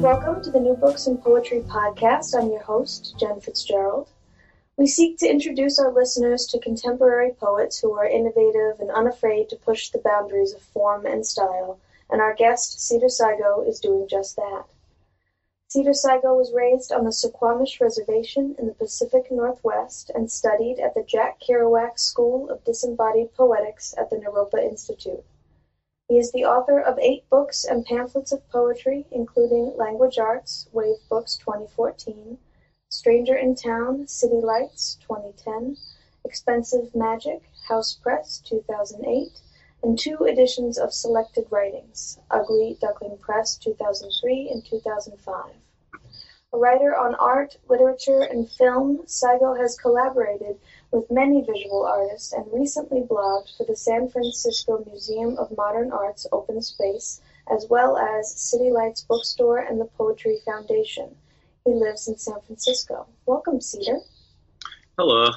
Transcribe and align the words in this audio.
Welcome 0.00 0.42
to 0.44 0.50
the 0.50 0.60
New 0.60 0.76
Books 0.76 1.06
and 1.08 1.22
Poetry 1.22 1.60
Podcast. 1.60 2.34
I'm 2.34 2.48
your 2.48 2.62
host, 2.62 3.16
Jen 3.20 3.38
Fitzgerald. 3.38 4.08
We 4.78 4.86
seek 4.86 5.18
to 5.18 5.28
introduce 5.28 5.78
our 5.78 5.92
listeners 5.92 6.46
to 6.46 6.58
contemporary 6.58 7.32
poets 7.38 7.78
who 7.78 7.92
are 7.92 8.06
innovative 8.06 8.80
and 8.80 8.90
unafraid 8.90 9.50
to 9.50 9.56
push 9.56 9.90
the 9.90 9.98
boundaries 9.98 10.54
of 10.54 10.62
form 10.62 11.04
and 11.04 11.26
style, 11.26 11.78
and 12.08 12.22
our 12.22 12.34
guest, 12.34 12.80
Cedar 12.80 13.08
Sigo, 13.08 13.68
is 13.68 13.78
doing 13.78 14.08
just 14.08 14.36
that. 14.36 14.64
Cedar 15.68 15.90
Sigo 15.90 16.34
was 16.34 16.54
raised 16.54 16.92
on 16.92 17.04
the 17.04 17.12
Suquamish 17.12 17.78
Reservation 17.78 18.56
in 18.58 18.68
the 18.68 18.72
Pacific 18.72 19.30
Northwest 19.30 20.10
and 20.14 20.32
studied 20.32 20.80
at 20.80 20.94
the 20.94 21.04
Jack 21.06 21.42
Kerouac 21.46 21.98
School 21.98 22.48
of 22.48 22.64
Disembodied 22.64 23.34
Poetics 23.34 23.94
at 23.98 24.08
the 24.08 24.16
Naropa 24.16 24.64
Institute. 24.64 25.22
He 26.10 26.18
is 26.18 26.32
the 26.32 26.44
author 26.44 26.80
of 26.80 26.98
eight 26.98 27.30
books 27.30 27.64
and 27.64 27.86
pamphlets 27.86 28.32
of 28.32 28.50
poetry, 28.50 29.06
including 29.12 29.76
Language 29.76 30.18
Arts, 30.18 30.68
Wave 30.72 30.96
Books 31.08 31.36
2014, 31.36 32.36
Stranger 32.88 33.36
in 33.36 33.54
Town, 33.54 34.08
City 34.08 34.40
Lights 34.40 34.98
2010, 35.02 35.76
Expensive 36.24 36.96
Magic, 36.96 37.44
House 37.68 37.94
Press 37.94 38.38
2008, 38.38 39.40
and 39.84 39.96
two 39.96 40.24
editions 40.24 40.78
of 40.78 40.92
selected 40.92 41.46
writings, 41.48 42.18
Ugly 42.28 42.78
Duckling 42.80 43.18
Press 43.18 43.56
2003 43.56 44.50
and 44.50 44.64
2005. 44.64 45.52
A 46.52 46.58
writer 46.58 46.96
on 46.96 47.14
art, 47.14 47.56
literature, 47.68 48.22
and 48.22 48.50
film, 48.50 49.04
Sigo 49.06 49.56
has 49.56 49.78
collaborated 49.78 50.58
with 50.92 51.10
many 51.10 51.42
visual 51.42 51.86
artists 51.86 52.32
and 52.32 52.44
recently 52.52 53.02
blogged 53.02 53.56
for 53.56 53.64
the 53.64 53.76
San 53.76 54.08
Francisco 54.08 54.84
Museum 54.86 55.36
of 55.38 55.56
Modern 55.56 55.92
Art's 55.92 56.26
open 56.32 56.60
space, 56.62 57.20
as 57.50 57.66
well 57.70 57.96
as 57.96 58.40
City 58.40 58.70
Lights 58.70 59.02
Bookstore 59.02 59.58
and 59.58 59.80
the 59.80 59.84
Poetry 59.84 60.38
Foundation. 60.44 61.14
He 61.64 61.72
lives 61.72 62.08
in 62.08 62.16
San 62.16 62.40
Francisco. 62.46 63.06
Welcome, 63.26 63.60
Cedar. 63.60 64.00
Hello. 64.98 65.30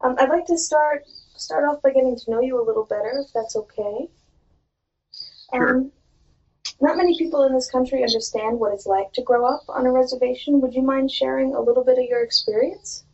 Um, 0.00 0.16
I'd 0.18 0.28
like 0.28 0.46
to 0.46 0.58
start 0.58 1.04
start 1.36 1.64
off 1.64 1.82
by 1.82 1.90
getting 1.90 2.16
to 2.16 2.30
know 2.30 2.40
you 2.40 2.60
a 2.60 2.64
little 2.64 2.84
better, 2.84 3.24
if 3.26 3.32
that's 3.34 3.56
okay. 3.56 4.08
Sure. 5.52 5.76
Um, 5.76 5.92
not 6.80 6.96
many 6.96 7.16
people 7.18 7.44
in 7.44 7.54
this 7.54 7.70
country 7.70 8.02
understand 8.02 8.58
what 8.58 8.72
it's 8.72 8.86
like 8.86 9.12
to 9.12 9.22
grow 9.22 9.46
up 9.46 9.62
on 9.68 9.86
a 9.86 9.92
reservation. 9.92 10.60
Would 10.60 10.74
you 10.74 10.82
mind 10.82 11.10
sharing 11.10 11.54
a 11.54 11.60
little 11.60 11.84
bit 11.84 11.98
of 11.98 12.04
your 12.04 12.22
experience? 12.22 13.04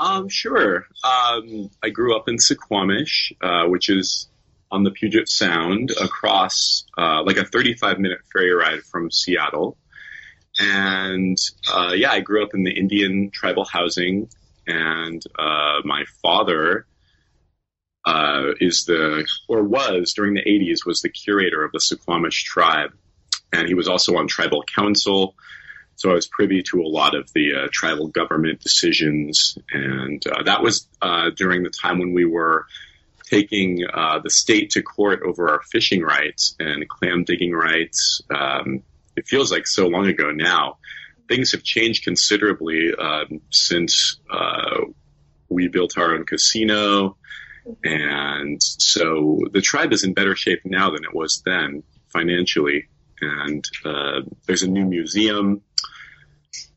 Um, 0.00 0.30
sure. 0.30 0.86
Um, 1.04 1.70
I 1.82 1.90
grew 1.90 2.16
up 2.16 2.26
in 2.26 2.36
Suquamish, 2.36 3.32
uh, 3.42 3.68
which 3.68 3.90
is 3.90 4.28
on 4.70 4.82
the 4.82 4.90
Puget 4.90 5.28
Sound 5.28 5.92
across 6.00 6.86
uh, 6.96 7.22
like 7.22 7.36
a 7.36 7.44
35 7.44 7.98
minute 7.98 8.20
ferry 8.32 8.52
ride 8.52 8.80
from 8.82 9.10
Seattle. 9.10 9.76
And 10.58 11.36
uh, 11.70 11.92
yeah, 11.94 12.12
I 12.12 12.20
grew 12.20 12.42
up 12.42 12.54
in 12.54 12.64
the 12.64 12.72
Indian 12.72 13.30
tribal 13.30 13.66
housing, 13.66 14.30
and 14.66 15.22
uh, 15.38 15.80
my 15.84 16.04
father 16.22 16.86
uh, 18.06 18.52
is 18.58 18.84
the, 18.86 19.26
or 19.48 19.62
was 19.62 20.14
during 20.14 20.32
the 20.32 20.42
80s, 20.42 20.86
was 20.86 21.00
the 21.00 21.10
curator 21.10 21.62
of 21.62 21.72
the 21.72 21.78
Suquamish 21.78 22.42
tribe. 22.44 22.92
And 23.52 23.68
he 23.68 23.74
was 23.74 23.86
also 23.86 24.16
on 24.16 24.28
tribal 24.28 24.62
council. 24.62 25.34
So 26.00 26.10
I 26.10 26.14
was 26.14 26.26
privy 26.26 26.62
to 26.70 26.80
a 26.80 26.88
lot 26.88 27.14
of 27.14 27.30
the 27.34 27.52
uh, 27.54 27.68
tribal 27.70 28.08
government 28.08 28.62
decisions. 28.62 29.58
And 29.70 30.26
uh, 30.26 30.44
that 30.44 30.62
was 30.62 30.88
uh, 31.02 31.28
during 31.36 31.62
the 31.62 31.68
time 31.68 31.98
when 31.98 32.14
we 32.14 32.24
were 32.24 32.64
taking 33.26 33.84
uh, 33.84 34.18
the 34.20 34.30
state 34.30 34.70
to 34.70 34.82
court 34.82 35.20
over 35.22 35.50
our 35.50 35.60
fishing 35.70 36.00
rights 36.00 36.56
and 36.58 36.88
clam 36.88 37.24
digging 37.24 37.52
rights. 37.52 38.22
Um, 38.34 38.82
it 39.14 39.28
feels 39.28 39.52
like 39.52 39.66
so 39.66 39.88
long 39.88 40.06
ago 40.06 40.30
now. 40.30 40.78
Things 41.28 41.52
have 41.52 41.62
changed 41.62 42.04
considerably 42.04 42.94
um, 42.98 43.42
since 43.50 44.18
uh, 44.32 44.86
we 45.50 45.68
built 45.68 45.98
our 45.98 46.14
own 46.14 46.24
casino. 46.24 47.18
And 47.84 48.58
so 48.62 49.40
the 49.52 49.60
tribe 49.60 49.92
is 49.92 50.02
in 50.02 50.14
better 50.14 50.34
shape 50.34 50.62
now 50.64 50.92
than 50.92 51.04
it 51.04 51.14
was 51.14 51.42
then 51.44 51.82
financially. 52.08 52.88
And 53.20 53.64
uh, 53.84 54.20
there's 54.46 54.62
a 54.62 54.70
new 54.70 54.84
museum. 54.84 55.62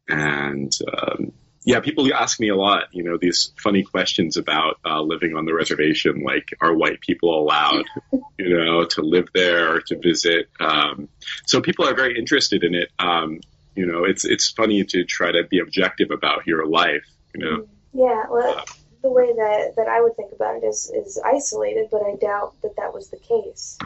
And 0.07 0.71
um, 0.91 1.31
yeah, 1.65 1.79
people 1.79 2.13
ask 2.13 2.39
me 2.39 2.49
a 2.49 2.55
lot, 2.55 2.83
you 2.91 3.03
know, 3.03 3.17
these 3.17 3.53
funny 3.61 3.83
questions 3.83 4.37
about 4.37 4.79
uh, 4.85 5.01
living 5.01 5.35
on 5.35 5.45
the 5.45 5.53
reservation, 5.53 6.23
like 6.23 6.55
are 6.59 6.73
white 6.75 6.99
people 6.99 7.39
allowed, 7.39 7.85
you 8.37 8.57
know, 8.57 8.85
to 8.85 9.01
live 9.01 9.27
there 9.33 9.75
or 9.75 9.81
to 9.81 9.97
visit? 9.97 10.49
Um, 10.59 11.07
so 11.45 11.61
people 11.61 11.87
are 11.87 11.95
very 11.95 12.17
interested 12.17 12.63
in 12.63 12.75
it. 12.75 12.89
Um, 12.99 13.39
you 13.75 13.85
know, 13.85 14.03
it's 14.03 14.25
it's 14.25 14.51
funny 14.51 14.83
to 14.83 15.03
try 15.05 15.31
to 15.31 15.43
be 15.49 15.59
objective 15.59 16.11
about 16.11 16.45
your 16.45 16.65
life, 16.67 17.07
you 17.33 17.45
know. 17.45 17.67
Yeah, 17.93 18.23
well, 18.29 18.65
the 19.03 19.11
way 19.11 19.33
that, 19.33 19.73
that 19.75 19.87
I 19.87 20.01
would 20.01 20.15
think 20.15 20.31
about 20.31 20.55
it 20.55 20.65
is, 20.65 20.91
is 20.95 21.21
isolated, 21.23 21.89
but 21.91 22.01
I 22.01 22.15
doubt 22.15 22.55
that 22.63 22.77
that 22.77 22.93
was 22.93 23.09
the 23.09 23.17
case. 23.17 23.77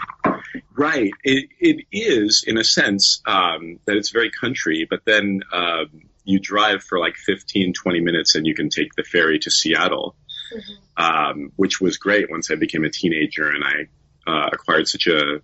Right. 0.74 1.12
It, 1.24 1.50
it 1.60 1.86
is, 1.92 2.44
in 2.48 2.58
a 2.58 2.64
sense, 2.64 3.22
um, 3.26 3.80
that 3.86 3.98
it's 3.98 4.12
very 4.12 4.30
country, 4.32 4.86
but 4.90 5.02
then 5.06 5.42
um, 5.52 6.04
you 6.24 6.40
drive 6.40 6.84
for 6.84 7.00
like 7.00 7.16
15, 7.16 7.74
20 7.74 8.00
minutes 8.00 8.36
and 8.36 8.46
you 8.46 8.54
can 8.54 8.70
take 8.70 8.94
the 8.96 9.04
ferry 9.04 9.40
to 9.40 9.52
Seattle, 9.52 10.16
Mm-hmm. 10.48 11.04
um, 11.04 11.52
which 11.58 11.82
was 11.82 11.98
great 11.98 12.32
once 12.32 12.50
I 12.50 12.56
became 12.56 12.86
a 12.86 12.90
teenager 12.90 13.50
and 13.50 13.66
I 13.66 14.32
uh, 14.32 14.50
acquired 14.54 14.88
such 14.88 15.08
a, 15.08 15.42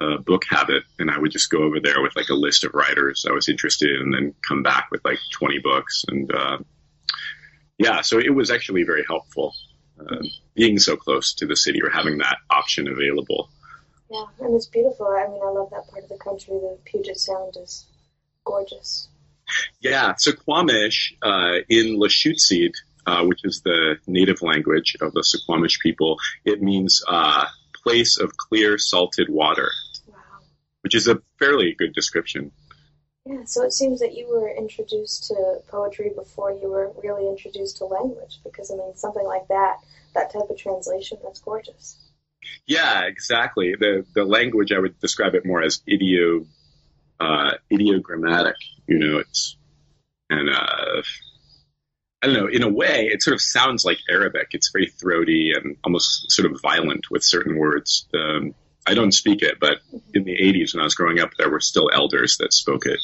a 0.00 0.18
book 0.22 0.44
habit. 0.48 0.84
And 0.98 1.10
I 1.10 1.18
would 1.18 1.30
just 1.30 1.50
go 1.50 1.58
over 1.58 1.78
there 1.78 2.00
with 2.00 2.16
like 2.16 2.30
a 2.30 2.34
list 2.34 2.64
of 2.64 2.72
writers 2.72 3.26
I 3.28 3.32
was 3.32 3.50
interested 3.50 3.90
in 3.90 4.00
and 4.00 4.14
then 4.14 4.34
come 4.40 4.62
back 4.62 4.88
with 4.90 5.04
like 5.04 5.18
20 5.34 5.58
books. 5.58 6.04
And 6.08 6.32
uh, 6.34 6.58
yeah, 7.78 8.00
so 8.02 8.18
it 8.18 8.34
was 8.34 8.50
actually 8.50 8.84
very 8.84 9.04
helpful 9.06 9.54
uh, 9.98 10.22
being 10.54 10.78
so 10.78 10.96
close 10.96 11.34
to 11.34 11.46
the 11.46 11.56
city 11.56 11.80
or 11.82 11.90
having 11.90 12.18
that 12.18 12.36
option 12.50 12.88
available. 12.88 13.48
Yeah, 14.10 14.24
and 14.40 14.54
it's 14.54 14.66
beautiful. 14.66 15.06
I 15.06 15.26
mean, 15.28 15.40
I 15.42 15.48
love 15.50 15.70
that 15.70 15.88
part 15.88 16.04
of 16.04 16.08
the 16.08 16.18
country. 16.18 16.54
The 16.54 16.78
Puget 16.84 17.18
Sound 17.18 17.54
is 17.60 17.86
gorgeous. 18.44 19.08
Yeah, 19.80 20.14
Suquamish 20.14 21.14
uh, 21.22 21.58
in 21.68 21.98
Lushootseed, 21.98 22.72
uh, 23.06 23.24
which 23.24 23.40
is 23.44 23.62
the 23.64 23.96
native 24.06 24.42
language 24.42 24.96
of 25.00 25.12
the 25.12 25.22
Suquamish 25.22 25.80
people, 25.80 26.18
it 26.44 26.62
means 26.62 27.02
uh, 27.06 27.46
place 27.82 28.18
of 28.18 28.36
clear 28.36 28.78
salted 28.78 29.28
water, 29.28 29.68
Wow. 30.08 30.14
which 30.82 30.94
is 30.94 31.08
a 31.08 31.20
fairly 31.38 31.74
good 31.76 31.92
description. 31.94 32.52
Yeah, 33.26 33.44
so 33.44 33.62
it 33.62 33.72
seems 33.72 34.00
that 34.00 34.14
you 34.14 34.28
were 34.28 34.50
introduced 34.50 35.28
to 35.28 35.60
poetry 35.68 36.10
before 36.14 36.52
you 36.52 36.68
were 36.68 36.92
really 37.02 37.26
introduced 37.26 37.78
to 37.78 37.86
language, 37.86 38.40
because 38.44 38.70
I 38.70 38.76
mean, 38.76 38.94
something 38.96 39.24
like 39.24 39.48
that, 39.48 39.78
that 40.14 40.30
type 40.32 40.50
of 40.50 40.58
translation, 40.58 41.18
that's 41.22 41.40
gorgeous. 41.40 41.96
Yeah, 42.66 43.04
exactly. 43.04 43.74
The 43.78 44.04
the 44.14 44.24
language 44.24 44.72
I 44.72 44.78
would 44.78 45.00
describe 45.00 45.34
it 45.34 45.46
more 45.46 45.62
as 45.62 45.80
idio 45.88 46.46
uh, 47.18 47.52
ideogrammatic. 47.72 48.54
You 48.86 48.98
know, 48.98 49.18
it's 49.18 49.56
and 50.28 50.50
uh, 50.50 51.02
I 52.22 52.26
don't 52.26 52.34
know. 52.34 52.46
In 52.46 52.62
a 52.62 52.68
way, 52.68 53.08
it 53.10 53.22
sort 53.22 53.32
of 53.34 53.40
sounds 53.40 53.86
like 53.86 53.98
Arabic. 54.10 54.48
It's 54.50 54.70
very 54.70 54.88
throaty 54.88 55.52
and 55.56 55.76
almost 55.84 56.30
sort 56.30 56.50
of 56.50 56.60
violent 56.60 57.10
with 57.10 57.22
certain 57.22 57.56
words. 57.56 58.06
Um, 58.12 58.54
I 58.86 58.94
don't 58.94 59.12
speak 59.12 59.42
it, 59.42 59.58
but 59.60 59.78
in 60.12 60.24
the 60.24 60.36
80s 60.36 60.74
when 60.74 60.80
I 60.82 60.84
was 60.84 60.94
growing 60.94 61.18
up, 61.20 61.30
there 61.38 61.50
were 61.50 61.60
still 61.60 61.90
elders 61.92 62.36
that 62.38 62.52
spoke 62.52 62.86
it. 62.86 63.00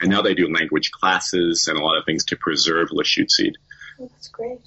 And 0.00 0.10
now 0.10 0.22
they 0.22 0.34
do 0.34 0.52
language 0.52 0.90
classes 0.90 1.68
and 1.68 1.78
a 1.78 1.82
lot 1.82 1.98
of 1.98 2.04
things 2.04 2.24
to 2.26 2.36
preserve 2.36 2.88
Lushootseed. 2.88 3.52
Oh, 4.00 4.08
that's 4.10 4.28
great. 4.28 4.58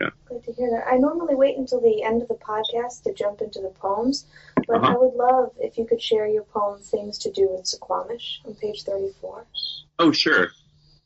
Yeah. 0.00 0.10
Glad 0.26 0.44
to 0.44 0.52
hear 0.52 0.70
that. 0.70 0.92
I 0.92 0.96
normally 0.98 1.34
wait 1.34 1.56
until 1.56 1.80
the 1.80 2.04
end 2.04 2.22
of 2.22 2.28
the 2.28 2.34
podcast 2.34 3.02
to 3.04 3.12
jump 3.12 3.40
into 3.40 3.60
the 3.60 3.70
poems, 3.80 4.26
but 4.68 4.76
Uh-huh. 4.76 4.92
I 4.92 4.96
would 4.96 5.14
love 5.14 5.52
if 5.58 5.76
you 5.78 5.86
could 5.86 6.00
share 6.00 6.28
your 6.28 6.44
poem 6.44 6.80
"Things 6.80 7.18
to 7.20 7.32
Do 7.32 7.56
in 7.56 7.62
Suquamish" 7.64 8.38
on 8.44 8.54
page 8.54 8.84
thirty-four. 8.84 9.46
Oh, 9.98 10.12
sure. 10.12 10.50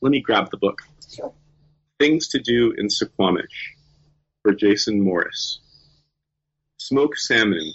Let 0.03 0.11
me 0.11 0.21
grab 0.21 0.51
the 0.51 0.59
book. 0.59 0.83
Sure. 1.09 1.33
Things 1.99 2.29
to 2.29 2.41
Do 2.41 2.75
in 2.77 2.89
Suquamish 2.89 3.77
for 4.43 4.53
Jason 4.53 5.01
Morris. 5.01 5.61
Smoke 6.79 7.17
salmon, 7.17 7.73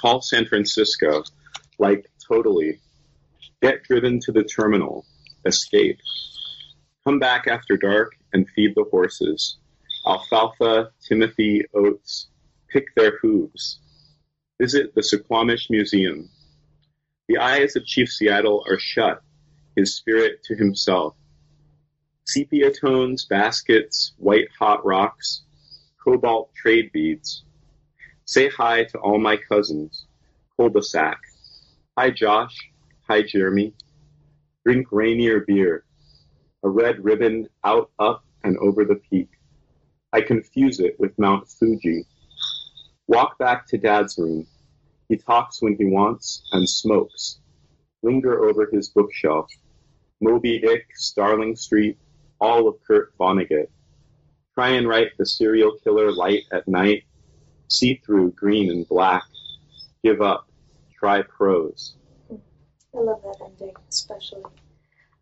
Call 0.00 0.22
San 0.22 0.46
Francisco, 0.46 1.24
like 1.78 2.08
totally. 2.26 2.80
Get 3.60 3.82
driven 3.82 4.20
to 4.20 4.32
the 4.32 4.44
terminal. 4.44 5.04
Escape. 5.44 5.98
Come 7.04 7.18
back 7.18 7.48
after 7.48 7.76
dark 7.76 8.12
and 8.32 8.48
feed 8.50 8.74
the 8.76 8.84
horses. 8.90 9.56
Alfalfa, 10.06 10.90
Timothy, 11.08 11.64
oats. 11.74 12.28
Pick 12.68 12.94
their 12.94 13.18
hooves. 13.18 13.80
Visit 14.60 14.94
the 14.94 15.02
Suquamish 15.02 15.68
Museum. 15.70 16.28
The 17.26 17.38
eyes 17.38 17.74
of 17.74 17.84
Chief 17.84 18.08
Seattle 18.08 18.64
are 18.68 18.78
shut, 18.78 19.22
his 19.76 19.96
spirit 19.96 20.42
to 20.44 20.54
himself. 20.54 21.14
Sepia 22.24 22.70
tones, 22.72 23.24
baskets, 23.24 24.12
white 24.18 24.48
hot 24.58 24.84
rocks, 24.84 25.42
cobalt 26.02 26.54
trade 26.54 26.92
beads. 26.92 27.42
Say 28.28 28.50
hi 28.50 28.84
to 28.84 28.98
all 28.98 29.18
my 29.18 29.38
cousins. 29.38 30.04
Cul-de-sac. 30.54 31.18
Hi 31.96 32.10
Josh. 32.10 32.54
Hi 33.08 33.22
Jeremy. 33.22 33.72
Drink 34.66 34.88
Rainier 34.92 35.46
beer. 35.46 35.86
A 36.62 36.68
red 36.68 37.02
ribbon 37.02 37.48
out, 37.64 37.90
up, 37.98 38.26
and 38.44 38.58
over 38.58 38.84
the 38.84 38.96
peak. 38.96 39.30
I 40.12 40.20
confuse 40.20 40.78
it 40.78 41.00
with 41.00 41.18
Mount 41.18 41.48
Fuji. 41.48 42.04
Walk 43.06 43.38
back 43.38 43.66
to 43.68 43.78
Dad's 43.78 44.18
room. 44.18 44.46
He 45.08 45.16
talks 45.16 45.62
when 45.62 45.76
he 45.78 45.86
wants 45.86 46.42
and 46.52 46.68
smokes. 46.68 47.38
Linger 48.02 48.46
over 48.46 48.68
his 48.70 48.90
bookshelf. 48.90 49.50
Moby 50.20 50.58
Dick, 50.58 50.84
Starling 50.96 51.56
Street, 51.56 51.96
all 52.42 52.68
of 52.68 52.74
Kurt 52.86 53.16
Vonnegut. 53.16 53.70
Try 54.52 54.68
and 54.72 54.86
write 54.86 55.16
the 55.16 55.24
serial 55.24 55.78
killer 55.82 56.12
light 56.12 56.42
at 56.52 56.68
night. 56.68 57.04
See 57.68 58.00
through 58.04 58.32
green 58.32 58.70
and 58.70 58.88
black. 58.88 59.24
Give 60.02 60.20
up. 60.20 60.48
Try 60.98 61.22
prose. 61.22 61.94
I 62.30 62.98
love 62.98 63.22
that 63.22 63.44
ending, 63.44 63.74
especially. 63.88 64.42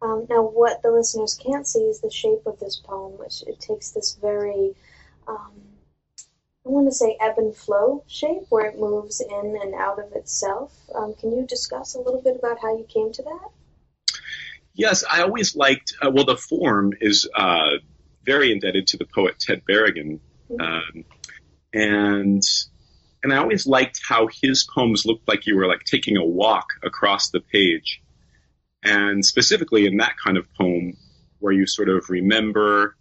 Um, 0.01 0.27
now, 0.29 0.43
what 0.43 0.83
the 0.83 0.91
listeners 0.91 1.35
can't 1.35 1.67
see 1.67 1.81
is 1.81 2.01
the 2.01 2.11
shape 2.11 2.47
of 2.47 2.59
this 2.61 2.77
poem, 2.77 3.19
which 3.19 3.43
it 3.47 3.61
takes 3.61 3.91
this 3.91 4.17
very, 4.21 4.75
um, 5.27 5.53
I 6.65 6.69
want 6.69 6.87
to 6.87 6.95
say 6.95 7.17
ebb 7.21 7.39
and 7.39 7.55
flow 7.55 8.05
shape, 8.07 8.45
where 8.51 8.67
it 8.67 8.79
moves 8.79 9.21
in 9.21 9.59
and 9.61 9.75
out 9.75 9.99
of 9.99 10.13
itself. 10.13 10.73
Um, 10.95 11.15
can 11.15 11.33
you 11.33 11.47
discuss 11.47 11.95
a 11.95 12.01
little 12.01 12.21
bit 12.21 12.37
about 12.37 12.61
how 12.61 12.77
you 12.77 12.85
came 12.85 13.13
to 13.13 13.23
that? 13.23 13.49
Yes, 14.75 15.05
I 15.11 15.23
always 15.23 15.57
liked. 15.57 15.95
Uh, 16.03 16.11
well, 16.11 16.27
the 16.27 16.37
form 16.37 16.93
is 17.01 17.29
uh, 17.35 17.79
very 18.25 18.53
indebted 18.53 18.89
to 18.89 18.99
the 18.99 19.07
poet 19.07 19.39
Ted 19.39 19.63
Berrigan, 19.65 20.21
mm-hmm. 20.51 21.01
And 21.77 22.43
and 23.23 23.33
I 23.33 23.39
always 23.39 23.67
liked 23.67 24.01
how 24.07 24.29
his 24.43 24.65
poems 24.65 25.05
looked 25.05 25.29
like 25.29 25.47
you 25.47 25.57
were 25.57 25.67
like 25.67 25.85
taking 25.85 26.17
a 26.17 26.25
walk 26.25 26.67
across 26.83 27.31
the 27.31 27.41
page, 27.41 28.03
and 28.83 29.25
specifically 29.25 29.87
in 29.87 29.99
that 29.99 30.15
kind 30.23 30.39
of 30.39 30.53
poem 30.55 30.97
where 31.39 31.53
you 31.53 31.67
sort 31.67 31.89
of 31.89 32.09
remember 32.09 32.97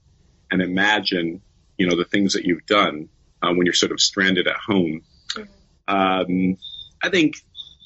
and 0.51 0.61
imagine, 0.61 1.41
you 1.77 1.87
know, 1.87 1.95
the 1.95 2.05
things 2.05 2.33
that 2.33 2.43
you've 2.43 2.65
done 2.65 3.07
uh, 3.41 3.51
when 3.53 3.65
you're 3.65 3.73
sort 3.73 3.91
of 3.91 3.99
stranded 3.99 4.47
at 4.47 4.57
home. 4.57 5.01
Mm-hmm. 5.35 5.95
Um, 5.95 6.57
I 7.01 7.09
think 7.09 7.35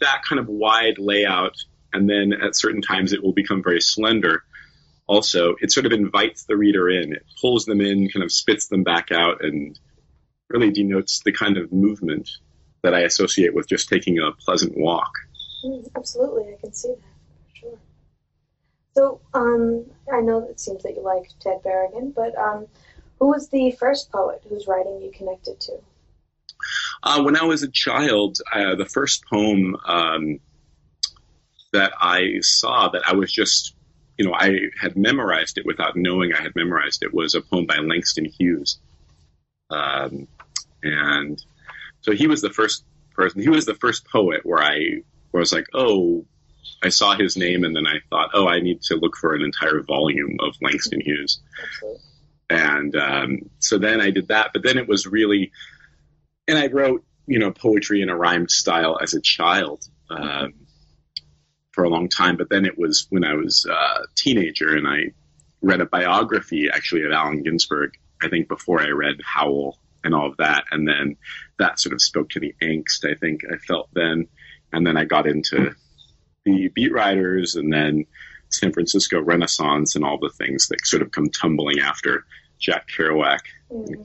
that 0.01 0.23
kind 0.27 0.39
of 0.39 0.47
wide 0.47 0.97
layout 0.97 1.55
and 1.93 2.09
then 2.09 2.33
at 2.33 2.55
certain 2.55 2.81
times 2.81 3.13
it 3.13 3.23
will 3.23 3.33
become 3.33 3.61
very 3.63 3.81
slender. 3.81 4.43
Also, 5.07 5.55
it 5.59 5.71
sort 5.71 5.85
of 5.85 5.91
invites 5.91 6.43
the 6.43 6.55
reader 6.55 6.89
in. 6.89 7.13
It 7.13 7.25
pulls 7.41 7.65
them 7.65 7.81
in, 7.81 8.09
kind 8.09 8.23
of 8.23 8.31
spits 8.31 8.67
them 8.67 8.83
back 8.83 9.11
out, 9.11 9.43
and 9.43 9.77
really 10.49 10.71
denotes 10.71 11.21
the 11.23 11.31
kind 11.31 11.57
of 11.57 11.71
movement 11.71 12.29
that 12.83 12.93
I 12.93 13.01
associate 13.01 13.53
with 13.53 13.67
just 13.67 13.89
taking 13.89 14.19
a 14.19 14.31
pleasant 14.31 14.77
walk. 14.77 15.11
Mm, 15.65 15.87
absolutely, 15.95 16.53
I 16.53 16.57
can 16.59 16.73
see 16.73 16.89
that. 16.89 17.49
For 17.49 17.55
sure. 17.55 17.79
So, 18.95 19.21
um, 19.33 19.85
I 20.11 20.21
know 20.21 20.47
it 20.49 20.59
seems 20.59 20.83
that 20.83 20.95
you 20.95 21.01
like 21.01 21.29
Ted 21.39 21.61
Berrigan, 21.63 22.13
but 22.13 22.35
um, 22.37 22.67
who 23.19 23.27
was 23.27 23.49
the 23.49 23.71
first 23.71 24.11
poet 24.11 24.43
whose 24.47 24.67
writing 24.67 25.01
you 25.01 25.11
connected 25.11 25.59
to? 25.61 25.73
Uh, 27.03 27.23
when 27.23 27.37
I 27.37 27.43
was 27.43 27.63
a 27.63 27.69
child, 27.69 28.39
uh, 28.51 28.75
the 28.75 28.85
first 28.85 29.25
poem 29.29 29.75
um, 29.85 30.39
that 31.71 31.93
I 31.99 32.39
saw 32.41 32.89
that 32.89 33.03
I 33.07 33.13
was 33.13 33.31
just, 33.31 33.73
you 34.17 34.25
know, 34.25 34.33
I 34.33 34.57
had 34.81 34.97
memorized 34.97 35.57
it 35.57 35.65
without 35.65 35.95
knowing 35.95 36.33
I 36.33 36.41
had 36.41 36.55
memorized 36.55 37.03
it 37.03 37.13
was 37.13 37.35
a 37.35 37.41
poem 37.41 37.65
by 37.65 37.77
Langston 37.77 38.25
Hughes. 38.25 38.79
Um, 39.69 40.27
and 40.83 41.41
so 42.01 42.11
he 42.13 42.27
was 42.27 42.41
the 42.41 42.49
first 42.49 42.83
person, 43.13 43.41
he 43.41 43.49
was 43.49 43.65
the 43.65 43.75
first 43.75 44.05
poet 44.07 44.41
where 44.43 44.61
I, 44.61 45.01
where 45.31 45.39
I 45.39 45.43
was 45.43 45.53
like, 45.53 45.67
oh, 45.73 46.25
I 46.83 46.89
saw 46.89 47.15
his 47.15 47.35
name 47.35 47.63
and 47.63 47.75
then 47.75 47.87
I 47.87 47.99
thought, 48.09 48.31
oh, 48.33 48.47
I 48.47 48.59
need 48.59 48.81
to 48.83 48.95
look 48.95 49.15
for 49.17 49.33
an 49.33 49.41
entire 49.41 49.81
volume 49.81 50.37
of 50.39 50.55
Langston 50.61 51.01
Hughes. 51.01 51.41
And 52.49 52.95
um, 52.95 53.49
so 53.59 53.77
then 53.77 54.01
I 54.01 54.11
did 54.11 54.29
that, 54.29 54.51
but 54.53 54.63
then 54.63 54.77
it 54.77 54.87
was 54.87 55.05
really, 55.05 55.51
and 56.47 56.57
I 56.57 56.67
wrote, 56.67 57.03
you 57.27 57.37
know, 57.39 57.51
poetry 57.51 58.01
in 58.01 58.09
a 58.09 58.15
rhymed 58.15 58.49
style 58.49 58.97
as 59.01 59.13
a 59.13 59.21
child. 59.21 59.83
Um, 60.09 60.53
for 61.79 61.85
a 61.85 61.89
long 61.89 62.09
time. 62.09 62.35
But 62.35 62.49
then 62.49 62.65
it 62.65 62.77
was 62.77 63.07
when 63.09 63.23
I 63.23 63.35
was 63.35 63.65
a 63.65 64.05
teenager 64.15 64.75
and 64.75 64.85
I 64.85 65.13
read 65.61 65.79
a 65.79 65.85
biography 65.85 66.69
actually 66.73 67.03
of 67.03 67.11
Allen 67.13 67.41
Ginsberg, 67.41 67.91
I 68.21 68.27
think 68.27 68.49
before 68.49 68.81
I 68.81 68.89
read 68.89 69.21
Howl 69.23 69.77
and 70.03 70.13
all 70.13 70.27
of 70.27 70.37
that. 70.37 70.65
And 70.71 70.87
then 70.87 71.17
that 71.57 71.79
sort 71.79 71.93
of 71.93 72.01
spoke 72.01 72.29
to 72.29 72.39
the 72.39 72.55
angst 72.61 73.09
I 73.09 73.15
think 73.15 73.41
I 73.51 73.57
felt 73.57 73.89
then. 73.93 74.27
And 74.71 74.85
then 74.85 74.97
I 74.97 75.05
got 75.05 75.27
into 75.27 75.73
the 76.45 76.69
beat 76.69 76.91
writers 76.91 77.55
and 77.55 77.71
then 77.71 78.05
San 78.49 78.71
Francisco 78.73 79.21
Renaissance 79.21 79.95
and 79.95 80.03
all 80.03 80.17
the 80.19 80.33
things 80.37 80.67
that 80.67 80.85
sort 80.85 81.01
of 81.01 81.11
come 81.11 81.29
tumbling 81.29 81.79
after 81.79 82.25
Jack 82.59 82.87
Kerouac. 82.87 83.39
Mm-hmm. 83.71 84.03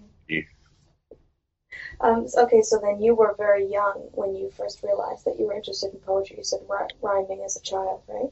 Um, 2.00 2.26
okay, 2.36 2.62
so 2.62 2.80
then 2.82 3.00
you 3.02 3.14
were 3.14 3.34
very 3.38 3.70
young 3.70 4.08
when 4.12 4.34
you 4.34 4.50
first 4.50 4.82
realized 4.82 5.24
that 5.24 5.38
you 5.38 5.46
were 5.46 5.54
interested 5.54 5.92
in 5.92 6.00
poetry. 6.00 6.36
You 6.38 6.44
said 6.44 6.60
rhyming 7.00 7.42
as 7.44 7.56
a 7.56 7.62
child, 7.62 8.02
right? 8.08 8.30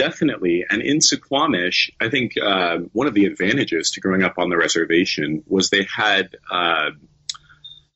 Definitely. 0.00 0.64
And 0.70 0.80
in 0.80 1.00
Suquamish, 1.00 1.90
I 2.00 2.08
think 2.08 2.32
uh, 2.42 2.78
one 2.92 3.06
of 3.06 3.12
the 3.12 3.26
advantages 3.26 3.90
to 3.90 4.00
growing 4.00 4.22
up 4.22 4.38
on 4.38 4.48
the 4.48 4.56
reservation 4.56 5.42
was 5.46 5.68
they 5.68 5.86
had, 5.94 6.36
uh, 6.50 6.92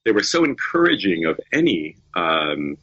they 0.05 0.13
were 0.13 0.23
so 0.23 0.45
encouraging 0.45 1.25
of 1.25 1.41
any, 1.51 1.97
um, 2.15 2.77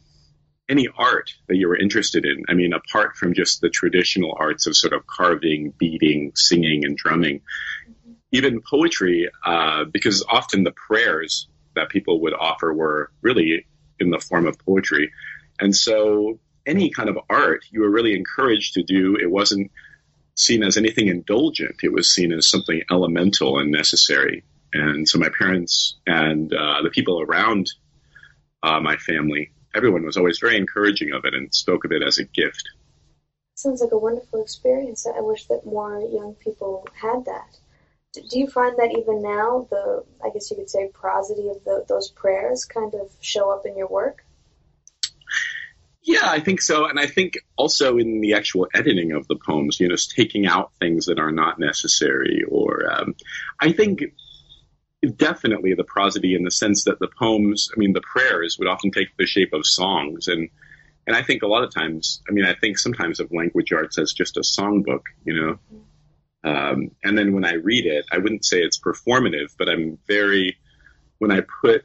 any 0.68 0.88
art 0.98 1.36
that 1.48 1.56
you 1.56 1.68
were 1.68 1.78
interested 1.78 2.26
in. 2.26 2.46
I 2.50 2.56
mean, 2.56 2.74
apart 2.74 3.16
from 3.16 3.36
just 3.36 3.62
the 3.62 3.70
traditional 3.70 4.36
arts 4.40 4.66
of 4.66 4.76
sort 4.76 4.94
of 4.94 5.06
carving, 5.06 5.72
beating, 5.78 6.32
singing, 6.34 6.84
and 6.84 6.98
drumming, 6.98 7.42
mm-hmm. 7.88 8.14
even 8.32 8.64
poetry, 8.68 9.30
uh, 9.46 9.84
because 9.84 10.26
often 10.28 10.64
the 10.64 10.72
prayers 10.72 11.48
that 11.76 11.90
people 11.90 12.22
would 12.22 12.34
offer 12.34 12.74
were 12.74 13.12
really 13.22 13.68
in 14.00 14.10
the 14.10 14.20
form 14.20 14.48
of 14.48 14.58
poetry. 14.58 15.12
And 15.60 15.76
so 15.76 16.40
any 16.66 16.90
kind 16.90 17.10
of 17.10 17.18
art 17.30 17.66
you 17.72 17.82
were 17.82 17.90
really 17.90 18.16
encouraged 18.16 18.74
to 18.76 18.84
do, 18.84 19.16
it 19.16 19.30
wasn't 19.30 19.72
seen 20.36 20.64
as 20.64 20.78
anything 20.78 21.08
indulgent. 21.08 21.76
It 21.84 21.92
was 21.92 22.14
seen 22.14 22.32
as 22.32 22.50
something 22.50 22.82
elemental 22.90 23.60
and 23.60 23.72
necessary. 23.72 24.44
And 24.74 25.08
so 25.08 25.20
my 25.20 25.30
parents 25.38 25.98
and 26.08 26.54
uh, 26.54 26.82
the 26.82 26.90
people 26.90 27.22
around 27.22 27.68
uh, 28.64 28.80
my 28.80 28.96
family, 28.98 29.52
everyone 29.76 30.06
was 30.06 30.18
always 30.18 30.40
very 30.40 30.58
encouraging 30.58 31.12
of 31.14 31.26
it 31.26 31.34
and 31.34 31.54
spoke 31.54 31.84
of 31.84 31.92
it 31.92 32.04
as 32.04 32.18
a 32.18 32.24
gift. 32.24 32.64
Sounds 33.56 33.82
like 33.82 33.92
a 33.92 33.98
wonderful 33.98 34.42
experience. 34.42 35.06
I 35.06 35.20
wish 35.20 35.48
that 35.48 35.66
more 35.66 36.00
young 36.00 36.36
people 36.36 36.88
had 36.94 37.26
that 37.26 37.60
do 38.14 38.40
you 38.40 38.48
find 38.48 38.76
that 38.78 38.92
even 38.98 39.22
now 39.22 39.68
the 39.70 40.04
i 40.24 40.30
guess 40.30 40.52
you 40.52 40.58
could 40.58 40.70
say 40.70 40.90
prosody 40.94 41.48
of 41.50 41.64
the, 41.64 41.86
those 41.88 42.10
prayers 42.10 42.66
kind 42.66 42.94
of 42.94 43.10
show 43.22 43.52
up 43.52 43.66
in 43.66 43.78
your 43.78 43.88
work 43.88 44.26
yeah 46.04 46.30
i 46.30 46.40
think 46.40 46.62
so. 46.62 46.86
And 46.88 47.00
i 47.00 47.08
think 47.08 47.34
also 47.56 47.98
in 47.98 48.22
the 48.22 48.34
actual 48.34 48.68
editing 48.74 49.12
of 49.12 49.28
the 49.28 49.36
poems 49.36 49.80
you 49.80 49.88
know 49.88 49.96
taking 50.16 50.46
out 50.46 50.72
things 50.80 51.06
that 51.06 51.20
are 51.20 51.32
not 51.32 51.60
necessary 51.60 52.44
or 52.48 52.92
um, 52.92 53.16
i 53.60 53.72
think 53.72 54.04
definitely 55.16 55.74
the 55.74 55.84
prosody 55.84 56.36
in 56.36 56.44
the 56.44 56.52
sense 56.52 56.84
that 56.84 57.00
the 57.00 57.10
poems 57.20 57.70
i 57.76 57.80
mean 57.80 57.94
the 57.94 58.02
prayers 58.02 58.58
would 58.60 58.68
often 58.68 58.92
take 58.92 59.16
the 59.18 59.26
shape 59.26 59.54
of 59.54 59.62
songs. 59.66 60.28
And 60.28 60.50
and 61.08 61.16
i 61.16 61.24
think 61.24 61.42
a 61.42 61.48
lot 61.48 61.64
of 61.64 61.74
times 61.74 62.22
i 62.30 62.32
mean 62.32 62.46
i 62.46 62.54
think 62.54 62.78
sometimes 62.78 63.20
of 63.20 63.32
language 63.32 63.74
arts 63.74 63.98
as 63.98 64.14
just 64.14 64.38
a 64.38 64.42
songbook 64.42 65.04
you 65.24 65.34
know? 65.34 65.60
Um, 66.44 66.92
and 67.04 67.18
then 67.18 67.34
when 67.34 67.46
I 67.46 67.54
read 67.54 67.86
it, 67.86 68.06
I 68.12 68.18
wouldn't 68.18 68.46
say 68.46 68.60
it's 68.60 68.80
performative, 68.80 69.56
but 69.58 69.70
I'm 69.70 70.00
very, 70.08 70.58
when 71.20 71.32
I 71.32 71.42
put 71.42 71.84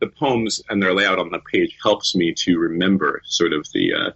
the 0.00 0.08
poems 0.08 0.62
and 0.68 0.82
their 0.82 0.94
layout 0.94 1.18
on 1.18 1.30
the 1.30 1.40
page 1.52 1.76
helps 1.82 2.14
me 2.14 2.34
to 2.38 2.58
remember 2.58 3.22
sort 3.24 3.52
of 3.52 3.66
the, 3.72 3.94
uh, 3.94 4.10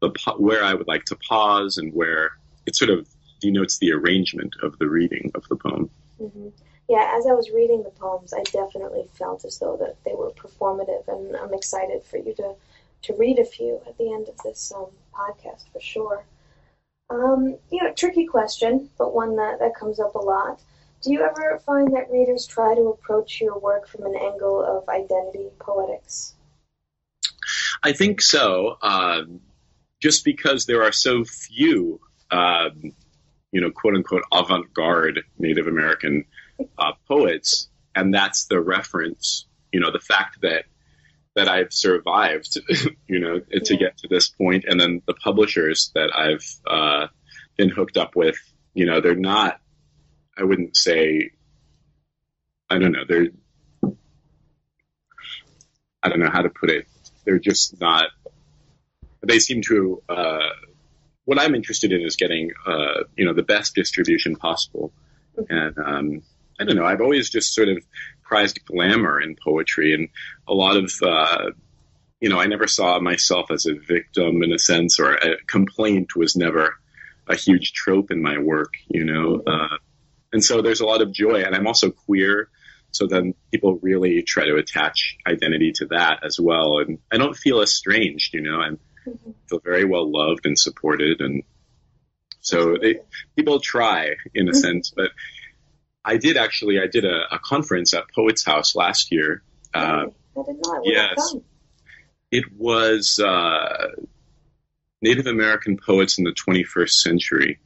the 0.00 0.10
where 0.38 0.62
I 0.64 0.74
would 0.74 0.86
like 0.86 1.04
to 1.06 1.16
pause 1.16 1.78
and 1.78 1.92
where 1.92 2.32
it 2.66 2.76
sort 2.76 2.90
of 2.90 3.08
denotes 3.40 3.78
the 3.78 3.92
arrangement 3.92 4.54
of 4.62 4.78
the 4.78 4.88
reading 4.88 5.30
of 5.34 5.46
the 5.48 5.56
poem. 5.56 5.90
Mm-hmm. 6.20 6.48
yeah, 6.88 7.14
as 7.16 7.26
I 7.26 7.32
was 7.32 7.50
reading 7.50 7.84
the 7.84 7.90
poems, 7.90 8.32
I 8.32 8.42
definitely 8.42 9.04
felt 9.14 9.44
as 9.44 9.58
though 9.58 9.76
that 9.76 9.96
they 10.04 10.14
were 10.14 10.30
performative, 10.30 11.06
and 11.06 11.36
I'm 11.36 11.54
excited 11.54 12.02
for 12.02 12.18
you 12.18 12.34
to 12.34 12.54
to 13.02 13.14
read 13.14 13.38
a 13.38 13.44
few 13.44 13.80
at 13.86 13.96
the 13.96 14.12
end 14.12 14.28
of 14.28 14.36
this 14.38 14.72
um, 14.74 14.86
podcast 15.14 15.70
for 15.72 15.80
sure. 15.80 16.24
Um, 17.10 17.56
you 17.70 17.82
know, 17.82 17.92
tricky 17.92 18.26
question, 18.26 18.90
but 18.98 19.14
one 19.14 19.36
that, 19.36 19.60
that 19.60 19.74
comes 19.74 20.00
up 20.00 20.14
a 20.14 20.18
lot. 20.18 20.60
Do 21.02 21.12
you 21.12 21.22
ever 21.22 21.60
find 21.64 21.94
that 21.94 22.10
readers 22.10 22.46
try 22.46 22.74
to 22.74 22.88
approach 22.88 23.40
your 23.40 23.58
work 23.58 23.86
from 23.86 24.04
an 24.06 24.16
angle 24.16 24.62
of 24.62 24.88
identity 24.88 25.48
poetics? 25.60 26.34
I 27.82 27.92
think 27.92 28.20
so. 28.20 28.76
Um, 28.82 29.40
just 30.00 30.24
because 30.24 30.66
there 30.66 30.82
are 30.82 30.92
so 30.92 31.24
few, 31.24 32.00
um, 32.30 32.92
you 33.52 33.60
know, 33.60 33.70
quote 33.70 33.94
unquote 33.94 34.24
avant 34.32 34.72
garde 34.74 35.20
Native 35.38 35.66
American 35.66 36.24
uh, 36.78 36.92
poets, 37.06 37.68
and 37.94 38.12
that's 38.12 38.46
the 38.46 38.60
reference. 38.60 39.46
You 39.72 39.80
know, 39.80 39.92
the 39.92 40.00
fact 40.00 40.40
that 40.42 40.64
that 41.34 41.48
I've 41.48 41.72
survived, 41.72 42.58
you 43.08 43.20
know, 43.20 43.40
to 43.40 43.76
get 43.76 43.98
to 43.98 44.08
this 44.08 44.28
point, 44.28 44.64
and 44.66 44.80
then 44.80 45.02
the 45.06 45.14
publishers 45.14 45.92
that 45.94 46.10
I've 46.14 46.44
uh, 46.66 47.06
been 47.56 47.70
hooked 47.70 47.96
up 47.96 48.16
with, 48.16 48.36
you 48.74 48.86
know, 48.86 49.00
they're 49.00 49.14
not. 49.14 49.60
I 50.38 50.44
wouldn't 50.44 50.76
say. 50.76 51.30
I 52.70 52.78
don't 52.78 52.92
know. 52.92 53.04
They're. 53.08 53.28
I 56.02 56.08
don't 56.08 56.20
know 56.20 56.30
how 56.30 56.42
to 56.42 56.50
put 56.50 56.70
it. 56.70 56.86
They're 57.24 57.38
just 57.38 57.80
not. 57.80 58.08
They 59.26 59.38
seem 59.38 59.62
to. 59.62 60.02
Uh, 60.08 60.48
what 61.24 61.38
I'm 61.38 61.54
interested 61.54 61.92
in 61.92 62.00
is 62.00 62.16
getting, 62.16 62.52
uh, 62.66 63.04
you 63.16 63.26
know, 63.26 63.34
the 63.34 63.42
best 63.42 63.74
distribution 63.74 64.36
possible, 64.36 64.92
and 65.50 65.76
um, 65.78 66.22
I 66.58 66.64
don't 66.64 66.76
know. 66.76 66.86
I've 66.86 67.02
always 67.02 67.28
just 67.28 67.54
sort 67.54 67.68
of 67.68 67.84
prized 68.22 68.64
glamour 68.64 69.20
in 69.20 69.36
poetry, 69.36 69.92
and 69.92 70.08
a 70.46 70.54
lot 70.54 70.76
of, 70.76 70.92
uh, 71.02 71.50
you 72.20 72.28
know, 72.28 72.38
I 72.38 72.46
never 72.46 72.66
saw 72.66 72.98
myself 73.00 73.50
as 73.50 73.66
a 73.66 73.74
victim 73.74 74.42
in 74.42 74.52
a 74.52 74.58
sense, 74.58 74.98
or 74.98 75.14
a 75.14 75.36
complaint 75.46 76.16
was 76.16 76.36
never 76.36 76.76
a 77.26 77.36
huge 77.36 77.72
trope 77.72 78.10
in 78.10 78.22
my 78.22 78.38
work, 78.38 78.74
you 78.88 79.04
know. 79.04 79.42
Uh, 79.46 79.76
and 80.32 80.42
so 80.42 80.62
there's 80.62 80.80
a 80.80 80.86
lot 80.86 81.02
of 81.02 81.12
joy, 81.12 81.42
and 81.42 81.54
I'm 81.54 81.66
also 81.66 81.90
queer, 81.90 82.48
so 82.90 83.06
then 83.06 83.34
people 83.52 83.78
really 83.82 84.22
try 84.22 84.46
to 84.46 84.56
attach 84.56 85.16
identity 85.26 85.72
to 85.76 85.86
that 85.86 86.24
as 86.24 86.38
well, 86.40 86.78
and 86.78 86.98
I 87.12 87.18
don't 87.18 87.36
feel 87.36 87.60
estranged, 87.62 88.34
you 88.34 88.40
know. 88.40 88.60
I 88.60 88.70
mm-hmm. 89.08 89.30
feel 89.48 89.60
very 89.60 89.84
well 89.84 90.10
loved 90.10 90.46
and 90.46 90.58
supported, 90.58 91.20
and 91.20 91.42
so 92.40 92.76
they, 92.80 92.96
people 93.36 93.60
try 93.60 94.14
in 94.34 94.48
a 94.48 94.52
mm-hmm. 94.52 94.60
sense, 94.60 94.92
but 94.94 95.10
I 96.04 96.16
did 96.16 96.36
actually. 96.36 96.80
I 96.80 96.86
did 96.86 97.04
a, 97.04 97.34
a 97.34 97.38
conference 97.38 97.92
at 97.94 98.04
Poets 98.14 98.44
House 98.44 98.74
last 98.74 99.12
year. 99.12 99.42
Uh, 99.74 100.06
I 100.36 100.42
did 100.46 100.56
not. 100.62 100.80
yes, 100.84 101.34
it 102.30 102.44
was 102.56 103.20
uh, 103.22 103.88
Native 105.02 105.26
American 105.26 105.76
poets 105.76 106.18
in 106.18 106.24
the 106.24 106.32
21st 106.32 106.90
century, 106.90 107.60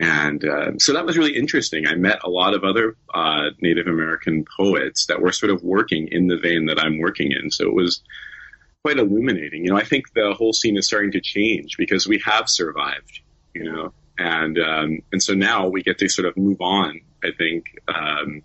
and 0.00 0.42
uh, 0.46 0.78
so 0.78 0.94
that 0.94 1.04
was 1.04 1.18
really 1.18 1.36
interesting. 1.36 1.86
I 1.86 1.94
met 1.94 2.20
a 2.24 2.30
lot 2.30 2.54
of 2.54 2.64
other 2.64 2.96
uh, 3.12 3.50
Native 3.60 3.86
American 3.86 4.46
poets 4.56 5.06
that 5.06 5.20
were 5.20 5.30
sort 5.30 5.52
of 5.52 5.62
working 5.62 6.08
in 6.10 6.26
the 6.26 6.38
vein 6.38 6.66
that 6.66 6.80
I'm 6.82 6.98
working 6.98 7.32
in. 7.32 7.50
So 7.50 7.66
it 7.66 7.74
was 7.74 8.02
quite 8.82 8.96
illuminating. 8.96 9.64
You 9.64 9.72
know, 9.72 9.76
I 9.76 9.84
think 9.84 10.06
the 10.14 10.32
whole 10.32 10.54
scene 10.54 10.78
is 10.78 10.86
starting 10.86 11.12
to 11.12 11.20
change 11.20 11.76
because 11.76 12.08
we 12.08 12.22
have 12.24 12.48
survived. 12.48 13.20
You 13.54 13.64
know, 13.64 13.92
and 14.16 14.58
um, 14.58 14.98
and 15.12 15.22
so 15.22 15.34
now 15.34 15.68
we 15.68 15.82
get 15.82 15.98
to 15.98 16.08
sort 16.08 16.26
of 16.26 16.36
move 16.36 16.62
on. 16.62 17.02
I 17.22 17.32
think 17.36 17.66
um, 17.86 18.42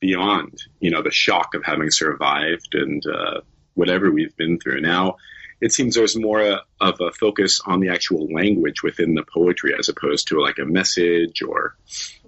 beyond 0.00 0.64
you 0.80 0.90
know 0.90 1.02
the 1.02 1.12
shock 1.12 1.54
of 1.54 1.62
having 1.64 1.90
survived 1.90 2.74
and 2.74 3.04
uh, 3.06 3.42
whatever 3.74 4.10
we've 4.10 4.36
been 4.36 4.58
through. 4.58 4.80
Now 4.80 5.16
it 5.62 5.72
seems 5.72 5.94
there's 5.94 6.18
more 6.18 6.60
of 6.80 7.00
a 7.00 7.12
focus 7.12 7.60
on 7.64 7.78
the 7.78 7.88
actual 7.88 8.26
language 8.34 8.82
within 8.82 9.14
the 9.14 9.22
poetry 9.22 9.72
as 9.78 9.88
opposed 9.88 10.26
to 10.26 10.40
like 10.40 10.58
a 10.58 10.64
message 10.64 11.40
or 11.40 11.76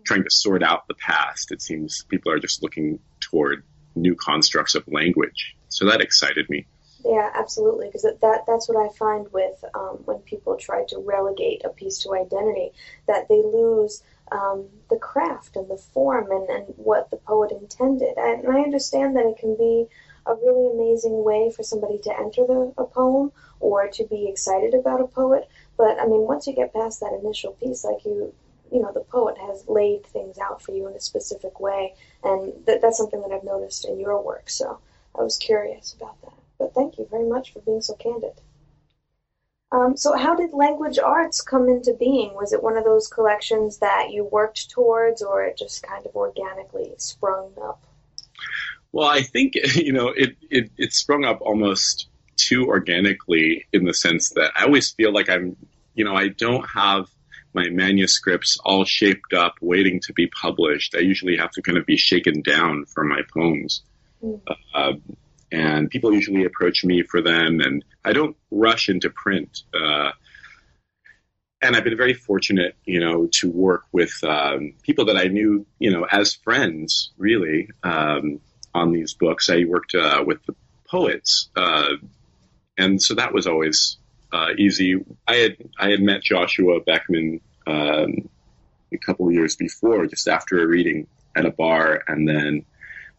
trying 0.04 0.22
to 0.22 0.30
sort 0.30 0.62
out 0.62 0.86
the 0.86 0.94
past. 0.94 1.50
It 1.50 1.60
seems 1.60 2.04
people 2.04 2.30
are 2.30 2.38
just 2.38 2.62
looking 2.62 3.00
toward 3.18 3.64
new 3.96 4.14
constructs 4.14 4.76
of 4.76 4.86
language. 4.86 5.56
So 5.68 5.86
that 5.86 6.00
excited 6.00 6.48
me. 6.48 6.66
Yeah, 7.04 7.28
absolutely. 7.34 7.88
Because 7.88 8.02
that 8.04 8.44
that's 8.46 8.68
what 8.68 8.78
I 8.78 8.94
find 8.96 9.26
with 9.32 9.64
um, 9.74 9.98
when 10.04 10.18
people 10.18 10.56
try 10.56 10.84
to 10.90 10.98
relegate 10.98 11.64
a 11.64 11.70
piece 11.70 11.98
to 12.04 12.14
identity, 12.14 12.70
that 13.08 13.28
they 13.28 13.42
lose 13.42 14.04
um, 14.30 14.68
the 14.90 14.96
craft 14.96 15.56
and 15.56 15.68
the 15.68 15.76
form 15.76 16.30
and, 16.30 16.48
and 16.48 16.74
what 16.76 17.10
the 17.10 17.16
poet 17.16 17.50
intended. 17.50 18.14
And 18.16 18.46
I 18.48 18.60
understand 18.60 19.16
that 19.16 19.26
it 19.26 19.38
can 19.38 19.56
be 19.56 19.86
a 20.26 20.34
really 20.34 20.72
amazing 20.72 21.22
way 21.24 21.50
for 21.50 21.62
somebody 21.62 21.98
to 21.98 22.18
enter 22.18 22.46
the, 22.46 22.72
a 22.78 22.84
poem 22.84 23.32
or 23.60 23.88
to 23.88 24.04
be 24.04 24.28
excited 24.28 24.74
about 24.74 25.00
a 25.00 25.06
poet. 25.06 25.48
But 25.76 25.98
I 26.00 26.06
mean, 26.06 26.22
once 26.22 26.46
you 26.46 26.54
get 26.54 26.72
past 26.72 27.00
that 27.00 27.18
initial 27.22 27.52
piece, 27.52 27.84
like 27.84 28.04
you, 28.04 28.32
you 28.72 28.80
know, 28.80 28.92
the 28.92 29.00
poet 29.00 29.36
has 29.38 29.68
laid 29.68 30.06
things 30.06 30.38
out 30.38 30.62
for 30.62 30.72
you 30.72 30.86
in 30.88 30.94
a 30.94 31.00
specific 31.00 31.60
way, 31.60 31.94
and 32.22 32.52
th- 32.66 32.80
that's 32.80 32.98
something 32.98 33.20
that 33.22 33.32
I've 33.32 33.44
noticed 33.44 33.84
in 33.84 34.00
your 34.00 34.20
work. 34.22 34.50
So 34.50 34.78
I 35.18 35.22
was 35.22 35.36
curious 35.36 35.92
about 35.92 36.20
that. 36.22 36.34
But 36.58 36.74
thank 36.74 36.98
you 36.98 37.06
very 37.10 37.28
much 37.28 37.52
for 37.52 37.60
being 37.60 37.82
so 37.82 37.94
candid. 37.94 38.40
Um, 39.74 39.96
so, 39.96 40.16
how 40.16 40.36
did 40.36 40.52
Language 40.52 41.00
Arts 41.00 41.40
come 41.40 41.68
into 41.68 41.94
being? 41.94 42.32
Was 42.34 42.52
it 42.52 42.62
one 42.62 42.76
of 42.76 42.84
those 42.84 43.08
collections 43.08 43.78
that 43.78 44.12
you 44.12 44.22
worked 44.24 44.70
towards, 44.70 45.20
or 45.20 45.42
it 45.42 45.58
just 45.58 45.82
kind 45.82 46.06
of 46.06 46.14
organically 46.14 46.94
sprung 46.96 47.50
up? 47.60 47.84
Well, 48.94 49.08
I 49.08 49.22
think 49.22 49.54
you 49.74 49.92
know 49.92 50.08
it, 50.08 50.36
it, 50.50 50.70
it 50.78 50.92
sprung 50.92 51.24
up 51.24 51.40
almost 51.40 52.08
too 52.36 52.66
organically 52.66 53.66
in 53.72 53.84
the 53.84 53.92
sense 53.92 54.30
that 54.30 54.52
I 54.54 54.64
always 54.64 54.92
feel 54.92 55.12
like 55.12 55.28
I'm, 55.28 55.56
you 55.94 56.04
know, 56.04 56.14
I 56.14 56.28
don't 56.28 56.64
have 56.70 57.08
my 57.52 57.68
manuscripts 57.70 58.56
all 58.64 58.84
shaped 58.84 59.32
up, 59.32 59.54
waiting 59.60 60.00
to 60.04 60.12
be 60.12 60.28
published. 60.28 60.94
I 60.94 61.00
usually 61.00 61.36
have 61.36 61.50
to 61.52 61.62
kind 61.62 61.76
of 61.76 61.86
be 61.86 61.96
shaken 61.96 62.42
down 62.42 62.84
for 62.86 63.04
my 63.04 63.22
poems. 63.32 63.82
Uh, 64.74 64.92
and 65.52 65.90
people 65.90 66.12
usually 66.12 66.44
approach 66.44 66.84
me 66.84 67.02
for 67.02 67.20
them, 67.20 67.60
and 67.60 67.84
I 68.04 68.12
don't 68.12 68.36
rush 68.50 68.88
into 68.88 69.10
print. 69.10 69.62
Uh, 69.72 70.12
and 71.62 71.76
I've 71.76 71.84
been 71.84 71.96
very 71.96 72.14
fortunate, 72.14 72.76
you 72.84 73.00
know, 73.00 73.28
to 73.40 73.50
work 73.50 73.84
with 73.92 74.12
um, 74.24 74.74
people 74.82 75.04
that 75.06 75.16
I 75.16 75.24
knew, 75.24 75.66
you 75.78 75.90
know, 75.90 76.06
as 76.10 76.34
friends, 76.34 77.12
really, 77.18 77.70
um, 77.82 78.40
on 78.74 78.92
these 78.92 79.14
books. 79.14 79.48
I 79.48 79.64
worked 79.64 79.94
uh, 79.94 80.22
with 80.26 80.44
the 80.46 80.54
poets, 80.88 81.48
uh, 81.56 81.94
and 82.76 83.00
so 83.00 83.14
that 83.14 83.32
was 83.32 83.46
always 83.46 83.98
uh, 84.32 84.50
easy. 84.58 84.96
I 85.26 85.36
had 85.36 85.56
I 85.78 85.90
had 85.90 86.00
met 86.00 86.22
Joshua 86.22 86.80
Beckman 86.80 87.40
um, 87.66 88.28
a 88.92 88.98
couple 88.98 89.28
of 89.28 89.32
years 89.32 89.56
before, 89.56 90.06
just 90.06 90.28
after 90.28 90.62
a 90.62 90.66
reading 90.66 91.06
at 91.36 91.46
a 91.46 91.50
bar, 91.50 92.02
and 92.06 92.28
then 92.28 92.64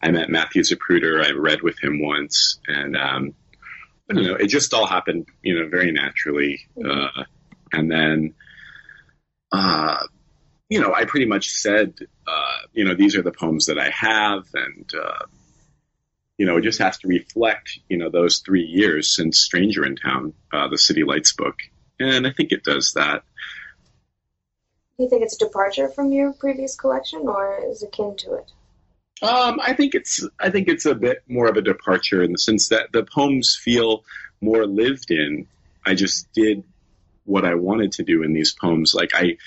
I 0.01 0.11
met 0.11 0.29
Matthew 0.29 0.61
Zapruder. 0.61 1.25
I 1.25 1.31
read 1.31 1.61
with 1.61 1.81
him 1.81 2.01
once, 2.01 2.59
and 2.67 2.95
um, 2.95 3.33
I 4.09 4.13
don't 4.13 4.23
know. 4.23 4.35
It 4.35 4.47
just 4.47 4.73
all 4.73 4.85
happened, 4.85 5.27
you 5.41 5.59
know, 5.59 5.67
very 5.67 5.91
naturally. 5.91 6.67
Uh, 6.77 7.23
and 7.73 7.91
then, 7.91 8.33
uh, 9.51 10.05
you 10.69 10.79
know, 10.79 10.93
I 10.93 11.05
pretty 11.05 11.25
much 11.25 11.49
said, 11.49 11.95
uh, 12.27 12.57
you 12.73 12.85
know, 12.85 12.93
these 12.93 13.15
are 13.15 13.23
the 13.23 13.31
poems 13.31 13.65
that 13.65 13.79
I 13.79 13.89
have, 13.89 14.45
and 14.53 14.93
you 16.37 16.45
know, 16.45 16.57
it 16.57 16.63
just 16.63 16.79
has 16.79 16.97
to 16.99 17.07
reflect, 17.07 17.79
you 17.89 17.97
know, 17.97 18.09
those 18.09 18.39
three 18.39 18.65
years 18.65 19.15
since 19.15 19.39
Stranger 19.39 19.85
in 19.85 19.95
Town, 19.95 20.33
uh, 20.51 20.67
the 20.67 20.77
City 20.77 21.03
Lights 21.03 21.33
book, 21.33 21.59
and 21.99 22.27
I 22.27 22.31
think 22.31 22.51
it 22.51 22.63
does 22.63 22.93
that. 22.95 23.23
Do 24.97 25.03
you 25.03 25.09
think 25.09 25.23
it's 25.23 25.35
a 25.35 25.45
departure 25.45 25.89
from 25.89 26.11
your 26.11 26.33
previous 26.33 26.75
collection, 26.75 27.27
or 27.27 27.59
is 27.69 27.83
akin 27.83 28.15
to 28.17 28.35
it? 28.35 28.51
Um, 29.21 29.59
I 29.61 29.73
think 29.73 29.95
it's 29.95 30.25
I 30.39 30.49
think 30.49 30.67
it's 30.67 30.85
a 30.85 30.95
bit 30.95 31.23
more 31.27 31.47
of 31.47 31.55
a 31.55 31.61
departure 31.61 32.21
in 32.21 32.33
the 32.33 32.37
sense 32.37 32.69
that 32.69 32.91
the 32.91 33.03
poems 33.03 33.57
feel 33.61 34.03
more 34.41 34.65
lived 34.65 35.09
in. 35.09 35.47
I 35.85 35.95
just 35.95 36.31
did 36.33 36.63
what 37.23 37.45
I 37.45 37.55
wanted 37.55 37.93
to 37.93 38.03
do 38.03 38.23
in 38.23 38.33
these 38.33 38.53
poems. 38.53 38.93
Like 38.93 39.11
I 39.13 39.37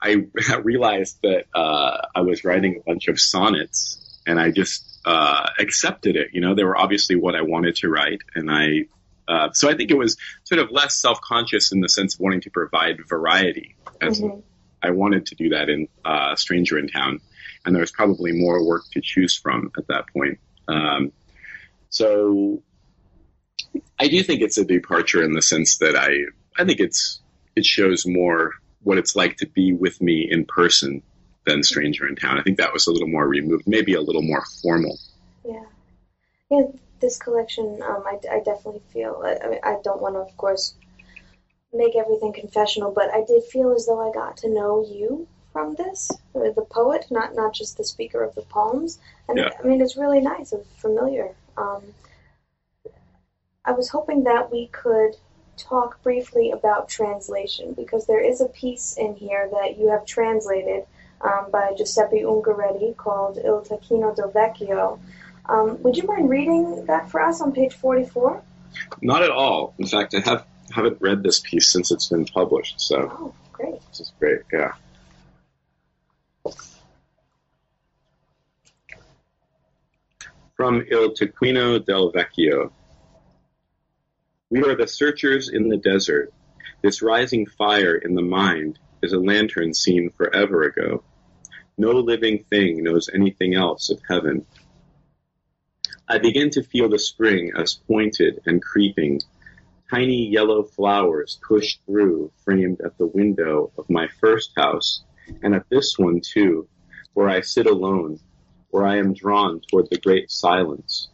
I 0.00 0.26
realized 0.62 1.18
that 1.22 1.46
uh, 1.54 2.06
I 2.14 2.20
was 2.20 2.44
writing 2.44 2.76
a 2.76 2.82
bunch 2.88 3.08
of 3.08 3.20
sonnets, 3.20 4.20
and 4.26 4.40
I 4.40 4.50
just 4.50 4.95
uh, 5.06 5.48
accepted 5.58 6.16
it. 6.16 6.28
You 6.32 6.42
know, 6.42 6.54
they 6.54 6.64
were 6.64 6.76
obviously 6.76 7.16
what 7.16 7.34
I 7.34 7.42
wanted 7.42 7.76
to 7.76 7.88
write, 7.88 8.20
and 8.34 8.50
I. 8.50 8.86
Uh, 9.28 9.50
so 9.52 9.68
I 9.68 9.74
think 9.74 9.90
it 9.90 9.98
was 9.98 10.16
sort 10.44 10.60
of 10.60 10.70
less 10.70 11.00
self-conscious 11.00 11.72
in 11.72 11.80
the 11.80 11.88
sense 11.88 12.14
of 12.14 12.20
wanting 12.20 12.42
to 12.42 12.50
provide 12.50 12.98
variety. 13.08 13.74
As 14.00 14.20
mm-hmm. 14.20 14.38
I 14.80 14.90
wanted 14.90 15.26
to 15.26 15.34
do 15.34 15.48
that 15.48 15.68
in 15.68 15.88
uh, 16.04 16.36
Stranger 16.36 16.78
in 16.78 16.86
Town 16.86 17.20
and 17.66 17.74
there 17.74 17.80
was 17.80 17.90
probably 17.90 18.32
more 18.32 18.64
work 18.64 18.84
to 18.92 19.00
choose 19.02 19.36
from 19.36 19.72
at 19.76 19.88
that 19.88 20.04
point. 20.12 20.38
Um, 20.68 21.12
so 21.90 22.62
I 23.98 24.08
do 24.08 24.22
think 24.22 24.40
it's 24.40 24.56
a 24.56 24.64
departure 24.64 25.22
in 25.22 25.32
the 25.32 25.42
sense 25.42 25.78
that 25.78 25.96
I 25.96 26.10
I 26.56 26.64
think 26.64 26.80
it's 26.80 27.20
it 27.56 27.66
shows 27.66 28.06
more 28.06 28.52
what 28.82 28.98
it's 28.98 29.16
like 29.16 29.38
to 29.38 29.46
be 29.46 29.72
with 29.72 30.00
me 30.00 30.28
in 30.30 30.44
person 30.46 31.02
than 31.46 31.62
Stranger 31.62 32.06
in 32.06 32.16
Town. 32.16 32.38
I 32.38 32.42
think 32.42 32.58
that 32.58 32.72
was 32.72 32.86
a 32.86 32.92
little 32.92 33.08
more 33.08 33.26
removed, 33.26 33.66
maybe 33.66 33.94
a 33.94 34.00
little 34.00 34.22
more 34.22 34.44
formal. 34.62 34.98
Yeah. 35.44 35.64
Yeah, 36.50 36.62
this 37.00 37.18
collection, 37.18 37.80
um, 37.82 38.04
I, 38.06 38.18
I 38.30 38.38
definitely 38.38 38.82
feel, 38.92 39.22
I, 39.24 39.48
mean, 39.48 39.60
I 39.62 39.78
don't 39.82 40.00
want 40.00 40.14
to, 40.16 40.20
of 40.20 40.36
course, 40.36 40.74
make 41.72 41.96
everything 41.96 42.32
confessional, 42.32 42.92
but 42.92 43.12
I 43.12 43.24
did 43.24 43.44
feel 43.44 43.72
as 43.74 43.86
though 43.86 44.08
I 44.08 44.12
got 44.12 44.38
to 44.38 44.48
know 44.48 44.86
you 44.88 45.26
from 45.52 45.74
this, 45.74 46.10
the 46.34 46.66
poet, 46.68 47.06
not 47.10 47.34
not 47.34 47.54
just 47.54 47.78
the 47.78 47.84
speaker 47.84 48.22
of 48.22 48.34
the 48.34 48.42
poems. 48.42 48.98
And 49.28 49.38
Yeah. 49.38 49.50
I 49.58 49.66
mean, 49.66 49.80
it's 49.80 49.96
really 49.96 50.20
nice 50.20 50.52
and 50.52 50.64
familiar. 50.76 51.34
Um, 51.56 51.82
I 53.64 53.72
was 53.72 53.88
hoping 53.88 54.24
that 54.24 54.52
we 54.52 54.68
could 54.68 55.16
talk 55.56 56.02
briefly 56.02 56.50
about 56.50 56.88
translation 56.88 57.72
because 57.72 58.06
there 58.06 58.20
is 58.20 58.40
a 58.40 58.48
piece 58.48 58.96
in 58.96 59.16
here 59.16 59.48
that 59.50 59.78
you 59.78 59.88
have 59.88 60.04
translated 60.04 60.84
um, 61.20 61.46
by 61.50 61.72
Giuseppe 61.76 62.22
Ungaretti 62.22 62.96
called 62.96 63.38
Il 63.38 63.62
Taccuino 63.62 64.14
del 64.14 64.30
Vecchio. 64.30 64.98
Um, 65.48 65.82
would 65.82 65.96
you 65.96 66.04
mind 66.04 66.28
reading 66.28 66.86
that 66.86 67.10
for 67.10 67.20
us 67.20 67.40
on 67.40 67.52
page 67.52 67.74
44? 67.74 68.42
Not 69.00 69.22
at 69.22 69.30
all. 69.30 69.74
In 69.78 69.86
fact, 69.86 70.14
I 70.14 70.20
have 70.20 70.44
haven't 70.74 71.00
read 71.00 71.22
this 71.22 71.40
piece 71.40 71.68
since 71.68 71.90
it's 71.92 72.08
been 72.08 72.24
published, 72.26 72.80
so 72.80 73.08
Oh, 73.12 73.34
great. 73.52 73.80
this 73.88 74.00
is 74.00 74.12
great. 74.18 74.40
Yeah. 74.52 74.72
From 80.54 80.82
Il 80.90 81.10
Taccuino 81.10 81.84
del 81.84 82.12
Vecchio. 82.12 82.70
We 84.50 84.62
are 84.62 84.74
the 84.74 84.86
searchers 84.86 85.48
in 85.48 85.68
the 85.68 85.76
desert. 85.76 86.32
This 86.82 87.02
rising 87.02 87.46
fire 87.46 87.96
in 87.96 88.14
the 88.14 88.22
mind 88.22 88.78
is 89.02 89.12
a 89.12 89.18
lantern 89.18 89.74
seen 89.74 90.10
forever 90.10 90.62
ago. 90.62 91.02
No 91.78 91.92
living 91.92 92.44
thing 92.50 92.82
knows 92.82 93.10
anything 93.12 93.54
else 93.54 93.90
of 93.90 94.00
heaven. 94.08 94.46
I 96.08 96.18
begin 96.18 96.50
to 96.50 96.62
feel 96.62 96.88
the 96.88 96.98
spring 96.98 97.52
as 97.56 97.74
pointed 97.74 98.40
and 98.46 98.62
creeping, 98.62 99.20
tiny 99.90 100.26
yellow 100.26 100.62
flowers 100.62 101.38
pushed 101.46 101.80
through, 101.84 102.30
framed 102.44 102.80
at 102.80 102.96
the 102.96 103.06
window 103.06 103.72
of 103.76 103.90
my 103.90 104.08
first 104.20 104.52
house, 104.56 105.02
and 105.42 105.54
at 105.54 105.68
this 105.68 105.98
one 105.98 106.20
too, 106.20 106.68
where 107.14 107.28
I 107.28 107.40
sit 107.40 107.66
alone, 107.66 108.20
where 108.70 108.86
I 108.86 108.98
am 108.98 109.14
drawn 109.14 109.60
toward 109.60 109.88
the 109.90 109.98
great 109.98 110.30
silence. 110.30 111.08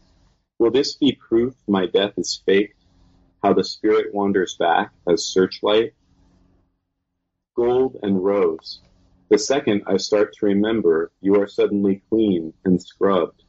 Will 0.59 0.71
this 0.71 0.95
be 0.95 1.13
proof 1.13 1.55
my 1.67 1.87
death 1.87 2.13
is 2.19 2.43
faked? 2.47 2.77
How 3.43 3.53
the 3.53 3.65
spirit 3.65 4.15
wanders 4.15 4.55
back 4.57 4.93
as 5.09 5.27
searchlight? 5.27 5.95
Gold 7.55 7.99
and 8.03 8.25
rose. 8.25 8.81
The 9.29 9.37
second 9.37 9.83
I 9.87 9.99
start 9.99 10.33
to 10.35 10.47
remember, 10.47 11.13
you 11.21 11.39
are 11.39 11.47
suddenly 11.47 12.03
clean 12.09 12.55
and 12.65 12.83
scrubbed. 12.83 13.43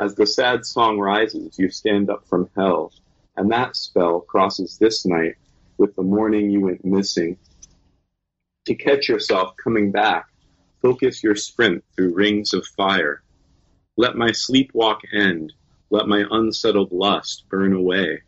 As 0.00 0.16
the 0.16 0.26
sad 0.26 0.66
song 0.66 0.98
rises, 0.98 1.56
you 1.56 1.70
stand 1.70 2.10
up 2.10 2.26
from 2.26 2.50
hell, 2.56 2.92
and 3.36 3.52
that 3.52 3.76
spell 3.76 4.20
crosses 4.20 4.78
this 4.78 5.06
night 5.06 5.36
with 5.78 5.94
the 5.94 6.02
morning 6.02 6.50
you 6.50 6.62
went 6.62 6.84
missing. 6.84 7.38
To 8.64 8.74
catch 8.74 9.08
yourself 9.08 9.56
coming 9.62 9.92
back, 9.92 10.26
focus 10.82 11.22
your 11.22 11.36
sprint 11.36 11.84
through 11.94 12.14
rings 12.14 12.52
of 12.52 12.66
fire. 12.66 13.22
Let 13.96 14.16
my 14.16 14.30
sleepwalk 14.30 15.02
end. 15.14 15.52
Let 15.90 16.08
my 16.08 16.24
unsettled 16.32 16.90
lust 16.90 17.44
burn 17.48 17.74
away. 17.74 18.22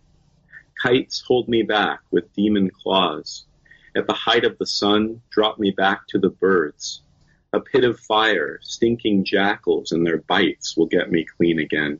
Kites 0.80 1.25
hold 1.26 1.48
me 1.48 1.64
back 1.64 2.02
with 2.12 2.32
demon 2.34 2.70
claws. 2.70 3.48
At 3.97 4.07
the 4.07 4.12
height 4.12 4.45
of 4.45 4.59
the 4.59 4.66
sun, 4.66 5.23
drop 5.30 5.59
me 5.59 5.71
back 5.71 6.07
to 6.09 6.18
the 6.18 6.28
birds. 6.28 7.02
A 7.52 7.61
pit 7.61 7.85
of 7.85 7.99
fire, 7.99 8.59
stinking 8.61 9.25
jackals 9.25 9.92
and 9.92 10.07
their 10.07 10.18
bites 10.18 10.76
will 10.76 10.87
get 10.87 11.11
me 11.11 11.25
clean 11.25 11.59
again. 11.59 11.99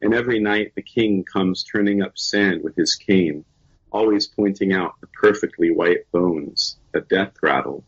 And 0.00 0.12
every 0.12 0.40
night 0.40 0.72
the 0.74 0.82
king 0.82 1.22
comes 1.22 1.62
turning 1.62 2.02
up 2.02 2.18
sand 2.18 2.64
with 2.64 2.74
his 2.74 2.96
cane, 2.96 3.44
always 3.92 4.26
pointing 4.26 4.72
out 4.72 5.00
the 5.00 5.06
perfectly 5.06 5.70
white 5.70 6.10
bones, 6.10 6.78
a 6.92 7.00
death 7.00 7.34
rattle. 7.40 7.84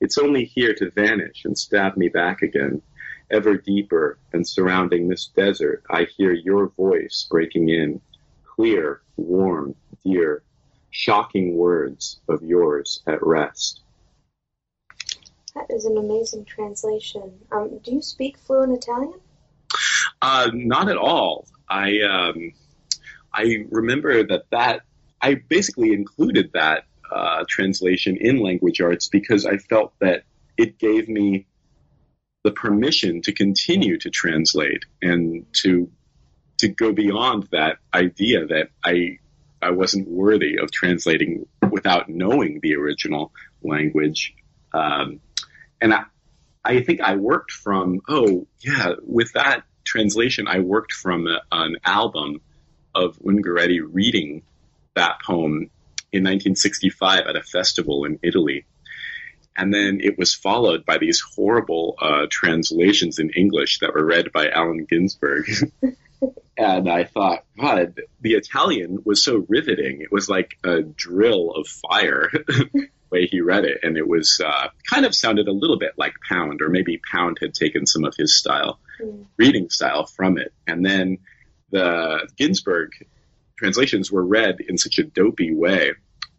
It's 0.00 0.18
only 0.18 0.44
here 0.44 0.74
to 0.74 0.90
vanish 0.90 1.46
and 1.46 1.56
stab 1.56 1.96
me 1.96 2.08
back 2.08 2.42
again. 2.42 2.82
Ever 3.30 3.56
deeper 3.56 4.18
and 4.34 4.46
surrounding 4.46 5.08
this 5.08 5.28
desert, 5.28 5.84
I 5.88 6.04
hear 6.04 6.32
your 6.32 6.68
voice 6.68 7.26
breaking 7.30 7.70
in, 7.70 8.02
clear, 8.44 9.00
warm, 9.16 9.74
dear, 10.04 10.42
shocking 10.92 11.56
words 11.56 12.20
of 12.28 12.42
yours 12.42 13.02
at 13.06 13.26
rest. 13.26 13.80
That 15.54 15.66
is 15.70 15.84
an 15.84 15.98
amazing 15.98 16.44
translation. 16.44 17.32
Um, 17.50 17.78
do 17.78 17.92
you 17.92 18.02
speak 18.02 18.38
fluent 18.38 18.72
Italian? 18.72 19.20
Uh, 20.20 20.50
not 20.54 20.88
at 20.88 20.96
all. 20.96 21.46
I 21.68 22.00
um, 22.02 22.52
I 23.34 23.66
remember 23.70 24.22
that 24.22 24.44
that 24.50 24.82
I 25.20 25.34
basically 25.34 25.92
included 25.92 26.50
that 26.52 26.84
uh, 27.10 27.44
translation 27.48 28.16
in 28.16 28.38
language 28.38 28.80
arts 28.80 29.08
because 29.08 29.46
I 29.46 29.56
felt 29.56 29.94
that 30.00 30.24
it 30.56 30.78
gave 30.78 31.08
me 31.08 31.46
the 32.44 32.50
permission 32.50 33.22
to 33.22 33.32
continue 33.32 33.98
to 33.98 34.10
translate 34.10 34.84
and 35.00 35.46
to 35.62 35.90
to 36.58 36.68
go 36.68 36.92
beyond 36.92 37.48
that 37.52 37.78
idea 37.92 38.46
that 38.46 38.68
I 38.84 39.18
I 39.62 39.70
wasn't 39.70 40.08
worthy 40.08 40.58
of 40.58 40.70
translating 40.70 41.46
without 41.70 42.08
knowing 42.08 42.60
the 42.62 42.74
original 42.74 43.32
language. 43.62 44.34
Um, 44.74 45.20
and 45.80 45.94
I, 45.94 46.04
I 46.64 46.82
think 46.82 47.00
I 47.00 47.16
worked 47.16 47.52
from, 47.52 48.00
oh, 48.08 48.46
yeah, 48.60 48.94
with 49.02 49.32
that 49.32 49.64
translation, 49.84 50.46
I 50.48 50.60
worked 50.60 50.92
from 50.92 51.26
a, 51.26 51.40
an 51.50 51.76
album 51.84 52.40
of 52.94 53.18
Ungaretti 53.18 53.80
reading 53.82 54.42
that 54.94 55.20
poem 55.24 55.70
in 56.12 56.24
1965 56.24 57.26
at 57.26 57.36
a 57.36 57.42
festival 57.42 58.04
in 58.04 58.18
Italy. 58.22 58.66
And 59.56 59.72
then 59.72 60.00
it 60.02 60.18
was 60.18 60.34
followed 60.34 60.84
by 60.86 60.98
these 60.98 61.20
horrible 61.20 61.96
uh, 62.00 62.26
translations 62.30 63.18
in 63.18 63.30
English 63.30 63.80
that 63.80 63.94
were 63.94 64.04
read 64.04 64.32
by 64.32 64.48
Allen 64.48 64.86
Ginsberg. 64.88 65.46
and 66.56 66.88
I 66.90 67.04
thought, 67.04 67.44
God, 67.58 68.00
the 68.20 68.34
Italian 68.34 68.98
was 69.04 69.24
so 69.24 69.44
riveting. 69.48 70.00
It 70.02 70.12
was 70.12 70.28
like 70.28 70.56
a 70.64 70.82
drill 70.82 71.50
of 71.52 71.66
fire. 71.68 72.30
The 73.12 73.18
way 73.18 73.26
he 73.26 73.42
read 73.42 73.66
it, 73.66 73.80
and 73.82 73.98
it 73.98 74.08
was 74.08 74.40
uh, 74.42 74.68
kind 74.88 75.04
of 75.04 75.14
sounded 75.14 75.46
a 75.46 75.52
little 75.52 75.78
bit 75.78 75.92
like 75.98 76.14
Pound, 76.26 76.62
or 76.62 76.70
maybe 76.70 76.98
Pound 77.12 77.36
had 77.42 77.52
taken 77.52 77.84
some 77.86 78.04
of 78.04 78.14
his 78.16 78.38
style, 78.38 78.78
Mm. 79.02 79.26
reading 79.36 79.68
style 79.68 80.06
from 80.06 80.38
it. 80.38 80.54
And 80.66 80.82
then 80.82 81.18
the 81.70 82.26
Ginsberg 82.38 82.88
translations 83.58 84.10
were 84.10 84.24
read 84.24 84.60
in 84.66 84.78
such 84.78 84.98
a 84.98 85.04
dopey 85.04 85.52
way, 85.54 85.92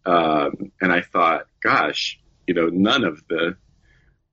um, 0.08 0.72
and 0.82 0.92
I 0.92 1.02
thought, 1.02 1.46
gosh, 1.62 2.20
you 2.48 2.56
know, 2.56 2.70
none 2.70 3.04
of 3.04 3.22
the 3.28 3.56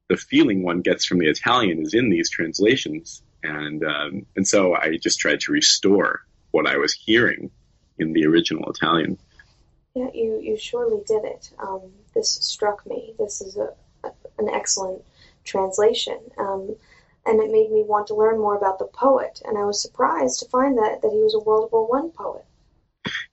the 0.08 0.16
feeling 0.16 0.62
one 0.62 0.80
gets 0.80 1.04
from 1.04 1.18
the 1.18 1.28
Italian 1.28 1.82
is 1.82 1.92
in 1.92 2.08
these 2.08 2.30
translations, 2.30 3.22
and 3.42 3.84
um, 3.84 4.26
and 4.36 4.46
so 4.46 4.74
I 4.74 4.96
just 4.96 5.18
tried 5.18 5.40
to 5.40 5.52
restore 5.52 6.20
what 6.50 6.66
I 6.66 6.78
was 6.78 6.92
hearing 6.92 7.50
in 7.98 8.12
the 8.12 8.26
original 8.26 8.70
Italian. 8.70 9.18
Yeah, 9.94 10.08
you, 10.14 10.40
you 10.40 10.56
surely 10.56 11.02
did 11.06 11.24
it. 11.24 11.50
Um, 11.58 11.82
this 12.14 12.30
struck 12.30 12.86
me. 12.86 13.14
This 13.18 13.40
is 13.40 13.56
a, 13.56 13.70
an 14.38 14.48
excellent 14.48 15.02
translation. 15.44 16.18
Um, 16.38 16.76
and 17.26 17.40
it 17.40 17.50
made 17.50 17.70
me 17.70 17.84
want 17.86 18.06
to 18.08 18.14
learn 18.14 18.38
more 18.38 18.56
about 18.56 18.78
the 18.78 18.86
poet. 18.86 19.42
And 19.44 19.58
I 19.58 19.64
was 19.64 19.82
surprised 19.82 20.40
to 20.40 20.48
find 20.48 20.78
that, 20.78 21.02
that 21.02 21.10
he 21.10 21.18
was 21.18 21.34
a 21.34 21.40
World 21.40 21.70
War 21.72 21.86
One 21.86 22.10
poet. 22.10 22.44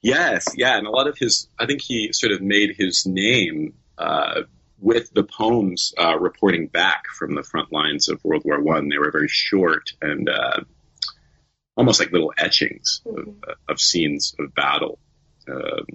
Yes, 0.01 0.45
yeah, 0.55 0.77
and 0.77 0.87
a 0.87 0.91
lot 0.91 1.07
of 1.07 1.17
his, 1.17 1.47
I 1.59 1.65
think 1.65 1.81
he 1.81 2.11
sort 2.13 2.31
of 2.31 2.41
made 2.41 2.75
his 2.77 3.05
name 3.05 3.73
uh, 3.97 4.41
with 4.79 5.11
the 5.13 5.23
poems 5.23 5.93
uh, 5.97 6.17
reporting 6.19 6.67
back 6.67 7.05
from 7.07 7.35
the 7.35 7.43
front 7.43 7.71
lines 7.71 8.09
of 8.09 8.23
World 8.23 8.43
War 8.45 8.61
One. 8.61 8.89
They 8.89 8.97
were 8.97 9.11
very 9.11 9.27
short 9.27 9.91
and 10.01 10.29
uh, 10.29 10.61
almost 11.75 11.99
like 11.99 12.11
little 12.11 12.33
etchings 12.37 13.01
of, 13.05 13.35
of 13.67 13.81
scenes 13.81 14.35
of 14.39 14.53
battle. 14.53 14.99
Um, 15.49 15.85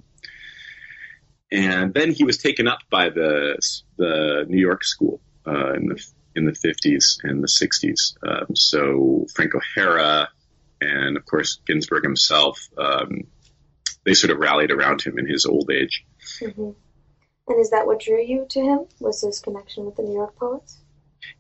and 1.51 1.92
then 1.92 2.12
he 2.12 2.25
was 2.25 2.38
taken 2.38 2.66
up 2.66 2.79
by 2.90 3.11
the 3.11 3.59
the 3.99 4.47
New 4.49 4.61
York 4.61 4.85
School 4.85 5.21
uh, 5.47 5.75
in 5.75 5.88
the 5.88 6.05
in 6.35 6.47
the 6.47 6.53
50s 6.53 7.18
and 7.23 7.42
the 7.42 7.49
60s. 7.49 8.16
Um, 8.27 8.57
so 8.57 9.27
Frank 9.35 9.53
O'Hara 9.55 10.31
and 10.81 11.16
of 11.16 11.27
course 11.27 11.61
Ginsberg 11.66 12.05
himself, 12.05 12.59
um, 12.79 13.25
they 14.05 14.14
sort 14.14 14.31
of 14.31 14.38
rallied 14.38 14.71
around 14.71 15.03
him 15.03 15.18
in 15.18 15.27
his 15.29 15.45
old 15.47 15.71
age. 15.71 16.05
hmm 16.40 16.71
And 17.49 17.61
is 17.61 17.71
that 17.71 17.87
what 17.87 18.01
drew 18.01 18.23
you 18.23 18.47
to 18.51 18.61
him? 18.61 18.81
Was 19.01 19.23
his 19.23 19.41
connection 19.41 19.85
with 19.85 19.97
the 19.97 20.03
New 20.03 20.15
York 20.15 20.37
poets? 20.37 20.79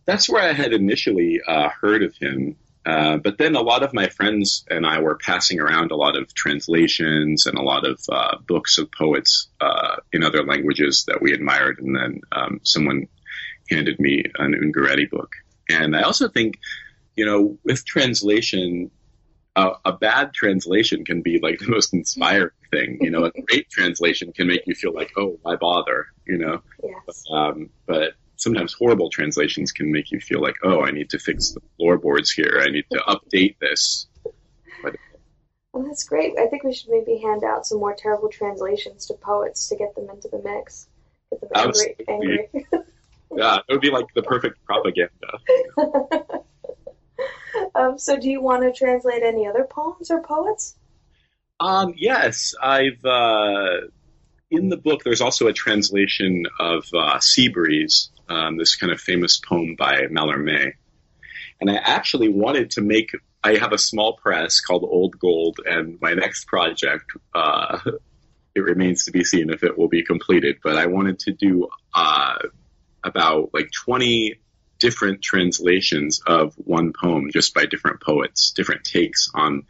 That's 0.04 0.28
where 0.28 0.42
I 0.42 0.52
had 0.52 0.72
initially 0.72 1.40
uh, 1.46 1.68
heard 1.68 2.02
of 2.02 2.14
him. 2.16 2.56
Uh, 2.84 3.16
but 3.18 3.38
then 3.38 3.54
a 3.54 3.60
lot 3.60 3.84
of 3.84 3.94
my 3.94 4.08
friends 4.08 4.64
and 4.68 4.84
I 4.84 5.00
were 5.00 5.16
passing 5.16 5.60
around 5.60 5.92
a 5.92 5.96
lot 5.96 6.16
of 6.16 6.34
translations 6.34 7.46
and 7.46 7.56
a 7.56 7.62
lot 7.62 7.86
of 7.86 8.00
uh, 8.10 8.38
books 8.38 8.78
of 8.78 8.90
poets 8.90 9.48
uh, 9.60 9.96
in 10.12 10.24
other 10.24 10.44
languages 10.44 11.04
that 11.06 11.22
we 11.22 11.32
admired. 11.32 11.78
And 11.78 11.94
then 11.94 12.20
um, 12.32 12.60
someone 12.64 13.06
handed 13.70 14.00
me 14.00 14.24
an 14.38 14.54
Ungaretti 14.54 15.08
book. 15.08 15.30
And 15.68 15.96
I 15.96 16.02
also 16.02 16.28
think, 16.28 16.58
you 17.16 17.24
know, 17.24 17.58
with 17.64 17.84
translation, 17.84 18.90
a 19.54 19.92
bad 19.92 20.32
translation 20.32 21.04
can 21.04 21.22
be 21.22 21.38
like 21.40 21.58
the 21.58 21.68
most 21.68 21.92
inspiring 21.94 22.50
thing. 22.72 22.98
You 23.00 23.10
know, 23.10 23.24
a 23.24 23.30
great 23.48 23.70
translation 23.70 24.32
can 24.32 24.48
make 24.48 24.62
you 24.66 24.74
feel 24.74 24.92
like, 24.92 25.12
oh, 25.16 25.38
why 25.42 25.56
bother? 25.56 26.06
You 26.26 26.38
know, 26.38 26.62
Yes. 26.82 27.24
um, 27.32 27.70
but 27.86 28.14
sometimes 28.36 28.72
horrible 28.72 29.10
translations 29.10 29.70
can 29.70 29.92
make 29.92 30.10
you 30.10 30.18
feel 30.18 30.40
like, 30.40 30.56
oh, 30.64 30.82
I 30.82 30.90
need 30.90 31.10
to 31.10 31.18
fix 31.18 31.52
the 31.52 31.60
floorboards 31.76 32.30
here. 32.32 32.60
I 32.60 32.70
need 32.70 32.86
to 32.90 32.98
update 32.98 33.56
this. 33.60 34.08
Well, 35.72 35.84
that's 35.84 36.04
great. 36.04 36.34
I 36.38 36.48
think 36.48 36.64
we 36.64 36.74
should 36.74 36.90
maybe 36.90 37.18
hand 37.18 37.44
out 37.44 37.66
some 37.66 37.78
more 37.78 37.94
terrible 37.96 38.28
translations 38.28 39.06
to 39.06 39.14
poets 39.14 39.70
to 39.70 39.76
get 39.76 39.94
them 39.94 40.10
into 40.10 40.28
the 40.28 40.42
mix. 40.44 40.86
Get 41.30 41.40
them 41.40 41.50
angry. 41.54 41.96
Angry. 42.08 42.66
Yeah, 43.34 43.60
it 43.66 43.72
would 43.72 43.80
be 43.80 43.90
like 43.90 44.04
the 44.14 44.22
perfect 44.22 44.62
propaganda. 44.66 45.38
um, 47.74 47.98
so, 47.98 48.18
do 48.18 48.28
you 48.28 48.42
want 48.42 48.62
to 48.62 48.72
translate 48.72 49.22
any 49.22 49.46
other 49.46 49.64
poems 49.64 50.10
or 50.10 50.20
poets? 50.20 50.76
Um, 51.62 51.94
yes, 51.96 52.54
I've 52.60 53.04
uh, 53.04 53.86
in 54.50 54.68
the 54.68 54.76
book. 54.76 55.04
There's 55.04 55.20
also 55.20 55.46
a 55.46 55.52
translation 55.52 56.44
of 56.58 56.84
uh, 56.92 57.20
Sea 57.20 57.48
Breeze, 57.48 58.10
um, 58.28 58.56
this 58.56 58.74
kind 58.74 58.92
of 58.92 59.00
famous 59.00 59.38
poem 59.38 59.76
by 59.78 60.06
Mallarmé, 60.10 60.72
and 61.60 61.70
I 61.70 61.76
actually 61.76 62.28
wanted 62.28 62.72
to 62.72 62.80
make. 62.80 63.12
I 63.44 63.58
have 63.58 63.72
a 63.72 63.78
small 63.78 64.14
press 64.16 64.60
called 64.60 64.82
Old 64.82 65.20
Gold, 65.20 65.60
and 65.64 66.00
my 66.00 66.14
next 66.14 66.48
project. 66.48 67.04
Uh, 67.32 67.78
it 68.56 68.60
remains 68.60 69.04
to 69.04 69.12
be 69.12 69.22
seen 69.22 69.48
if 69.50 69.62
it 69.62 69.78
will 69.78 69.88
be 69.88 70.04
completed, 70.04 70.56
but 70.64 70.76
I 70.76 70.86
wanted 70.86 71.20
to 71.20 71.32
do 71.32 71.68
uh, 71.94 72.38
about 73.04 73.50
like 73.54 73.70
20 73.84 74.34
different 74.80 75.22
translations 75.22 76.20
of 76.26 76.54
one 76.56 76.92
poem 76.92 77.30
just 77.32 77.54
by 77.54 77.66
different 77.66 78.02
poets, 78.02 78.50
different 78.50 78.82
takes 78.82 79.30
on 79.32 79.62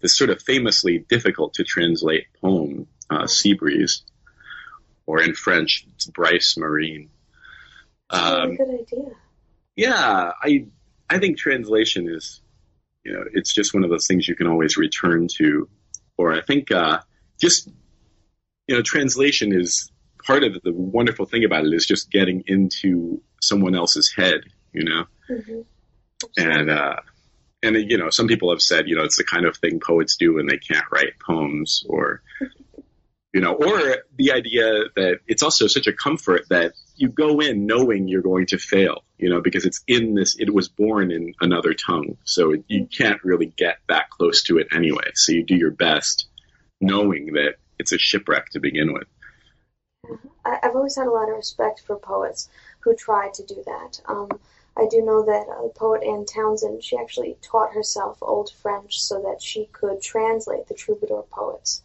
this 0.00 0.16
sort 0.16 0.30
of 0.30 0.42
famously 0.42 0.98
difficult 0.98 1.54
to 1.54 1.64
translate 1.64 2.24
poem, 2.40 2.86
uh, 3.10 3.26
Sea 3.26 3.54
Breeze, 3.54 4.02
or 5.06 5.20
in 5.20 5.34
French, 5.34 5.86
it's 5.94 6.06
Brise 6.06 6.54
Marine. 6.56 7.10
Um, 8.10 8.56
good 8.56 8.80
idea. 8.80 9.10
yeah, 9.76 10.32
I 10.42 10.66
I 11.08 11.18
think 11.18 11.38
translation 11.38 12.08
is, 12.08 12.40
you 13.04 13.12
know, 13.12 13.24
it's 13.32 13.52
just 13.52 13.74
one 13.74 13.84
of 13.84 13.90
those 13.90 14.06
things 14.06 14.28
you 14.28 14.36
can 14.36 14.46
always 14.46 14.76
return 14.76 15.28
to, 15.38 15.68
or 16.16 16.32
I 16.32 16.40
think 16.40 16.70
uh, 16.70 17.00
just, 17.40 17.68
you 18.66 18.76
know, 18.76 18.82
translation 18.82 19.52
is 19.58 19.90
part 20.24 20.44
of 20.44 20.54
the 20.62 20.72
wonderful 20.72 21.26
thing 21.26 21.44
about 21.44 21.64
it 21.64 21.72
is 21.72 21.86
just 21.86 22.10
getting 22.10 22.44
into 22.46 23.22
someone 23.40 23.74
else's 23.74 24.12
head, 24.16 24.42
you 24.72 24.84
know, 24.84 25.04
hmm 25.26 25.60
and 26.36 26.68
uh, 26.70 26.96
and 27.62 27.76
you 27.76 27.98
know, 27.98 28.10
some 28.10 28.26
people 28.26 28.50
have 28.50 28.62
said, 28.62 28.88
you 28.88 28.96
know, 28.96 29.04
it's 29.04 29.16
the 29.16 29.24
kind 29.24 29.46
of 29.46 29.56
thing 29.56 29.80
poets 29.80 30.16
do 30.16 30.34
when 30.34 30.46
they 30.46 30.58
can't 30.58 30.86
write 30.90 31.18
poems, 31.24 31.84
or 31.88 32.22
you 33.32 33.40
know, 33.40 33.54
or 33.54 33.96
the 34.16 34.32
idea 34.32 34.84
that 34.96 35.18
it's 35.26 35.42
also 35.42 35.66
such 35.66 35.86
a 35.86 35.92
comfort 35.92 36.48
that 36.50 36.72
you 36.96 37.08
go 37.08 37.40
in 37.40 37.66
knowing 37.66 38.08
you're 38.08 38.22
going 38.22 38.46
to 38.46 38.58
fail, 38.58 39.04
you 39.18 39.30
know, 39.30 39.40
because 39.40 39.64
it's 39.64 39.82
in 39.86 40.14
this, 40.14 40.36
it 40.38 40.52
was 40.52 40.68
born 40.68 41.12
in 41.12 41.34
another 41.40 41.72
tongue, 41.72 42.16
so 42.24 42.54
you 42.66 42.86
can't 42.86 43.22
really 43.24 43.46
get 43.46 43.78
that 43.88 44.10
close 44.10 44.42
to 44.44 44.58
it 44.58 44.68
anyway. 44.74 45.10
So 45.14 45.32
you 45.32 45.44
do 45.44 45.54
your 45.54 45.70
best, 45.70 46.28
knowing 46.80 47.34
that 47.34 47.54
it's 47.78 47.92
a 47.92 47.98
shipwreck 47.98 48.50
to 48.50 48.60
begin 48.60 48.92
with. 48.92 49.06
I've 50.44 50.74
always 50.74 50.96
had 50.96 51.06
a 51.06 51.10
lot 51.10 51.28
of 51.28 51.36
respect 51.36 51.82
for 51.86 51.96
poets 51.96 52.48
who 52.80 52.94
try 52.96 53.30
to 53.34 53.44
do 53.44 53.62
that. 53.64 54.00
Um, 54.08 54.28
I 54.80 54.86
do 54.86 55.02
know 55.02 55.24
that 55.26 55.46
uh, 55.48 55.68
poet 55.68 56.02
Anne 56.02 56.24
Townsend, 56.24 56.82
she 56.82 56.96
actually 56.96 57.36
taught 57.42 57.74
herself 57.74 58.18
Old 58.22 58.50
French 58.62 58.98
so 58.98 59.20
that 59.22 59.42
she 59.42 59.66
could 59.66 60.00
translate 60.00 60.68
the 60.68 60.74
troubadour 60.74 61.24
poets. 61.30 61.82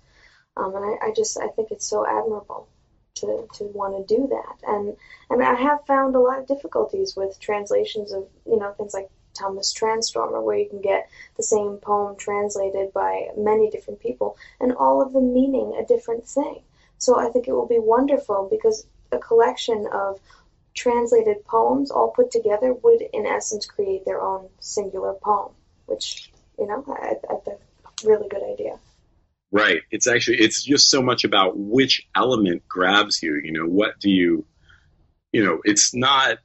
Um, 0.55 0.73
and 0.75 0.85
I, 0.85 1.07
I 1.07 1.11
just 1.13 1.37
I 1.37 1.47
think 1.49 1.71
it's 1.71 1.85
so 1.85 2.07
admirable 2.07 2.69
to, 3.15 3.47
to 3.55 3.63
want 3.65 4.07
to 4.07 4.15
do 4.15 4.27
that. 4.27 4.55
And 4.65 4.95
and 5.29 5.43
I 5.43 5.55
have 5.55 5.85
found 5.85 6.15
a 6.15 6.19
lot 6.19 6.39
of 6.39 6.47
difficulties 6.47 7.15
with 7.15 7.39
translations 7.39 8.13
of 8.13 8.27
you 8.45 8.57
know 8.57 8.71
things 8.71 8.93
like 8.93 9.09
Tomas 9.33 9.73
Tranströmer, 9.73 10.41
where 10.41 10.57
you 10.57 10.69
can 10.69 10.81
get 10.81 11.09
the 11.35 11.43
same 11.43 11.77
poem 11.77 12.15
translated 12.15 12.93
by 12.93 13.27
many 13.35 13.69
different 13.69 13.99
people, 13.99 14.37
and 14.61 14.73
all 14.73 15.01
of 15.01 15.11
them 15.11 15.33
meaning 15.33 15.75
a 15.77 15.85
different 15.85 16.25
thing. 16.25 16.61
So 16.97 17.19
I 17.19 17.29
think 17.29 17.49
it 17.49 17.53
will 17.53 17.67
be 17.67 17.79
wonderful 17.79 18.47
because 18.49 18.87
a 19.11 19.17
collection 19.17 19.87
of 19.91 20.19
translated 20.75 21.45
poems 21.45 21.89
all 21.89 22.11
put 22.11 22.31
together 22.31 22.73
would, 22.73 23.01
in 23.13 23.25
essence, 23.25 23.65
create 23.65 24.05
their 24.05 24.21
own 24.21 24.49
singular 24.59 25.13
poem, 25.13 25.51
which, 25.85 26.31
you 26.59 26.67
know, 26.67 26.83
I, 26.87 27.15
think 27.43 27.59
a 28.03 28.07
really 28.07 28.27
good 28.27 28.43
idea. 28.43 28.77
Right. 29.51 29.81
It's 29.89 30.07
actually 30.07 30.37
it's 30.41 30.63
just 30.63 30.89
so 30.89 31.01
much 31.01 31.23
about 31.23 31.57
which 31.57 32.05
element 32.13 32.67
grabs 32.67 33.23
you. 33.23 33.39
You 33.41 33.53
know, 33.53 33.65
what 33.65 33.99
do 33.99 34.09
you 34.09 34.45
you 35.31 35.43
know, 35.43 35.59
it's 35.63 35.93
not 35.93 36.37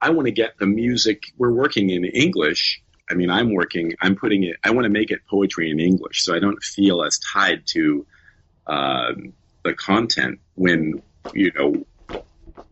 I 0.00 0.10
want 0.10 0.26
to 0.26 0.32
get 0.32 0.58
the 0.58 0.66
music 0.66 1.24
we're 1.38 1.52
working 1.52 1.90
in 1.90 2.04
English. 2.04 2.82
I 3.10 3.14
mean, 3.14 3.30
I'm 3.30 3.54
working, 3.54 3.94
I'm 4.00 4.16
putting 4.16 4.42
it, 4.42 4.56
I 4.64 4.70
want 4.70 4.84
to 4.84 4.90
make 4.90 5.10
it 5.10 5.20
poetry 5.30 5.70
in 5.70 5.80
English 5.80 6.24
so 6.24 6.34
I 6.34 6.40
don't 6.40 6.62
feel 6.62 7.04
as 7.04 7.18
tied 7.32 7.62
to 7.68 8.04
um, 8.66 9.32
the 9.64 9.74
content 9.74 10.40
when, 10.54 11.02
you 11.32 11.52
know, 11.54 11.86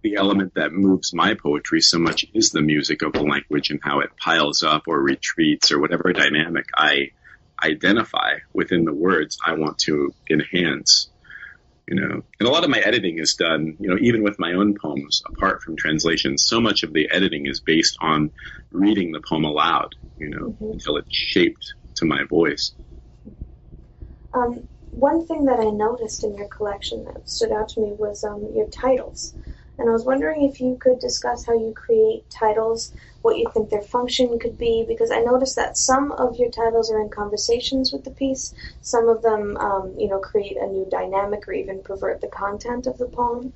the 0.02 0.16
element 0.16 0.52
that 0.54 0.72
moves 0.72 1.14
my 1.14 1.34
poetry 1.34 1.80
so 1.80 1.98
much 1.98 2.26
is 2.34 2.50
the 2.50 2.60
music 2.60 3.02
of 3.02 3.12
the 3.12 3.22
language 3.22 3.70
and 3.70 3.80
how 3.82 4.00
it 4.00 4.10
piles 4.22 4.62
up 4.62 4.82
or 4.86 5.00
retreats 5.00 5.72
or 5.72 5.80
whatever 5.80 6.12
dynamic 6.12 6.66
I 6.76 7.08
identify 7.62 8.34
within 8.52 8.84
the 8.84 8.92
words 8.92 9.38
I 9.44 9.54
want 9.54 9.78
to 9.86 10.14
enhance. 10.30 11.10
You 11.86 11.96
know, 11.96 12.22
and 12.40 12.48
a 12.48 12.50
lot 12.50 12.64
of 12.64 12.70
my 12.70 12.78
editing 12.78 13.18
is 13.18 13.34
done, 13.34 13.76
you 13.78 13.90
know, 13.90 13.98
even 14.00 14.22
with 14.22 14.38
my 14.38 14.54
own 14.54 14.74
poems, 14.80 15.22
apart 15.26 15.60
from 15.62 15.76
translation, 15.76 16.38
so 16.38 16.58
much 16.58 16.82
of 16.82 16.94
the 16.94 17.10
editing 17.10 17.46
is 17.46 17.60
based 17.60 17.96
on 18.00 18.32
reading 18.72 19.12
the 19.12 19.20
poem 19.20 19.44
aloud, 19.44 19.94
you 20.18 20.30
know, 20.30 20.56
Mhm. 20.60 20.72
until 20.72 20.96
it's 20.96 21.08
shaped 21.10 21.74
to 21.96 22.06
my 22.06 22.24
voice. 22.24 22.74
Um, 24.32 24.64
one 24.92 25.26
thing 25.26 25.44
that 25.44 25.60
I 25.60 25.70
noticed 25.70 26.24
in 26.24 26.36
your 26.36 26.48
collection 26.48 27.04
that 27.04 27.28
stood 27.28 27.52
out 27.52 27.68
to 27.70 27.80
me 27.80 27.92
was 27.92 28.24
um, 28.24 28.48
your 28.54 28.66
titles. 28.68 29.34
And 29.78 29.88
I 29.88 29.92
was 29.92 30.04
wondering 30.04 30.44
if 30.44 30.60
you 30.60 30.76
could 30.80 31.00
discuss 31.00 31.44
how 31.44 31.54
you 31.54 31.72
create 31.74 32.30
titles, 32.30 32.92
what 33.22 33.36
you 33.36 33.46
think 33.52 33.70
their 33.70 33.82
function 33.82 34.38
could 34.38 34.56
be, 34.56 34.84
because 34.86 35.10
I 35.10 35.20
noticed 35.20 35.56
that 35.56 35.76
some 35.76 36.12
of 36.12 36.36
your 36.36 36.50
titles 36.50 36.90
are 36.92 37.00
in 37.00 37.08
conversations 37.08 37.92
with 37.92 38.04
the 38.04 38.10
piece, 38.10 38.54
some 38.82 39.08
of 39.08 39.22
them, 39.22 39.56
um, 39.56 39.94
you 39.98 40.08
know, 40.08 40.20
create 40.20 40.56
a 40.56 40.66
new 40.66 40.86
dynamic 40.90 41.48
or 41.48 41.52
even 41.52 41.82
pervert 41.82 42.20
the 42.20 42.28
content 42.28 42.86
of 42.86 42.98
the 42.98 43.06
poem. 43.06 43.52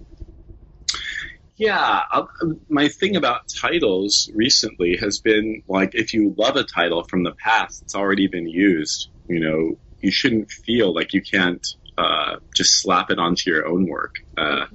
Yeah, 1.57 2.03
I'll, 2.13 2.31
my 2.69 2.89
thing 2.89 3.17
about 3.17 3.43
titles 3.61 4.31
recently 4.33 4.97
has 4.97 5.19
been 5.19 5.63
like 5.67 5.95
if 5.95 6.15
you 6.15 6.35
love 6.39 6.55
a 6.57 6.63
title 6.63 7.03
from 7.03 7.25
the 7.25 7.35
past, 7.45 7.83
it's 7.83 7.97
already 7.97 8.29
been 8.29 8.49
used. 8.49 9.09
You 9.27 9.41
know, 9.41 9.79
you 10.01 10.13
shouldn't 10.13 10.51
feel 10.51 10.95
like 10.95 11.13
you 11.13 11.21
can't 11.21 11.67
uh, 11.97 12.37
just 12.55 12.81
slap 12.81 13.11
it 13.11 13.19
onto 13.19 13.51
your 13.51 13.67
own 13.67 13.89
work. 13.89 14.15
Uh, 14.37 14.67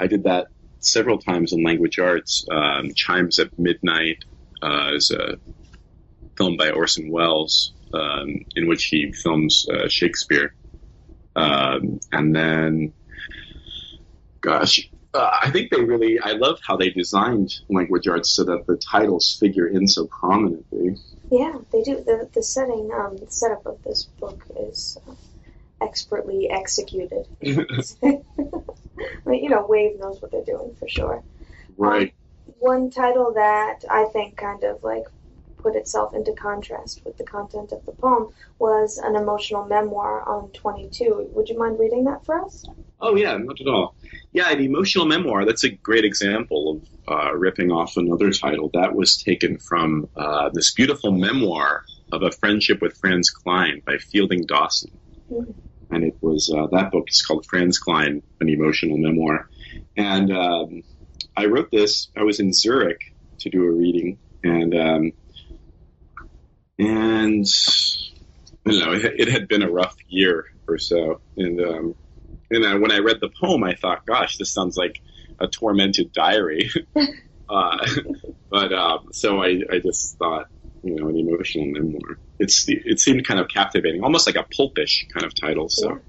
I 0.00 0.06
did 0.06 0.24
that 0.24 0.48
several 0.82 1.18
times 1.18 1.52
in 1.52 1.64
language 1.64 1.98
arts. 1.98 2.44
Um, 2.50 2.92
Chimes 2.94 3.38
at 3.38 3.50
Midnight 3.56 4.18
uh, 4.60 4.90
is 4.94 5.10
a 5.10 5.38
film 6.36 6.56
by 6.56 6.70
Orson 6.70 7.10
Welles 7.10 7.72
um, 7.92 8.44
in 8.56 8.68
which 8.68 8.84
he 8.84 9.12
films 9.12 9.66
uh, 9.72 9.88
Shakespeare, 9.88 10.54
um, 11.36 12.00
and 12.10 12.34
then, 12.34 12.94
gosh, 14.40 14.90
uh, 15.14 15.30
I 15.42 15.50
think 15.50 15.70
they 15.70 15.82
really, 15.82 16.18
I 16.18 16.32
love 16.32 16.58
how 16.66 16.76
they 16.76 16.90
designed 16.90 17.52
language 17.68 18.08
arts 18.08 18.34
so 18.34 18.44
that 18.44 18.66
the 18.66 18.76
titles 18.76 19.36
figure 19.38 19.66
in 19.66 19.86
so 19.86 20.06
prominently. 20.06 20.96
Yeah, 21.30 21.58
they 21.70 21.82
do. 21.82 21.96
The, 21.96 22.28
the 22.32 22.42
setting, 22.42 22.90
um, 22.94 23.16
the 23.16 23.30
setup 23.30 23.66
of 23.66 23.82
this 23.82 24.08
book 24.20 24.44
is 24.58 24.98
uh, 25.06 25.14
expertly 25.82 26.50
executed. 26.50 27.26
I 29.26 29.28
mean, 29.28 29.44
you 29.44 29.50
know, 29.50 29.66
Wave 29.68 29.98
knows 29.98 30.20
what 30.20 30.30
they're 30.30 30.44
doing 30.44 30.74
for 30.78 30.88
sure. 30.88 31.22
right. 31.76 32.14
One 32.58 32.90
title 32.90 33.32
that 33.34 33.80
I 33.90 34.06
think 34.12 34.36
kind 34.36 34.62
of 34.64 34.82
like 34.82 35.04
put 35.58 35.76
itself 35.76 36.14
into 36.14 36.32
contrast 36.32 37.02
with 37.04 37.16
the 37.16 37.24
content 37.24 37.72
of 37.72 37.84
the 37.86 37.92
poem 37.92 38.28
was 38.58 38.98
an 38.98 39.16
emotional 39.16 39.64
memoir 39.64 40.28
on 40.28 40.50
22. 40.50 41.30
Would 41.34 41.48
you 41.48 41.58
mind 41.58 41.78
reading 41.78 42.04
that 42.04 42.24
for 42.24 42.44
us? 42.44 42.64
Oh, 43.00 43.16
yeah, 43.16 43.36
not 43.36 43.60
at 43.60 43.66
all. 43.66 43.96
Yeah, 44.32 44.50
an 44.50 44.60
emotional 44.60 45.06
memoir, 45.06 45.44
that's 45.44 45.64
a 45.64 45.70
great 45.70 46.04
example 46.04 46.82
of 47.08 47.14
uh, 47.14 47.34
ripping 47.34 47.70
off 47.70 47.96
another 47.96 48.30
title. 48.30 48.70
That 48.74 48.94
was 48.94 49.16
taken 49.16 49.58
from 49.58 50.08
uh, 50.16 50.50
this 50.52 50.72
beautiful 50.72 51.12
memoir 51.12 51.82
of 52.12 52.22
a 52.22 52.30
friendship 52.30 52.80
with 52.80 52.96
Franz 52.98 53.30
Kline 53.30 53.82
by 53.84 53.98
Fielding 53.98 54.46
Dawson. 54.46 54.90
Mhm. 55.30 55.54
And 55.92 56.04
it 56.04 56.16
was, 56.20 56.52
uh, 56.52 56.66
that 56.72 56.90
book 56.90 57.04
is 57.08 57.22
called 57.22 57.46
Franz 57.46 57.78
Kline, 57.78 58.22
an 58.40 58.48
emotional 58.48 58.98
memoir. 58.98 59.48
And 59.96 60.32
um, 60.32 60.82
I 61.36 61.46
wrote 61.46 61.70
this. 61.70 62.10
I 62.16 62.22
was 62.22 62.40
in 62.40 62.52
Zurich 62.52 63.00
to 63.40 63.50
do 63.50 63.64
a 63.64 63.70
reading, 63.70 64.18
and 64.42 64.74
um, 64.74 65.12
and 66.78 67.46
don't 68.64 68.78
know. 68.78 68.92
It, 68.92 69.20
it, 69.20 69.28
had 69.28 69.48
been 69.48 69.62
a 69.62 69.70
rough 69.70 69.96
year 70.08 70.46
or 70.68 70.78
so, 70.78 71.20
and 71.36 71.60
um, 71.60 71.94
and 72.50 72.66
I, 72.66 72.74
when 72.74 72.92
I 72.92 72.98
read 72.98 73.18
the 73.20 73.30
poem, 73.40 73.64
I 73.64 73.74
thought, 73.74 74.06
"Gosh, 74.06 74.36
this 74.38 74.52
sounds 74.52 74.76
like 74.76 75.00
a 75.40 75.46
tormented 75.46 76.12
diary." 76.12 76.70
uh, 77.48 77.78
but 78.50 78.72
um, 78.72 79.08
so 79.12 79.42
I, 79.42 79.60
I 79.70 79.78
just 79.78 80.18
thought, 80.18 80.46
you 80.82 80.96
know, 80.96 81.08
an 81.08 81.16
emotional 81.16 81.66
memoir. 81.66 82.18
It's 82.42 82.64
it 82.68 82.98
seemed 82.98 83.24
kind 83.24 83.38
of 83.38 83.46
captivating, 83.48 84.02
almost 84.02 84.26
like 84.26 84.36
a 84.36 84.42
pulpish 84.56 85.06
kind 85.12 85.24
of 85.24 85.32
title. 85.34 85.68
So, 85.68 86.00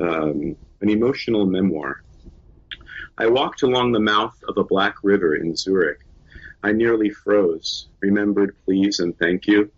um, 0.00 0.56
an 0.80 0.88
emotional 0.88 1.46
memoir. 1.46 2.02
I 3.18 3.26
walked 3.26 3.62
along 3.62 3.90
the 3.90 4.00
mouth 4.00 4.36
of 4.48 4.56
a 4.56 4.64
black 4.64 4.94
river 5.02 5.34
in 5.34 5.56
Zurich. 5.56 5.98
I 6.62 6.70
nearly 6.72 7.10
froze, 7.10 7.88
remembered 8.00 8.54
please 8.64 9.00
and 9.00 9.18
thank 9.18 9.48
you. 9.48 9.72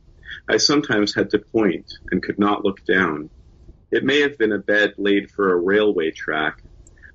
I 0.51 0.59
sometimes 0.59 1.15
had 1.15 1.31
to 1.31 1.39
point 1.39 1.91
and 2.11 2.23
could 2.23 2.39
not 2.39 2.63
look 2.63 2.85
down. 2.85 3.31
It 3.91 4.05
may 4.05 4.21
have 4.21 4.37
been 4.37 4.53
a 4.53 4.59
bed 4.59 4.95
laid 4.99 5.31
for 5.31 5.51
a 5.51 5.61
railway 5.61 6.11
track. 6.11 6.63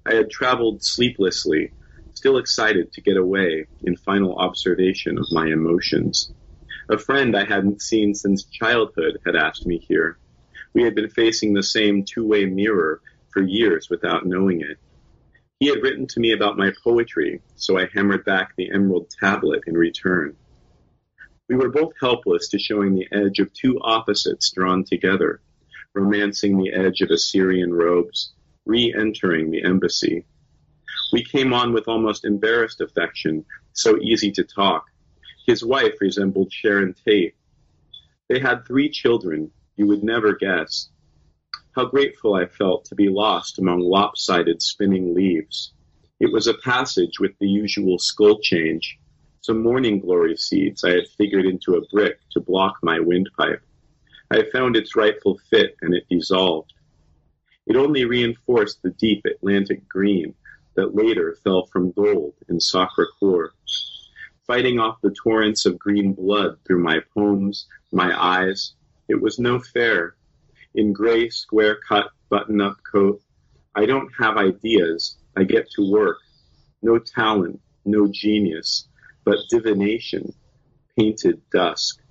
I 0.08 0.16
had 0.16 0.32
traveled 0.32 0.84
sleeplessly, 0.84 1.72
still 2.16 2.38
excited 2.38 2.94
to 2.94 3.02
get 3.02 3.18
away 3.18 3.68
in 3.84 3.96
final 3.96 4.36
observation 4.38 5.20
of 5.20 5.26
my 5.32 5.46
emotions. 5.48 6.32
A 6.92 6.98
friend 6.98 7.38
I 7.38 7.46
hadn't 7.46 7.84
seen 7.84 8.16
since 8.16 8.46
childhood 8.46 9.20
had 9.24 9.36
asked 9.36 9.68
me 9.68 9.78
here. 9.78 10.18
We 10.74 10.82
had 10.82 10.96
been 10.96 11.12
facing 11.12 11.54
the 11.54 11.62
same 11.62 12.04
two-way 12.04 12.46
mirror 12.46 13.02
for 13.32 13.44
years 13.44 13.92
without 13.92 14.26
knowing 14.26 14.62
it. 14.62 14.78
He 15.60 15.68
had 15.68 15.84
written 15.84 16.08
to 16.08 16.20
me 16.20 16.32
about 16.32 16.58
my 16.58 16.74
poetry, 16.84 17.42
so 17.56 17.78
I 17.78 17.90
hammered 17.94 18.26
back 18.26 18.56
the 18.56 18.72
emerald 18.72 19.12
tablet 19.20 19.66
in 19.68 19.78
return. 19.78 20.36
We 21.48 21.58
were 21.58 21.70
both 21.70 21.94
helpless 22.02 22.50
to 22.50 22.60
showing 22.60 22.96
the 22.96 23.08
edge 23.12 23.38
of 23.38 23.54
two 23.54 23.80
opposites 23.82 24.52
drawn 24.52 24.84
together, 24.84 25.42
romancing 25.94 26.58
the 26.58 26.74
edge 26.74 27.02
of 27.02 27.12
Assyrian 27.12 27.72
robes, 27.72 28.34
re-entering 28.66 29.52
the 29.52 29.64
embassy. 29.64 30.26
We 31.14 31.24
came 31.24 31.54
on 31.54 31.72
with 31.72 31.88
almost 31.88 32.26
embarrassed 32.26 32.82
affection, 32.82 33.46
so 33.74 34.00
easy 34.02 34.32
to 34.32 34.44
talk. 34.44 34.86
His 35.50 35.66
wife 35.66 36.00
resembled 36.00 36.54
Sharon 36.54 36.94
Tate. 36.94 37.34
They 38.28 38.38
had 38.38 38.68
three 38.68 38.88
children, 38.88 39.50
you 39.78 39.88
would 39.88 40.04
never 40.04 40.36
guess. 40.36 40.90
How 41.72 41.86
grateful 41.86 42.36
I 42.36 42.46
felt 42.46 42.86
to 42.86 42.94
be 42.94 43.10
lost 43.10 43.58
among 43.58 43.80
lopsided 43.80 44.62
spinning 44.62 45.16
leaves. 45.16 45.74
It 46.20 46.32
was 46.32 46.46
a 46.46 46.54
passage 46.54 47.20
with 47.20 47.32
the 47.40 47.48
usual 47.48 47.98
skull 47.98 48.38
change, 48.38 49.00
some 49.42 49.64
morning 49.64 50.00
glory 50.00 50.38
seeds 50.38 50.84
I 50.84 50.92
had 50.92 51.08
figured 51.18 51.48
into 51.48 51.74
a 51.74 51.88
brick 51.88 52.20
to 52.34 52.40
block 52.40 52.78
my 52.84 53.00
windpipe. 53.00 53.64
I 54.30 54.44
found 54.54 54.76
its 54.76 54.96
rightful 54.96 55.40
fit 55.50 55.76
and 55.82 55.96
it 55.96 56.06
dissolved. 56.12 56.74
It 57.66 57.76
only 57.76 58.06
reinforced 58.06 58.84
the 58.84 58.92
deep 58.92 59.26
Atlantic 59.26 59.90
green 59.90 60.36
that 60.76 60.94
later 60.94 61.40
fell 61.44 61.66
from 61.66 61.92
gold 61.94 62.36
in 62.50 62.60
Sacre 62.60 63.08
Coeur, 63.20 63.52
fighting 64.50 64.80
off 64.80 65.00
the 65.04 65.12
torrents 65.12 65.68
of 65.68 65.78
green 65.78 66.12
blood 66.12 66.58
through 66.66 66.82
my 66.82 67.00
poems, 67.14 67.68
my 67.92 68.12
eyes. 68.20 68.74
It 69.08 69.22
was 69.22 69.38
no 69.38 69.60
fair. 69.60 70.16
In 70.74 70.92
gray, 70.92 71.30
square 71.30 71.78
cut, 71.88 72.08
button 72.30 72.60
up 72.60 72.78
coat, 72.92 73.22
I 73.76 73.86
don't 73.86 74.10
have 74.20 74.38
ideas. 74.38 75.18
I 75.38 75.44
get 75.44 75.70
to 75.76 75.92
work. 75.92 76.18
No 76.82 76.98
talent, 76.98 77.62
no 77.86 78.08
genius, 78.12 78.88
but 79.24 79.38
divination, 79.52 80.34
painted 80.98 81.40
dusk. 81.52 82.02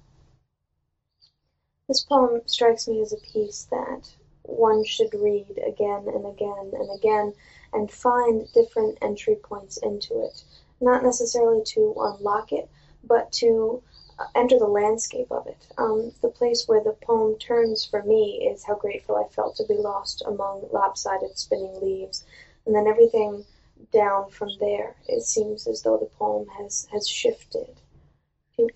This 1.89 2.05
poem 2.05 2.43
strikes 2.47 2.87
me 2.87 3.01
as 3.01 3.13
a 3.13 3.33
piece 3.33 3.67
that 3.73 4.09
one 4.45 4.85
should 4.85 5.13
read 5.13 5.59
again 5.67 6.05
and 6.07 6.25
again 6.25 6.71
and 6.73 6.99
again 7.01 7.33
and 7.73 7.91
find 7.91 8.47
different 8.55 8.97
entry 9.03 9.35
points 9.43 9.79
into 9.79 10.23
it. 10.23 10.45
Not 10.81 11.03
necessarily 11.03 11.63
to 11.75 11.95
unlock 11.99 12.53
it, 12.53 12.69
but 13.05 13.33
to 13.33 13.83
uh, 14.19 14.25
enter 14.35 14.59
the 14.59 14.67
landscape 14.67 15.31
of 15.31 15.47
it. 15.47 15.67
Um, 15.77 16.13
the 16.23 16.29
place 16.29 16.65
where 16.67 16.83
the 16.83 16.97
poem 17.03 17.39
turns 17.39 17.85
for 17.85 18.03
me 18.03 18.49
is 18.53 18.65
how 18.65 18.77
grateful 18.77 19.17
I 19.17 19.33
felt 19.33 19.57
to 19.57 19.67
be 19.67 19.75
lost 19.75 20.23
among 20.27 20.69
lopsided 20.73 21.39
spinning 21.39 21.81
leaves. 21.81 22.25
And 22.67 22.75
then 22.75 22.87
everything 22.87 23.45
down 23.93 24.31
from 24.31 24.51
there. 24.61 24.97
It 25.07 25.23
seems 25.23 25.67
as 25.67 25.83
though 25.83 25.99
the 25.99 26.11
poem 26.19 26.47
has, 26.59 26.87
has 26.93 27.09
shifted. 27.09 27.69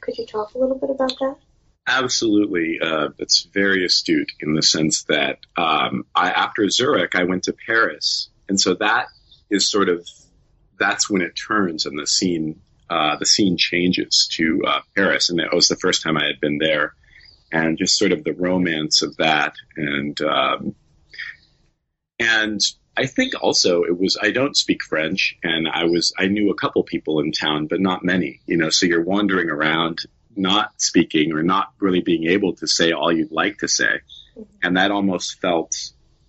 Could 0.00 0.16
you 0.16 0.26
talk 0.26 0.54
a 0.54 0.58
little 0.58 0.78
bit 0.78 0.90
about 0.90 1.18
that? 1.18 1.36
Absolutely. 1.86 2.78
Uh, 2.80 3.08
very 3.52 3.84
astute 3.84 4.30
in 4.40 4.54
the 4.54 4.62
sense 4.62 5.02
that 5.04 5.40
um, 5.56 6.06
I, 6.14 6.30
after 6.30 6.68
Zurich, 6.68 7.14
I 7.16 7.24
went 7.24 7.44
to 7.44 7.52
Paris. 7.52 8.28
And 8.48 8.60
so 8.60 8.74
that 8.74 9.06
is 9.50 9.68
sort 9.68 9.88
of, 9.88 10.08
that's 10.82 11.08
when 11.08 11.22
it 11.22 11.32
turns 11.32 11.86
and 11.86 11.98
the 11.98 12.06
scene, 12.06 12.60
uh, 12.90 13.16
the 13.16 13.26
scene 13.26 13.56
changes 13.56 14.28
to 14.32 14.62
uh, 14.66 14.80
Paris. 14.96 15.30
And 15.30 15.40
it 15.40 15.52
was 15.52 15.68
the 15.68 15.76
first 15.76 16.02
time 16.02 16.16
I 16.16 16.26
had 16.26 16.40
been 16.40 16.58
there. 16.58 16.94
And 17.50 17.78
just 17.78 17.98
sort 17.98 18.12
of 18.12 18.24
the 18.24 18.32
romance 18.32 19.02
of 19.02 19.16
that. 19.18 19.54
And, 19.76 20.18
um, 20.22 20.74
and 22.18 22.60
I 22.96 23.06
think 23.06 23.34
also 23.40 23.82
it 23.82 23.98
was 23.98 24.18
I 24.20 24.30
don't 24.30 24.56
speak 24.56 24.82
French 24.82 25.36
and 25.42 25.66
I 25.68 25.84
was 25.84 26.12
I 26.18 26.26
knew 26.26 26.50
a 26.50 26.54
couple 26.54 26.82
people 26.82 27.20
in 27.20 27.32
town 27.32 27.66
but 27.66 27.80
not 27.80 28.04
many 28.04 28.40
you 28.46 28.58
know 28.58 28.68
so 28.68 28.86
you're 28.86 29.02
wandering 29.02 29.48
around 29.48 30.00
not 30.36 30.80
speaking 30.80 31.32
or 31.32 31.42
not 31.42 31.72
really 31.80 32.00
being 32.00 32.26
able 32.26 32.54
to 32.56 32.66
say 32.66 32.92
all 32.92 33.10
you'd 33.12 33.32
like 33.32 33.58
to 33.58 33.68
say 33.68 34.00
and 34.62 34.76
that 34.76 34.90
almost 34.90 35.40
felt 35.40 35.74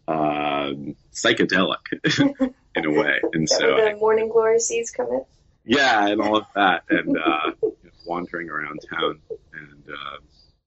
uh, 0.07 0.71
psychedelic 1.13 1.77
in 2.75 2.85
a 2.85 2.91
way 2.91 3.19
and 3.33 3.49
so 3.49 3.75
the 3.75 3.91
I, 3.91 3.93
morning 3.95 4.29
glory 4.29 4.59
seeds 4.59 4.91
come 4.91 5.07
in 5.07 5.25
yeah 5.63 6.07
and 6.07 6.21
all 6.21 6.37
of 6.37 6.45
that 6.55 6.83
and 6.89 7.17
uh, 7.17 7.51
you 7.61 7.75
know, 7.83 7.91
wandering 8.05 8.49
around 8.49 8.79
town 8.89 9.19
and 9.53 9.83
uh, 9.89 10.17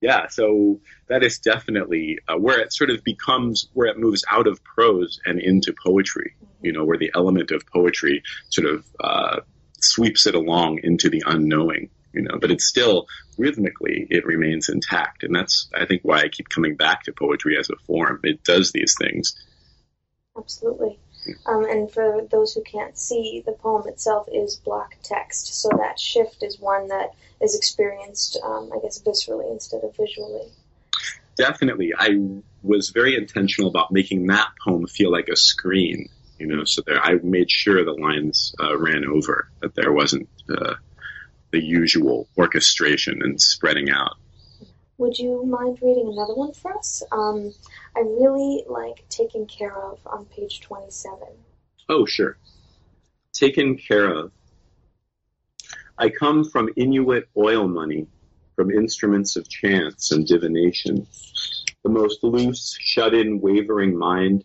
yeah, 0.01 0.29
so 0.29 0.81
that 1.09 1.23
is 1.23 1.39
definitely 1.39 2.19
uh, 2.29 2.37
where 2.37 2.61
it 2.61 2.73
sort 2.73 2.91
of 2.91 3.03
becomes 3.03 3.69
where 3.73 3.89
it 3.89 3.99
moves 3.99 4.25
out 4.31 4.47
of 4.47 4.63
prose 4.63 5.21
and 5.25 5.41
into 5.41 5.73
poetry. 5.73 6.37
You 6.61 6.73
know, 6.73 6.85
where 6.85 6.99
the 6.99 7.13
element 7.15 7.51
of 7.51 7.67
poetry 7.67 8.23
sort 8.51 8.69
of 8.69 8.87
uh, 9.01 9.41
sweeps 9.81 10.27
it 10.27 10.35
along 10.35 10.81
into 10.83 11.09
the 11.09 11.23
unknowing. 11.27 11.91
You 12.13 12.23
know, 12.23 12.39
but 12.41 12.51
it's 12.51 12.67
still 12.67 13.07
rhythmically 13.39 14.07
it 14.11 14.25
remains 14.27 14.69
intact, 14.69 15.23
and 15.23 15.35
that's 15.35 15.69
I 15.75 15.87
think 15.87 16.03
why 16.03 16.21
I 16.21 16.29
keep 16.29 16.49
coming 16.49 16.77
back 16.77 17.05
to 17.05 17.13
poetry 17.13 17.57
as 17.59 17.71
a 17.71 17.77
form. 17.87 18.21
It 18.23 18.45
does 18.45 18.73
these 18.73 18.95
things. 18.99 19.35
Absolutely. 20.37 20.99
Um, 21.47 21.65
and 21.65 21.91
for 21.91 22.27
those 22.31 22.55
who 22.55 22.63
can't 22.63 22.97
see, 22.97 23.43
the 23.45 23.53
poem 23.53 23.89
itself 23.89 24.29
is 24.33 24.57
block 24.57 24.95
text, 25.03 25.61
so 25.61 25.69
that 25.77 25.99
shift 25.99 26.43
is 26.43 26.61
one 26.61 26.89
that 26.89 27.15
is 27.43 27.57
experienced, 27.57 28.39
um, 28.45 28.71
I 28.73 28.79
guess, 28.81 29.03
viscerally 29.03 29.51
instead 29.51 29.83
of 29.83 29.97
visually. 29.97 30.49
Definitely. 31.37 31.93
I 31.99 32.41
was 32.63 32.91
very 32.91 33.17
intentional 33.17 33.71
about 33.71 33.93
making 33.93 34.27
that 34.29 34.49
poem 34.65 34.87
feel 34.87 35.11
like 35.11 35.29
a 35.29 35.37
screen, 35.37 36.09
you 36.39 36.47
know, 36.47 36.65
so 36.65 36.83
there, 36.87 37.01
I 37.03 37.15
made 37.23 37.51
sure 37.51 37.85
the 37.85 37.93
lines 37.93 38.55
uh, 38.63 38.79
ran 38.79 39.05
over, 39.05 39.49
that 39.61 39.75
there 39.75 39.93
wasn't 39.93 40.29
uh, 40.49 40.75
the 41.51 41.63
usual 41.63 42.29
orchestration 42.39 43.21
and 43.23 43.41
spreading 43.41 43.91
out. 43.91 44.17
Would 44.99 45.19
you 45.19 45.45
mind 45.45 45.79
reading 45.83 46.11
another 46.11 46.35
one 46.35 46.53
for 46.55 46.75
us? 46.77 47.03
Um, 47.13 47.53
I 47.95 48.01
really 48.01 48.65
like 48.67 49.07
Taken 49.11 49.47
Care 49.47 49.77
of 49.77 49.99
on 50.07 50.25
page 50.27 50.63
27. 50.63 51.19
Oh, 51.91 52.07
sure. 52.07 52.39
Taken 53.35 53.77
Care 53.77 54.11
of. 54.11 54.33
I 55.99 56.09
come 56.09 56.45
from 56.45 56.71
Inuit 56.77 57.29
oil 57.37 57.69
money, 57.69 58.07
from 58.55 58.71
instruments 58.71 59.37
of 59.37 59.49
chance 59.49 60.13
and 60.13 60.27
divination, 60.27 61.07
the 61.83 61.91
most 61.91 62.25
loose, 62.25 62.77
shut-in, 62.81 63.41
wavering 63.41 63.97
mind, 63.97 64.45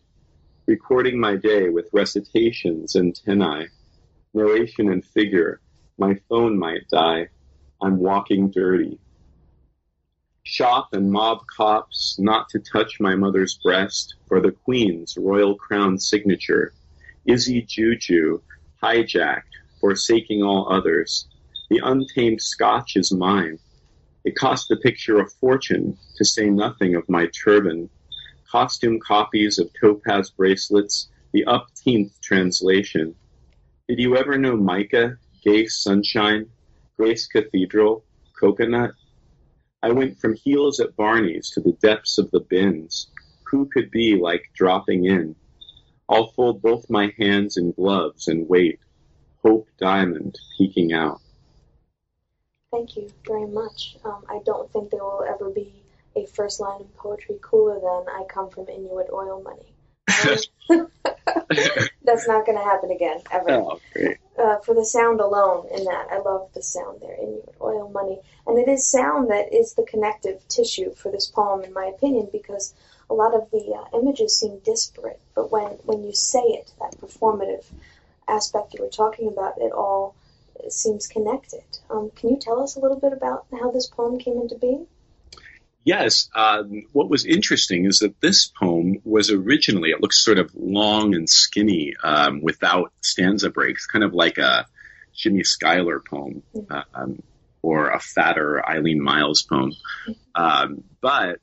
recording 0.66 1.18
my 1.18 1.38
day 1.38 1.70
with 1.70 1.90
recitations 1.94 2.96
and 2.96 3.14
tenai, 3.14 3.68
narration 4.34 4.92
and 4.92 5.04
figure, 5.04 5.62
my 5.98 6.16
phone 6.28 6.60
might 6.60 6.88
die, 6.90 7.30
I'm 7.82 7.98
walking 7.98 8.52
dirty, 8.52 9.00
Shop 10.44 10.90
and 10.94 11.12
mob 11.12 11.46
cops 11.46 12.18
not 12.18 12.50
to 12.50 12.60
touch 12.60 13.00
my 13.00 13.16
mother's 13.16 13.60
breast, 13.64 14.16
for 14.28 14.42
the 14.42 14.52
Queen's 14.52 15.16
royal 15.16 15.56
crown 15.56 16.00
signature. 16.00 16.74
Izzy 17.26 17.62
Juju, 17.62 18.42
hijacked, 18.82 19.54
forsaking 19.80 20.42
all 20.42 20.72
others. 20.74 21.28
The 21.70 21.80
untamed 21.84 22.42
Scotch 22.42 22.96
is 22.96 23.14
mine. 23.14 23.60
It 24.24 24.36
cost 24.36 24.68
the 24.68 24.78
picture 24.78 25.20
a 25.20 25.30
fortune, 25.30 25.98
to 26.18 26.26
say 26.26 26.50
nothing 26.50 26.96
of 26.96 27.08
my 27.08 27.28
turban. 27.28 27.90
Costume 28.52 29.00
copies 29.00 29.60
of 29.60 29.72
topaz 29.80 30.32
bracelets, 30.32 31.10
the 31.34 31.46
upteenth 31.46 32.20
translation. 32.22 33.16
Did 33.88 34.00
you 34.00 34.18
ever 34.18 34.38
know 34.38 34.58
Micah, 34.58 35.18
Gay 35.44 35.68
Sunshine, 35.68 36.50
Grace 36.98 37.28
Cathedral, 37.28 38.04
Coconut? 38.40 38.92
I 39.84 39.92
went 39.92 40.20
from 40.20 40.36
heels 40.36 40.80
at 40.80 40.96
Barney's 40.96 41.50
to 41.52 41.60
the 41.60 41.74
depths 41.82 42.18
of 42.18 42.30
the 42.32 42.40
bins. 42.40 43.08
Who 43.46 43.66
could 43.66 43.90
be 43.90 44.16
like 44.16 44.44
dropping 44.54 45.06
in? 45.06 45.36
I'll 46.08 46.28
fold 46.28 46.62
both 46.62 46.90
my 46.90 47.14
hands 47.18 47.58
in 47.58 47.72
gloves 47.72 48.28
and 48.28 48.48
wait. 48.48 48.80
Hope 49.44 49.68
Diamond 49.80 50.38
peeking 50.58 50.94
out. 50.94 51.22
Thank 52.72 52.96
you 52.96 53.10
very 53.26 53.48
much. 53.48 53.98
Um, 54.06 54.24
I 54.30 54.40
don't 54.46 54.72
think 54.72 54.92
there 54.92 55.04
will 55.04 55.26
ever 55.28 55.50
be 55.50 55.74
a 56.16 56.26
first 56.26 56.60
line 56.60 56.82
in 56.82 56.88
poetry 56.90 57.38
cooler 57.42 57.80
than 57.80 58.14
I 58.14 58.24
come 58.30 58.50
from 58.50 58.68
Inuit 58.70 59.10
oil 59.12 59.42
money. 59.42 59.74
That's 62.04 62.28
not 62.28 62.46
going 62.46 62.58
to 62.58 62.64
happen 62.64 62.92
again, 62.92 63.22
ever. 63.32 63.52
Oh, 63.52 63.80
great. 63.94 64.18
Uh, 64.38 64.58
for 64.60 64.74
the 64.74 64.86
sound 64.86 65.20
alone 65.20 65.68
in 65.72 65.84
that, 65.84 66.08
I 66.12 66.18
love 66.20 66.50
the 66.54 66.64
sound 66.64 67.00
there, 67.02 67.16
Inuit 67.16 67.56
oil 67.62 67.90
money. 67.90 68.20
And 68.48 68.58
it 68.58 68.68
is 68.68 68.88
sound 68.88 69.30
that 69.30 69.54
is 69.54 69.74
the 69.74 69.84
connective 69.84 70.48
tissue 70.48 70.94
for 70.96 71.12
this 71.12 71.28
poem, 71.28 71.64
in 71.64 71.74
my 71.74 71.86
opinion, 71.86 72.30
because 72.32 72.74
a 73.10 73.14
lot 73.14 73.36
of 73.36 73.52
the 73.52 73.76
uh, 73.78 73.98
images 74.00 74.40
seem 74.40 74.60
disparate, 74.60 75.20
but 75.36 75.52
when, 75.52 75.72
when 75.84 76.04
you 76.04 76.14
say 76.14 76.42
it, 76.42 76.72
that 76.80 76.98
performative 77.00 77.66
aspect 78.28 78.74
you 78.74 78.82
were 78.82 78.90
talking 78.90 79.28
about, 79.28 79.58
it 79.58 79.72
all 79.72 80.16
seems 80.70 81.08
connected. 81.08 81.64
Um, 81.90 82.12
can 82.16 82.30
you 82.30 82.38
tell 82.38 82.62
us 82.62 82.76
a 82.76 82.80
little 82.80 83.00
bit 83.00 83.14
about 83.14 83.46
how 83.60 83.72
this 83.72 83.88
poem 83.88 84.18
came 84.18 84.40
into 84.40 84.56
being? 84.56 84.88
Yes. 85.84 86.30
Um, 86.36 86.84
what 86.92 87.10
was 87.10 87.26
interesting 87.26 87.86
is 87.86 88.00
that 88.00 88.20
this 88.22 88.48
poem 88.48 88.98
was 89.04 89.32
originally, 89.32 89.90
it 89.90 90.02
looks 90.02 90.24
sort 90.24 90.38
of 90.38 90.52
long 90.54 91.16
and 91.16 91.30
skinny 91.30 91.96
um, 92.04 92.42
without 92.42 92.92
stanza 93.02 93.50
breaks, 93.50 93.88
kind 93.88 94.04
of 94.04 94.14
like 94.14 94.38
a 94.38 94.68
Jimmy 95.16 95.44
Schuyler 95.44 96.00
poem 96.00 96.44
um, 96.94 97.22
or 97.62 97.90
a 97.90 98.00
fatter 98.00 98.64
Eileen 98.68 99.02
Myles 99.02 99.44
poem. 99.44 99.74
Um, 100.36 100.84
but 101.02 101.42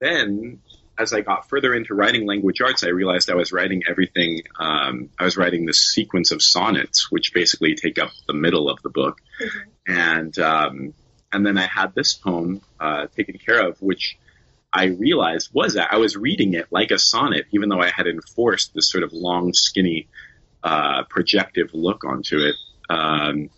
then 0.00 0.60
as 0.98 1.12
I 1.12 1.22
got 1.22 1.48
further 1.48 1.74
into 1.74 1.94
writing 1.94 2.26
language 2.26 2.60
arts, 2.60 2.84
I 2.84 2.88
realized 2.88 3.30
I 3.30 3.34
was 3.34 3.52
writing 3.52 3.82
everything. 3.88 4.42
Um, 4.58 5.10
I 5.18 5.24
was 5.24 5.36
writing 5.36 5.66
this 5.66 5.92
sequence 5.92 6.30
of 6.30 6.42
sonnets, 6.42 7.10
which 7.10 7.32
basically 7.32 7.74
take 7.74 7.98
up 7.98 8.10
the 8.26 8.34
middle 8.34 8.70
of 8.70 8.80
the 8.82 8.90
book, 8.90 9.18
mm-hmm. 9.40 9.92
and 9.92 10.38
um, 10.38 10.94
and 11.34 11.44
then 11.44 11.58
I 11.58 11.66
had 11.66 11.94
this 11.94 12.14
poem 12.14 12.62
uh, 12.78 13.08
taken 13.16 13.36
care 13.38 13.68
of, 13.68 13.82
which 13.82 14.16
I 14.72 14.84
realized 14.86 15.50
was 15.52 15.74
that 15.74 15.92
I 15.92 15.96
was 15.96 16.16
reading 16.16 16.54
it 16.54 16.68
like 16.70 16.92
a 16.92 16.98
sonnet, 16.98 17.46
even 17.50 17.68
though 17.68 17.80
I 17.80 17.90
had 17.90 18.06
enforced 18.06 18.72
this 18.72 18.88
sort 18.88 19.02
of 19.02 19.12
long, 19.12 19.52
skinny, 19.52 20.06
uh, 20.62 21.02
projective 21.10 21.70
look 21.74 22.04
onto 22.04 22.38
it. 22.38 22.54
Um, 22.88 23.50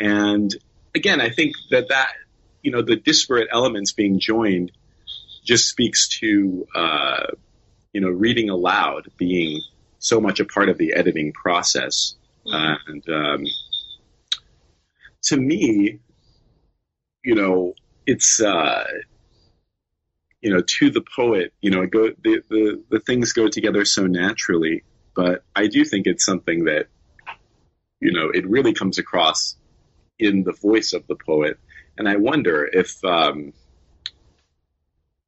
and 0.00 0.50
again, 0.94 1.20
I 1.20 1.30
think 1.30 1.54
that 1.70 1.88
that 1.90 2.10
you 2.62 2.72
know 2.72 2.82
the 2.82 2.96
disparate 2.96 3.48
elements 3.52 3.92
being 3.92 4.18
joined 4.18 4.72
just 5.44 5.68
speaks 5.68 6.18
to 6.20 6.66
uh, 6.74 7.26
you 7.92 8.00
know 8.00 8.10
reading 8.10 8.50
aloud 8.50 9.08
being 9.16 9.62
so 10.00 10.20
much 10.20 10.40
a 10.40 10.44
part 10.44 10.68
of 10.68 10.78
the 10.78 10.94
editing 10.94 11.32
process. 11.32 12.16
Mm-hmm. 12.44 12.92
and 12.92 13.08
um, 13.08 13.44
to 15.22 15.36
me, 15.36 15.98
you 17.26 17.34
know, 17.34 17.74
it's 18.06 18.40
uh, 18.40 18.84
you 20.40 20.50
know 20.50 20.62
to 20.78 20.90
the 20.90 21.02
poet, 21.16 21.52
you 21.60 21.72
know, 21.72 21.84
go 21.86 22.10
the, 22.22 22.40
the 22.48 22.82
the 22.88 23.00
things 23.00 23.32
go 23.32 23.48
together 23.48 23.84
so 23.84 24.06
naturally. 24.06 24.84
But 25.14 25.42
I 25.54 25.66
do 25.66 25.84
think 25.84 26.06
it's 26.06 26.24
something 26.24 26.66
that 26.66 26.86
you 27.98 28.12
know 28.12 28.30
it 28.30 28.48
really 28.48 28.74
comes 28.74 28.98
across 28.98 29.56
in 30.20 30.44
the 30.44 30.52
voice 30.52 30.92
of 30.92 31.04
the 31.08 31.16
poet, 31.16 31.58
and 31.98 32.08
I 32.08 32.16
wonder 32.16 32.64
if. 32.72 33.04
Um, 33.04 33.52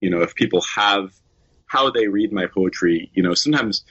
you 0.00 0.10
know, 0.10 0.22
if 0.22 0.36
people 0.36 0.62
have 0.76 1.12
how 1.66 1.90
they 1.90 2.06
read 2.06 2.32
my 2.32 2.46
poetry, 2.46 3.10
you 3.14 3.24
know, 3.24 3.34
sometimes 3.34 3.84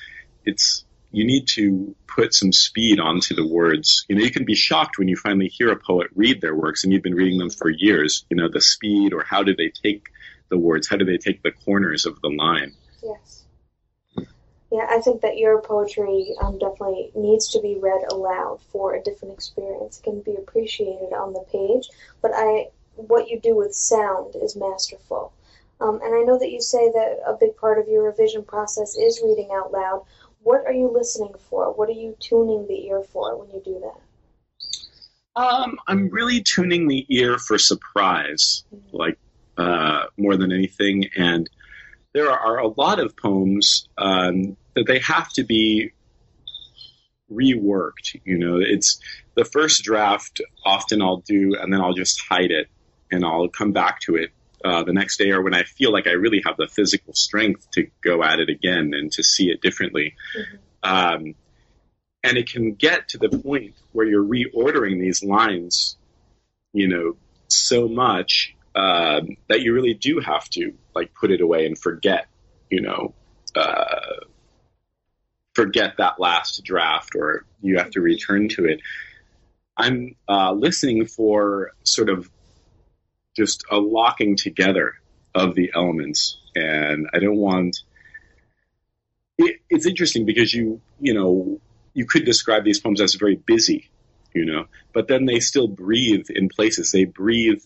it's 0.46 0.86
you 1.12 1.26
need 1.26 1.48
to 1.48 1.96
put 2.08 2.34
some 2.34 2.52
speed 2.52 3.00
onto 3.00 3.36
the 3.36 3.48
words. 3.48 4.06
You 4.10 4.15
know, 4.15 4.24
you 4.24 4.32
can 4.32 4.46
be 4.46 4.56
shocked 4.56 4.98
when 4.98 5.08
you 5.08 5.15
finally 5.15 5.48
hear 5.48 5.72
a 5.72 5.78
poet 5.78 6.08
read 6.15 6.41
their 6.41 6.56
works 6.56 6.84
and 6.84 6.91
you've 6.91 7.04
been 7.04 7.15
reading 7.15 7.38
them 7.38 7.50
for 7.50 7.70
years. 7.70 8.26
You 8.30 8.38
know, 8.38 8.50
the 8.50 8.62
speed 8.62 9.13
or 9.13 9.24
how 9.24 9.43
do 9.43 9.56
they 9.56 9.72
take 9.84 10.10
the 10.50 10.58
words? 10.58 10.88
How 10.88 10.98
do 10.98 11.06
they 11.06 11.17
take 11.17 11.43
the 11.43 11.52
corners 11.52 12.06
of 12.06 12.20
the 12.22 12.30
line? 12.30 12.74
Yes. 13.04 13.43
Yeah, 14.72 14.86
I 14.89 15.00
think 15.00 15.22
that 15.22 15.38
your 15.38 15.62
poetry 15.62 16.36
um, 16.41 16.60
definitely 16.60 17.12
needs 17.15 17.52
to 17.52 17.62
be 17.62 17.78
read 17.80 18.02
aloud 18.12 18.60
for 18.72 18.96
a 18.96 19.02
different 19.02 19.34
experience. 19.34 20.00
It 20.00 20.04
can 20.04 20.22
be 20.22 20.36
appreciated 20.36 21.13
on 21.13 21.32
the 21.32 21.46
page, 21.52 21.89
but 22.22 22.32
I, 22.36 22.67
what 22.96 23.30
you 23.30 23.39
do 23.39 23.56
with 23.56 23.74
sound 23.74 24.36
is 24.36 24.58
masterful. 24.58 25.32
Um, 25.80 26.02
and 26.04 26.13
I 26.13 26.24
know 26.24 26.38
that 26.39 26.52
you 26.52 26.60
say 26.60 26.91
that 26.91 27.20
a 27.26 27.38
big 27.39 27.56
part 27.56 27.80
of 27.80 27.88
your 27.88 28.04
revision 28.04 28.43
process 28.43 28.98
is 28.98 29.22
reading 29.24 29.50
out 29.54 29.72
loud. 29.72 30.06
What 30.41 30.65
are 30.65 30.73
you 30.73 30.91
listening 30.93 31.34
for? 31.50 31.73
What 31.73 31.89
are 31.89 31.93
you 31.93 32.15
tuning 32.19 32.67
the 32.67 32.88
ear 32.88 33.02
for 33.02 33.38
when 33.38 33.50
you 33.52 33.62
do 33.63 33.82
that? 33.82 35.41
Um, 35.41 35.78
I'm 35.88 36.10
really 36.10 36.41
tuning 36.41 36.88
the 36.88 37.06
ear 37.10 37.38
for 37.38 37.58
surprise, 37.58 38.63
mm-hmm. 38.73 38.95
like 38.95 39.19
uh, 39.58 40.06
more 40.17 40.36
than 40.36 40.52
anything. 40.52 41.10
And 41.15 41.50
there 42.13 42.32
are 42.32 42.58
a 42.58 42.67
lot 42.67 43.00
of 43.00 43.15
poems 43.15 43.88
um, 43.97 44.58
that 44.76 44.88
they 44.88 45.00
have 45.00 45.30
to 45.34 45.43
be 45.43 45.91
reworked. 47.32 48.19
You 48.23 48.38
know, 48.38 48.58
it's 48.60 49.00
the 49.36 49.45
first 49.45 49.84
draft. 49.84 50.41
Often 50.65 51.02
I'll 51.02 51.21
do, 51.28 51.56
and 51.60 51.71
then 51.71 51.82
I'll 51.82 51.93
just 51.93 52.19
hide 52.28 52.52
it, 52.52 52.67
and 53.12 53.23
I'll 53.23 53.50
come 53.50 53.73
back 53.73 54.00
to 54.02 54.15
it 54.15 54.32
uh, 54.63 54.84
the 54.84 54.93
next 54.93 55.17
day 55.17 55.32
or 55.32 55.41
when 55.41 55.54
I 55.54 55.63
feel 55.63 55.91
like 55.91 56.08
I 56.08 56.12
really 56.12 56.41
have 56.46 56.58
the 56.58 56.67
physical 56.67 57.13
strength 57.13 57.70
to 57.72 57.88
go 58.04 58.24
at 58.24 58.39
it 58.39 58.50
again 58.50 58.93
and 58.93 59.12
to 59.13 59.24
see 59.24 59.50
it 59.50 59.62
differently. 59.62 60.15
Mm-hmm. 60.36 60.56
Um, 60.84 61.36
and 62.24 62.38
it 62.38 62.50
can 62.50 62.74
get 62.74 63.10
to 63.10 63.17
the 63.17 63.30
point 63.30 63.76
where 63.91 64.06
you're 64.06 64.24
reordering 64.24 65.00
these 65.00 65.24
lines, 65.24 65.98
you 66.74 66.88
know, 66.88 67.15
so 67.48 67.88
much 67.88 68.56
um, 68.76 69.38
that 69.48 69.62
you 69.62 69.74
really 69.74 69.93
do 69.93 70.20
have 70.20 70.50
to 70.50 70.74
like 70.93 71.13
put 71.13 71.32
it 71.32 71.41
away 71.41 71.65
and 71.65 71.78
forget, 71.78 72.28
you 72.70 72.82
know, 72.82 73.13
uh, 73.56 74.26
forget 75.54 75.96
that 75.98 76.20
last 76.20 76.63
draft, 76.63 77.15
or 77.15 77.46
you 77.62 77.78
have 77.78 77.91
to 77.91 78.02
return 78.02 78.50
to 78.50 78.65
it. 78.65 78.82
I'm 79.76 80.15
uh, 80.28 80.52
listening 80.54 81.06
for 81.06 81.72
sort 81.84 82.10
of 82.10 82.30
just 83.38 83.63
a 83.71 83.78
locking 83.78 84.36
together 84.36 84.95
of 85.34 85.56
the 85.56 85.71
elements. 85.73 86.38
And 86.56 87.08
I 87.13 87.19
don't 87.19 87.38
want. 87.38 87.78
It, 89.38 89.62
it's 89.69 89.86
interesting 89.86 90.26
because 90.26 90.52
you, 90.54 90.82
you 91.00 91.13
know, 91.13 91.62
you 91.93 92.06
could 92.06 92.26
describe 92.26 92.63
these 92.63 92.80
poems 92.80 93.00
as 93.00 93.13
very 93.13 93.36
busy, 93.36 93.89
you 94.34 94.45
know, 94.45 94.65
but 94.93 95.08
then 95.08 95.26
they 95.26 95.39
still 95.39 95.67
breathe 95.67 96.26
in 96.30 96.50
places. 96.50 96.91
They 96.91 97.06
breathe. 97.06 97.62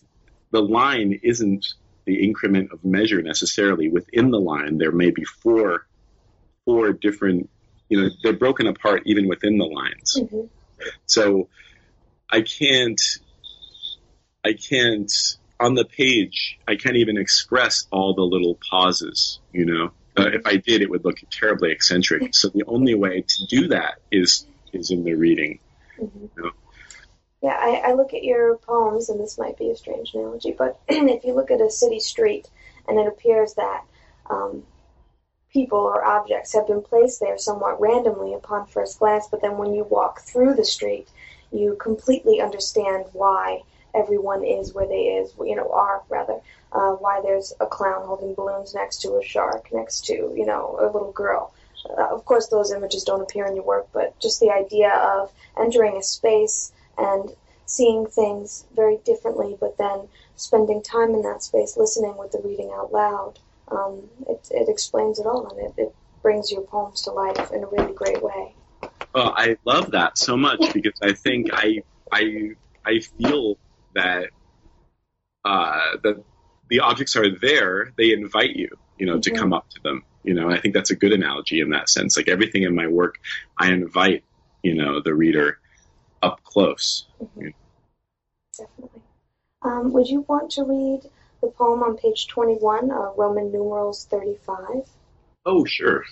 The 0.51 0.61
line 0.61 1.19
isn't 1.23 1.65
the 2.05 2.23
increment 2.23 2.73
of 2.73 2.83
measure 2.83 3.21
necessarily. 3.21 3.87
Within 3.89 4.31
the 4.31 4.39
line, 4.39 4.77
there 4.77 4.91
may 4.91 5.11
be 5.11 5.23
four, 5.23 5.87
four 6.65 6.91
different, 6.91 7.49
you 7.87 8.01
know, 8.01 8.09
they're 8.21 8.33
broken 8.33 8.67
apart 8.67 9.03
even 9.05 9.29
within 9.29 9.57
the 9.57 9.65
lines. 9.65 10.17
Mm-hmm. 10.19 10.47
So 11.05 11.47
I 12.29 12.41
can't, 12.41 13.01
I 14.43 14.53
can't 14.53 15.11
on 15.61 15.75
the 15.75 15.85
page, 15.85 16.59
I 16.67 16.75
can't 16.75 16.97
even 16.97 17.17
express 17.17 17.87
all 17.91 18.13
the 18.13 18.21
little 18.21 18.57
pauses, 18.69 19.39
you 19.53 19.65
know. 19.65 19.91
Uh, 20.17 20.29
if 20.33 20.45
I 20.45 20.57
did, 20.57 20.81
it 20.81 20.89
would 20.89 21.05
look 21.05 21.17
terribly 21.31 21.71
eccentric. 21.71 22.35
So 22.35 22.49
the 22.49 22.63
only 22.67 22.95
way 22.95 23.23
to 23.25 23.45
do 23.47 23.67
that 23.69 23.99
is 24.11 24.45
is 24.73 24.91
in 24.91 25.03
the 25.03 25.13
reading. 25.13 25.59
Mm-hmm. 25.99 26.25
You 26.35 26.43
know? 26.43 26.51
Yeah, 27.41 27.57
I, 27.59 27.91
I 27.91 27.93
look 27.93 28.13
at 28.13 28.23
your 28.23 28.57
poems, 28.57 29.09
and 29.09 29.19
this 29.19 29.37
might 29.37 29.57
be 29.57 29.69
a 29.71 29.75
strange 29.75 30.13
analogy, 30.13 30.53
but 30.57 30.79
if 30.87 31.23
you 31.23 31.33
look 31.33 31.51
at 31.51 31.61
a 31.61 31.69
city 31.69 31.99
street 31.99 32.49
and 32.87 32.99
it 32.99 33.07
appears 33.07 33.55
that 33.55 33.83
um, 34.29 34.63
people 35.51 35.79
or 35.79 36.03
objects 36.05 36.53
have 36.53 36.67
been 36.67 36.81
placed 36.81 37.19
there 37.19 37.37
somewhat 37.37 37.81
randomly 37.81 38.33
upon 38.33 38.67
first 38.67 38.99
glance, 38.99 39.27
but 39.29 39.41
then 39.41 39.57
when 39.57 39.73
you 39.73 39.83
walk 39.83 40.21
through 40.21 40.53
the 40.53 40.65
street, 40.65 41.07
you 41.51 41.75
completely 41.79 42.41
understand 42.41 43.05
why 43.13 43.61
everyone 43.93 44.43
is 44.43 44.73
where 44.73 44.87
they 44.87 45.03
is, 45.19 45.33
you 45.39 45.55
know, 45.55 45.71
are 45.71 46.03
rather. 46.09 46.39
Uh, 46.71 46.91
why 46.93 47.21
there's 47.21 47.53
a 47.59 47.65
clown 47.65 48.05
holding 48.05 48.33
balloons 48.33 48.73
next 48.73 49.01
to 49.01 49.17
a 49.17 49.23
shark, 49.23 49.67
next 49.73 50.05
to, 50.05 50.13
you 50.13 50.45
know, 50.45 50.77
a 50.79 50.85
little 50.85 51.11
girl. 51.11 51.53
Uh, 51.97 52.07
of 52.15 52.23
course, 52.25 52.47
those 52.47 52.71
images 52.71 53.03
don't 53.03 53.21
appear 53.21 53.45
in 53.45 53.55
your 53.55 53.65
work, 53.65 53.87
but 53.93 54.17
just 54.19 54.39
the 54.39 54.51
idea 54.51 54.91
of 54.93 55.31
entering 55.57 55.97
a 55.97 56.03
space 56.03 56.71
and 56.97 57.29
seeing 57.65 58.05
things 58.05 58.65
very 58.75 58.97
differently, 59.05 59.57
but 59.59 59.77
then 59.77 60.07
spending 60.35 60.83
time 60.83 61.13
in 61.13 61.21
that 61.21 61.41
space, 61.41 61.77
listening 61.77 62.15
with 62.17 62.31
the 62.31 62.41
reading 62.43 62.71
out 62.73 62.91
loud, 62.91 63.39
um, 63.69 64.09
it, 64.27 64.47
it 64.51 64.69
explains 64.69 65.19
it 65.19 65.25
all, 65.25 65.47
and 65.49 65.59
it, 65.59 65.73
it 65.77 65.95
brings 66.21 66.51
your 66.51 66.61
poems 66.61 67.01
to 67.01 67.11
life 67.11 67.51
in 67.53 67.63
a 67.63 67.67
really 67.67 67.93
great 67.93 68.21
way. 68.21 68.55
Oh, 69.13 69.33
I 69.35 69.57
love 69.65 69.91
that 69.91 70.17
so 70.17 70.37
much 70.37 70.73
because 70.73 70.93
I 71.01 71.13
think 71.13 71.49
I 71.53 71.83
I 72.11 72.51
I 72.85 72.99
feel 72.99 73.55
that 73.95 74.29
uh, 75.43 75.97
that 76.03 76.23
the 76.69 76.79
objects 76.81 77.15
are 77.15 77.37
there. 77.39 77.91
They 77.97 78.11
invite 78.13 78.55
you, 78.55 78.69
you 78.97 79.05
know, 79.05 79.13
mm-hmm. 79.13 79.21
to 79.21 79.31
come 79.31 79.53
up 79.53 79.69
to 79.71 79.79
them. 79.81 80.03
You 80.23 80.33
know, 80.33 80.49
I 80.49 80.59
think 80.59 80.73
that's 80.73 80.91
a 80.91 80.95
good 80.95 81.13
analogy 81.13 81.61
in 81.61 81.71
that 81.71 81.89
sense. 81.89 82.15
Like 82.15 82.27
everything 82.27 82.63
in 82.63 82.75
my 82.75 82.87
work, 82.87 83.15
I 83.57 83.71
invite 83.71 84.23
you 84.63 84.75
know 84.75 85.01
the 85.01 85.13
reader 85.13 85.59
up 86.21 86.43
close. 86.43 87.07
Mm-hmm. 87.21 87.49
Definitely. 88.57 89.01
Um, 89.63 89.93
would 89.93 90.07
you 90.07 90.21
want 90.27 90.51
to 90.51 90.63
read 90.63 91.01
the 91.41 91.47
poem 91.47 91.83
on 91.83 91.97
page 91.97 92.27
21, 92.27 92.91
uh, 92.91 93.11
Roman 93.15 93.51
numerals 93.51 94.05
35? 94.05 94.87
Oh, 95.45 95.65
sure. 95.65 96.03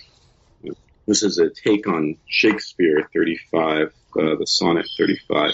This 1.06 1.22
is 1.22 1.38
a 1.38 1.50
take 1.50 1.88
on 1.88 2.16
Shakespeare 2.28 3.08
35, 3.12 3.88
uh, 3.88 4.36
the 4.36 4.46
sonnet 4.46 4.88
35. 4.96 5.50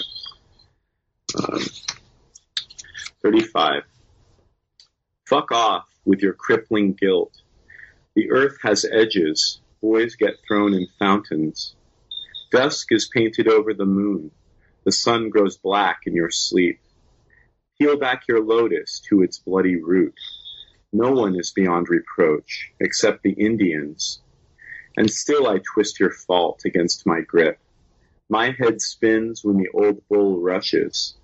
Um, 1.35 1.59
35. 3.23 3.83
Fuck 5.27 5.51
off 5.51 5.85
with 6.05 6.21
your 6.21 6.33
crippling 6.33 6.93
guilt. 6.93 7.33
The 8.15 8.31
earth 8.31 8.57
has 8.63 8.85
edges. 8.85 9.59
Boys 9.81 10.15
get 10.15 10.35
thrown 10.47 10.73
in 10.73 10.87
fountains. 10.99 11.75
Dusk 12.51 12.87
is 12.91 13.09
painted 13.13 13.47
over 13.47 13.73
the 13.73 13.85
moon. 13.85 14.31
The 14.85 14.91
sun 14.91 15.29
grows 15.29 15.57
black 15.57 16.01
in 16.05 16.15
your 16.15 16.31
sleep. 16.31 16.79
Peel 17.77 17.97
back 17.97 18.23
your 18.27 18.41
lotus 18.41 19.01
to 19.09 19.21
its 19.21 19.37
bloody 19.37 19.75
root. 19.75 20.15
No 20.93 21.11
one 21.11 21.35
is 21.35 21.51
beyond 21.51 21.89
reproach, 21.89 22.71
except 22.79 23.21
the 23.21 23.33
Indians. 23.33 24.21
And 24.95 25.11
still 25.11 25.47
I 25.47 25.59
twist 25.59 25.99
your 25.99 26.11
fault 26.11 26.61
against 26.65 27.05
my 27.05 27.21
grip. 27.21 27.59
My 28.29 28.51
head 28.51 28.81
spins 28.81 29.43
when 29.43 29.57
the 29.57 29.69
old 29.73 30.01
bull 30.07 30.39
rushes, 30.39 31.16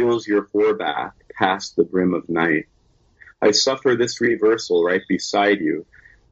fills 0.00 0.26
your 0.26 0.46
foreback 0.46 1.12
past 1.34 1.76
the 1.76 1.84
brim 1.84 2.14
of 2.14 2.26
night. 2.26 2.66
I 3.42 3.50
suffer 3.50 3.96
this 3.96 4.18
reversal 4.18 4.82
right 4.82 5.02
beside 5.06 5.60
you. 5.60 5.84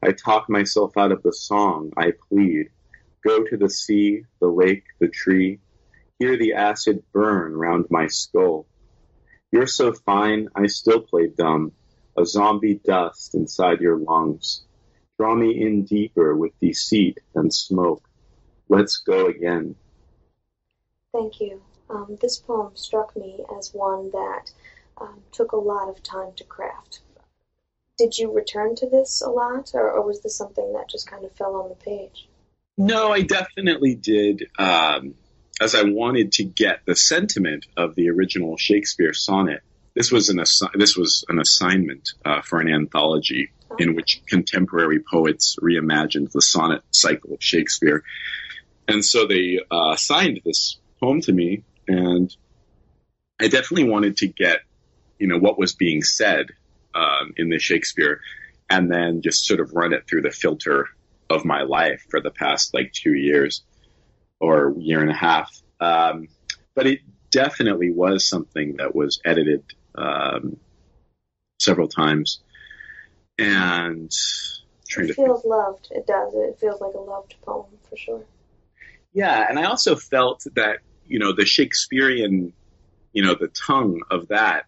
I 0.03 0.11
talk 0.11 0.49
myself 0.49 0.97
out 0.97 1.11
of 1.11 1.21
the 1.21 1.31
song. 1.31 1.91
I 1.95 2.13
plead. 2.29 2.69
Go 3.23 3.43
to 3.43 3.57
the 3.57 3.69
sea, 3.69 4.23
the 4.39 4.47
lake, 4.47 4.85
the 4.99 5.07
tree. 5.07 5.59
Hear 6.17 6.35
the 6.35 6.53
acid 6.53 7.03
burn 7.13 7.55
round 7.55 7.85
my 7.91 8.07
skull. 8.07 8.65
You're 9.51 9.67
so 9.67 9.93
fine, 9.93 10.47
I 10.55 10.65
still 10.65 11.01
play 11.01 11.27
dumb, 11.27 11.71
a 12.17 12.25
zombie 12.25 12.81
dust 12.83 13.35
inside 13.35 13.81
your 13.81 13.97
lungs. 13.97 14.63
Draw 15.19 15.35
me 15.35 15.61
in 15.61 15.85
deeper 15.85 16.35
with 16.35 16.59
deceit 16.59 17.19
and 17.35 17.53
smoke. 17.53 18.03
Let's 18.67 18.97
go 18.97 19.27
again. 19.27 19.75
Thank 21.13 21.39
you. 21.39 21.61
Um, 21.89 22.17
this 22.21 22.37
poem 22.37 22.71
struck 22.75 23.15
me 23.15 23.43
as 23.57 23.73
one 23.73 24.11
that 24.11 24.51
um, 24.99 25.21
took 25.31 25.51
a 25.51 25.57
lot 25.57 25.89
of 25.89 26.03
time 26.03 26.33
to 26.35 26.43
craft. 26.43 26.99
Did 27.97 28.17
you 28.17 28.31
return 28.31 28.75
to 28.75 28.89
this 28.89 29.21
a 29.21 29.29
lot, 29.29 29.71
or, 29.73 29.91
or, 29.91 30.05
was 30.05 30.21
this 30.21 30.37
something 30.37 30.73
that 30.73 30.89
just 30.89 31.09
kind 31.09 31.25
of 31.25 31.33
fell 31.33 31.55
on 31.55 31.69
the 31.69 31.75
page? 31.75 32.29
No, 32.77 33.11
I 33.11 33.23
definitely 33.23 33.95
did. 33.95 34.47
Um, 34.57 35.15
as 35.59 35.75
I 35.75 35.83
wanted 35.83 36.31
to 36.33 36.43
get 36.43 36.81
the 36.85 36.95
sentiment 36.95 37.65
of 37.75 37.95
the 37.95 38.09
original 38.09 38.55
Shakespeare 38.57 39.13
sonnet. 39.13 39.61
This 39.95 40.11
was 40.11 40.29
an 40.29 40.37
assi- 40.37 40.73
this 40.75 40.95
was 40.95 41.25
an 41.27 41.39
assignment 41.39 42.09
uh, 42.23 42.41
for 42.41 42.59
an 42.59 42.69
anthology 42.69 43.51
in 43.77 43.95
which 43.95 44.21
contemporary 44.27 44.99
poets 44.99 45.57
reimagined 45.61 46.31
the 46.31 46.41
sonnet 46.41 46.81
cycle 46.91 47.33
of 47.33 47.43
Shakespeare, 47.43 48.03
and 48.87 49.03
so 49.03 49.27
they 49.27 49.59
uh, 49.69 49.91
assigned 49.91 50.41
this 50.45 50.77
poem 50.99 51.21
to 51.21 51.33
me, 51.33 51.63
and 51.89 52.35
I 53.39 53.47
definitely 53.47 53.89
wanted 53.89 54.17
to 54.17 54.27
get 54.27 54.59
you 55.17 55.27
know 55.27 55.37
what 55.37 55.57
was 55.57 55.73
being 55.73 56.01
said 56.03 56.47
um, 56.93 57.33
in 57.35 57.49
the 57.49 57.59
Shakespeare, 57.59 58.21
and 58.69 58.91
then 58.91 59.21
just 59.21 59.45
sort 59.45 59.59
of 59.59 59.73
run 59.73 59.93
it 59.93 60.07
through 60.07 60.21
the 60.21 60.31
filter 60.31 60.87
of 61.29 61.45
my 61.45 61.63
life 61.63 62.05
for 62.09 62.21
the 62.21 62.31
past 62.31 62.73
like 62.73 62.91
two 62.93 63.13
years 63.13 63.63
or 64.39 64.73
year 64.77 65.01
and 65.01 65.11
a 65.11 65.15
half. 65.15 65.55
Um, 65.79 66.27
but 66.75 66.87
it 66.87 66.99
definitely 67.29 67.91
was 67.91 68.27
something 68.27 68.77
that 68.77 68.95
was 68.95 69.19
edited 69.25 69.63
um, 69.95 70.57
several 71.59 71.87
times. 71.87 72.41
And 73.37 74.11
trying 74.87 75.09
it 75.09 75.15
feels 75.15 75.45
loved. 75.45 75.87
It 75.91 76.07
does. 76.07 76.33
It 76.33 76.57
feels 76.59 76.81
like 76.81 76.93
a 76.93 76.99
loved 76.99 77.35
poem 77.43 77.67
for 77.89 77.97
sure. 77.97 78.23
Yeah, 79.13 79.45
and 79.47 79.57
I 79.57 79.65
also 79.65 79.95
felt 79.95 80.43
that 80.55 80.79
you 81.09 81.19
know 81.19 81.33
the 81.33 81.45
Shakespearean, 81.45 82.53
you 83.11 83.23
know, 83.23 83.35
the 83.35 83.49
tongue 83.49 84.01
of 84.09 84.29
that 84.29 84.65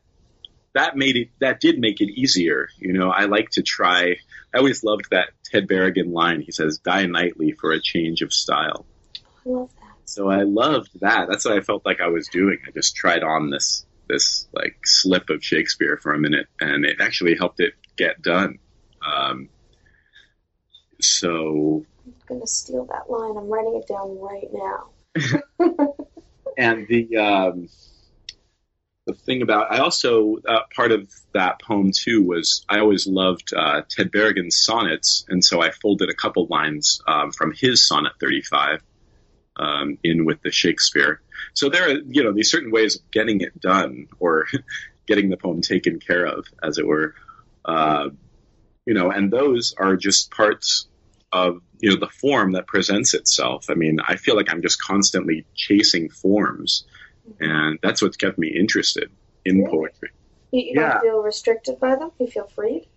that 0.73 0.95
made 0.95 1.15
it 1.17 1.29
that 1.39 1.59
did 1.59 1.79
make 1.79 2.01
it 2.01 2.09
easier. 2.09 2.69
You 2.77 2.93
know, 2.93 3.09
I 3.09 3.25
like 3.25 3.49
to 3.51 3.61
try. 3.61 4.15
I 4.53 4.57
always 4.57 4.83
loved 4.83 5.09
that 5.11 5.29
Ted 5.45 5.67
Berrigan 5.67 6.11
line. 6.11 6.41
He 6.41 6.51
says, 6.51 6.79
"Die 6.79 7.05
nightly 7.05 7.51
for 7.51 7.71
a 7.71 7.81
change 7.81 8.21
of 8.21 8.33
style." 8.33 8.85
I 9.45 9.49
love 9.49 9.69
that. 9.75 9.95
So 10.05 10.29
I 10.29 10.43
loved 10.43 10.99
that. 11.01 11.27
That's 11.29 11.45
what 11.45 11.57
I 11.57 11.61
felt 11.61 11.85
like 11.85 12.01
I 12.01 12.07
was 12.07 12.27
doing. 12.27 12.57
I 12.67 12.71
just 12.71 12.95
tried 12.95 13.23
on 13.23 13.49
this 13.49 13.85
this 14.07 14.47
like 14.53 14.77
slip 14.85 15.29
of 15.29 15.43
Shakespeare 15.43 15.97
for 15.97 16.13
a 16.13 16.19
minute, 16.19 16.47
and 16.59 16.85
it 16.85 16.97
actually 16.99 17.35
helped 17.35 17.59
it 17.59 17.73
get 17.97 18.21
done. 18.21 18.59
Um, 19.05 19.49
so 20.99 21.85
I'm 22.05 22.13
gonna 22.27 22.47
steal 22.47 22.85
that 22.85 23.09
line. 23.09 23.37
I'm 23.37 23.49
writing 23.49 23.75
it 23.75 23.87
down 23.87 24.17
right 24.19 24.49
now. 24.53 25.97
and 26.57 26.87
the 26.87 27.17
um, 27.17 27.69
the 29.05 29.13
thing 29.13 29.41
about 29.41 29.71
I 29.71 29.79
also 29.79 30.37
uh, 30.47 30.61
part 30.75 30.91
of 30.91 31.11
that 31.33 31.61
poem 31.61 31.91
too 31.93 32.21
was 32.21 32.65
I 32.69 32.79
always 32.79 33.07
loved 33.07 33.53
uh, 33.55 33.81
Ted 33.89 34.11
Berrigan's 34.11 34.63
sonnets, 34.63 35.25
and 35.29 35.43
so 35.43 35.61
I 35.61 35.71
folded 35.71 36.09
a 36.09 36.13
couple 36.13 36.47
lines 36.47 37.01
um, 37.07 37.31
from 37.31 37.53
his 37.55 37.87
sonnet 37.87 38.13
35 38.19 38.81
um, 39.57 39.97
in 40.03 40.25
with 40.25 40.41
the 40.41 40.51
Shakespeare. 40.51 41.21
So 41.53 41.69
there 41.69 41.89
are, 41.89 41.99
you 42.07 42.23
know, 42.23 42.33
these 42.33 42.51
certain 42.51 42.71
ways 42.71 42.97
of 42.97 43.09
getting 43.11 43.41
it 43.41 43.59
done 43.59 44.07
or 44.19 44.47
getting 45.07 45.29
the 45.29 45.37
poem 45.37 45.61
taken 45.61 45.99
care 45.99 46.25
of, 46.25 46.45
as 46.63 46.77
it 46.77 46.85
were. 46.85 47.15
Uh, 47.65 48.09
you 48.85 48.93
know, 48.93 49.11
and 49.11 49.31
those 49.31 49.73
are 49.77 49.95
just 49.95 50.31
parts 50.31 50.87
of, 51.31 51.61
you 51.79 51.89
know, 51.89 51.99
the 51.99 52.09
form 52.09 52.53
that 52.53 52.67
presents 52.67 53.13
itself. 53.13 53.65
I 53.69 53.75
mean, 53.75 53.99
I 54.05 54.15
feel 54.15 54.35
like 54.35 54.51
I'm 54.51 54.61
just 54.61 54.81
constantly 54.81 55.45
chasing 55.55 56.09
forms, 56.09 56.85
and 57.39 57.79
that's 57.81 58.01
what's 58.01 58.17
kept 58.17 58.37
me 58.37 58.49
interested 58.57 59.09
in 59.45 59.65
poetry. 59.67 60.09
You, 60.51 60.61
you 60.61 60.73
yeah. 60.75 60.93
don't 60.93 61.01
feel 61.01 61.19
restricted 61.21 61.79
by 61.79 61.95
them? 61.95 62.11
You 62.19 62.27
feel 62.27 62.47
freed? 62.47 62.87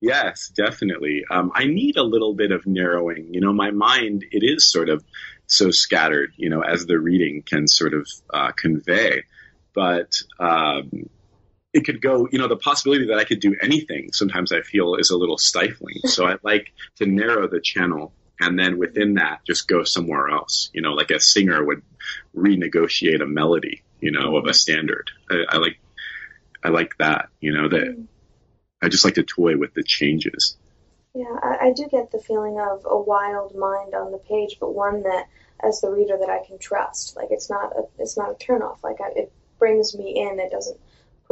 Yes, 0.00 0.50
definitely. 0.56 1.24
Um, 1.30 1.52
I 1.54 1.64
need 1.64 1.96
a 1.96 2.02
little 2.02 2.34
bit 2.34 2.50
of 2.50 2.66
narrowing. 2.66 3.32
You 3.32 3.40
know, 3.40 3.52
my 3.52 3.70
mind, 3.70 4.24
it 4.32 4.42
is 4.42 4.70
sort 4.70 4.88
of 4.88 5.04
so 5.46 5.70
scattered, 5.70 6.32
you 6.36 6.50
know, 6.50 6.60
as 6.60 6.86
the 6.86 6.98
reading 6.98 7.42
can 7.42 7.68
sort 7.68 7.94
of 7.94 8.08
uh, 8.32 8.50
convey. 8.52 9.22
But 9.74 10.12
um, 10.40 11.08
it 11.72 11.84
could 11.84 12.02
go, 12.02 12.28
you 12.30 12.38
know, 12.38 12.48
the 12.48 12.56
possibility 12.56 13.06
that 13.06 13.18
I 13.18 13.24
could 13.24 13.40
do 13.40 13.56
anything 13.60 14.12
sometimes 14.12 14.52
I 14.52 14.60
feel 14.60 14.96
is 14.96 15.10
a 15.10 15.16
little 15.16 15.38
stifling. 15.38 16.00
So 16.04 16.26
I 16.26 16.36
like 16.42 16.72
to 16.96 17.06
narrow 17.06 17.48
the 17.48 17.60
channel 17.60 18.12
and 18.40 18.58
then 18.58 18.78
within 18.78 19.14
that 19.14 19.40
just 19.46 19.68
go 19.68 19.84
somewhere 19.84 20.28
else, 20.28 20.70
you 20.72 20.82
know, 20.82 20.92
like 20.92 21.10
a 21.10 21.20
singer 21.20 21.64
would 21.64 21.82
renegotiate 22.36 23.22
a 23.22 23.26
melody, 23.26 23.82
you 24.00 24.10
know, 24.10 24.36
of 24.36 24.46
a 24.46 24.54
standard. 24.54 25.10
I, 25.30 25.44
I 25.48 25.56
like, 25.58 25.78
I 26.62 26.68
like 26.68 26.92
that, 26.98 27.28
you 27.40 27.52
know, 27.52 27.68
that 27.68 27.82
mm-hmm. 27.82 28.02
I 28.82 28.88
just 28.88 29.04
like 29.04 29.14
to 29.14 29.22
toy 29.22 29.56
with 29.56 29.74
the 29.74 29.82
changes. 29.82 30.56
Yeah, 31.14 31.36
I, 31.42 31.68
I 31.68 31.72
do 31.72 31.86
get 31.88 32.10
the 32.10 32.18
feeling 32.18 32.58
of 32.58 32.84
a 32.84 33.00
wild 33.00 33.54
mind 33.54 33.94
on 33.94 34.12
the 34.12 34.18
page, 34.18 34.56
but 34.58 34.74
one 34.74 35.02
that, 35.02 35.28
as 35.62 35.80
the 35.80 35.90
reader, 35.90 36.16
that 36.18 36.30
I 36.30 36.44
can 36.44 36.58
trust. 36.58 37.16
Like 37.16 37.28
it's 37.30 37.48
not 37.48 37.76
a, 37.76 37.82
it's 37.98 38.16
not 38.16 38.30
a 38.30 38.34
turnoff. 38.34 38.82
Like 38.82 39.00
I, 39.00 39.10
it 39.14 39.32
brings 39.58 39.96
me 39.96 40.18
in. 40.18 40.40
It 40.40 40.50
doesn't 40.50 40.80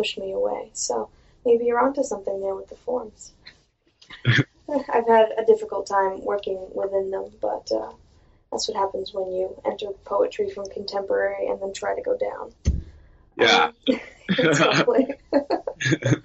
push 0.00 0.16
me 0.16 0.32
away. 0.32 0.70
So 0.72 1.10
maybe 1.44 1.66
you're 1.66 1.78
onto 1.78 2.02
something 2.02 2.40
there 2.40 2.54
with 2.54 2.68
the 2.68 2.76
forms. 2.76 3.32
I've 4.24 5.06
had 5.06 5.28
a 5.36 5.44
difficult 5.44 5.86
time 5.86 6.24
working 6.24 6.58
within 6.74 7.10
them, 7.10 7.26
but 7.42 7.70
uh, 7.70 7.92
that's 8.50 8.66
what 8.66 8.78
happens 8.78 9.12
when 9.12 9.30
you 9.30 9.60
enter 9.66 9.88
poetry 10.04 10.48
from 10.48 10.70
contemporary 10.70 11.48
and 11.48 11.60
then 11.60 11.74
try 11.74 11.94
to 11.94 12.02
go 12.02 12.16
down. 12.16 12.52
Yeah. 13.36 13.72
Um, 13.88 14.00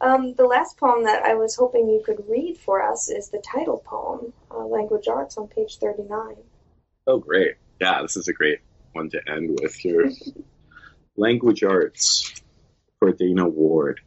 um, 0.02 0.34
the 0.34 0.44
last 0.44 0.76
poem 0.76 1.04
that 1.04 1.22
I 1.22 1.34
was 1.34 1.56
hoping 1.56 1.88
you 1.88 2.02
could 2.04 2.28
read 2.28 2.58
for 2.58 2.82
us 2.82 3.08
is 3.08 3.30
the 3.30 3.38
title 3.40 3.82
poem, 3.86 4.34
uh, 4.50 4.66
Language 4.66 5.08
Arts, 5.08 5.38
on 5.38 5.48
page 5.48 5.78
39. 5.78 6.36
Oh, 7.06 7.18
great. 7.18 7.54
Yeah, 7.80 8.02
this 8.02 8.18
is 8.18 8.28
a 8.28 8.34
great 8.34 8.58
one 8.92 9.08
to 9.10 9.20
end 9.26 9.58
with 9.62 9.74
here. 9.76 10.10
Language 11.16 11.62
Arts 11.64 12.42
for 12.98 13.12
Dana 13.12 13.48
Ward. 13.48 14.00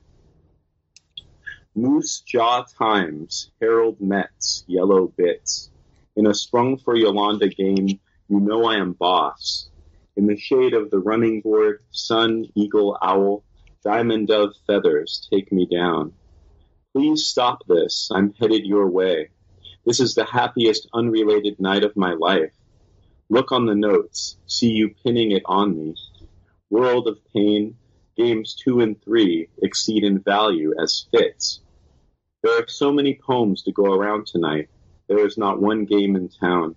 Moose 1.76 2.22
Jaw 2.22 2.66
Times, 2.78 3.52
Harold 3.62 4.02
Metz, 4.02 4.66
Yellow 4.68 5.08
Bits. 5.08 5.70
In 6.16 6.28
a 6.28 6.34
sprung 6.34 6.78
for 6.78 6.96
Yolanda 6.96 7.48
game, 7.48 7.88
You 7.88 8.40
know 8.40 8.66
I 8.66 8.76
am 8.76 8.94
boss. 8.94 9.70
In 10.18 10.28
the 10.28 10.38
shade 10.38 10.74
of 10.74 10.92
the 10.92 11.00
running 11.00 11.42
board, 11.42 11.84
sun, 11.92 12.46
eagle, 12.56 12.98
owl, 13.02 13.44
diamond 13.84 14.28
dove 14.28 14.54
feathers 14.68 15.28
take 15.32 15.52
me 15.52 15.66
down. 15.66 16.14
Please 16.94 17.26
stop 17.28 17.66
this. 17.68 18.10
I'm 18.14 18.34
headed 18.34 18.66
your 18.66 18.90
way. 18.90 19.30
This 19.86 20.00
is 20.02 20.14
the 20.14 20.26
happiest 20.26 20.90
unrelated 20.94 21.60
night 21.60 21.84
of 21.84 21.96
my 21.96 22.14
life. 22.14 22.54
Look 23.30 23.54
on 23.54 23.66
the 23.66 23.76
notes. 23.76 24.38
See 24.46 24.72
you 24.72 24.94
pinning 25.04 25.32
it 25.32 25.44
on 25.46 25.78
me. 25.78 25.96
World 26.70 27.08
of 27.08 27.18
Pain, 27.34 27.78
games 28.16 28.56
two 28.56 28.82
and 28.82 29.02
three 29.02 29.48
exceed 29.62 30.04
in 30.04 30.20
value 30.20 30.74
as 30.82 31.08
fits. 31.12 31.62
There 32.44 32.60
are 32.60 32.68
so 32.68 32.92
many 32.92 33.16
poems 33.16 33.64
to 33.64 33.72
go 33.72 33.94
around 33.94 34.26
tonight. 34.26 34.70
There 35.08 35.26
is 35.26 35.38
not 35.38 35.62
one 35.62 35.86
game 35.86 36.16
in 36.16 36.30
town. 36.30 36.76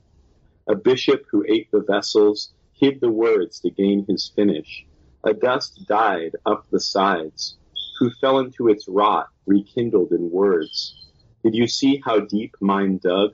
A 0.66 0.74
bishop 0.74 1.24
who 1.30 1.44
ate 1.48 1.70
the 1.70 1.80
vessels 1.80 2.52
hid 2.72 3.00
the 3.00 3.10
words 3.10 3.60
to 3.60 3.70
gain 3.70 4.04
his 4.06 4.30
finish. 4.34 4.84
A 5.24 5.32
dust 5.32 5.86
died 5.86 6.36
up 6.44 6.66
the 6.70 6.80
sides, 6.80 7.56
who 7.98 8.10
fell 8.10 8.38
into 8.38 8.68
its 8.68 8.88
rot, 8.88 9.28
rekindled 9.46 10.12
in 10.12 10.30
words. 10.30 10.94
Did 11.42 11.54
you 11.54 11.66
see 11.66 12.02
how 12.04 12.20
deep 12.20 12.56
mine 12.60 12.98
dug? 12.98 13.32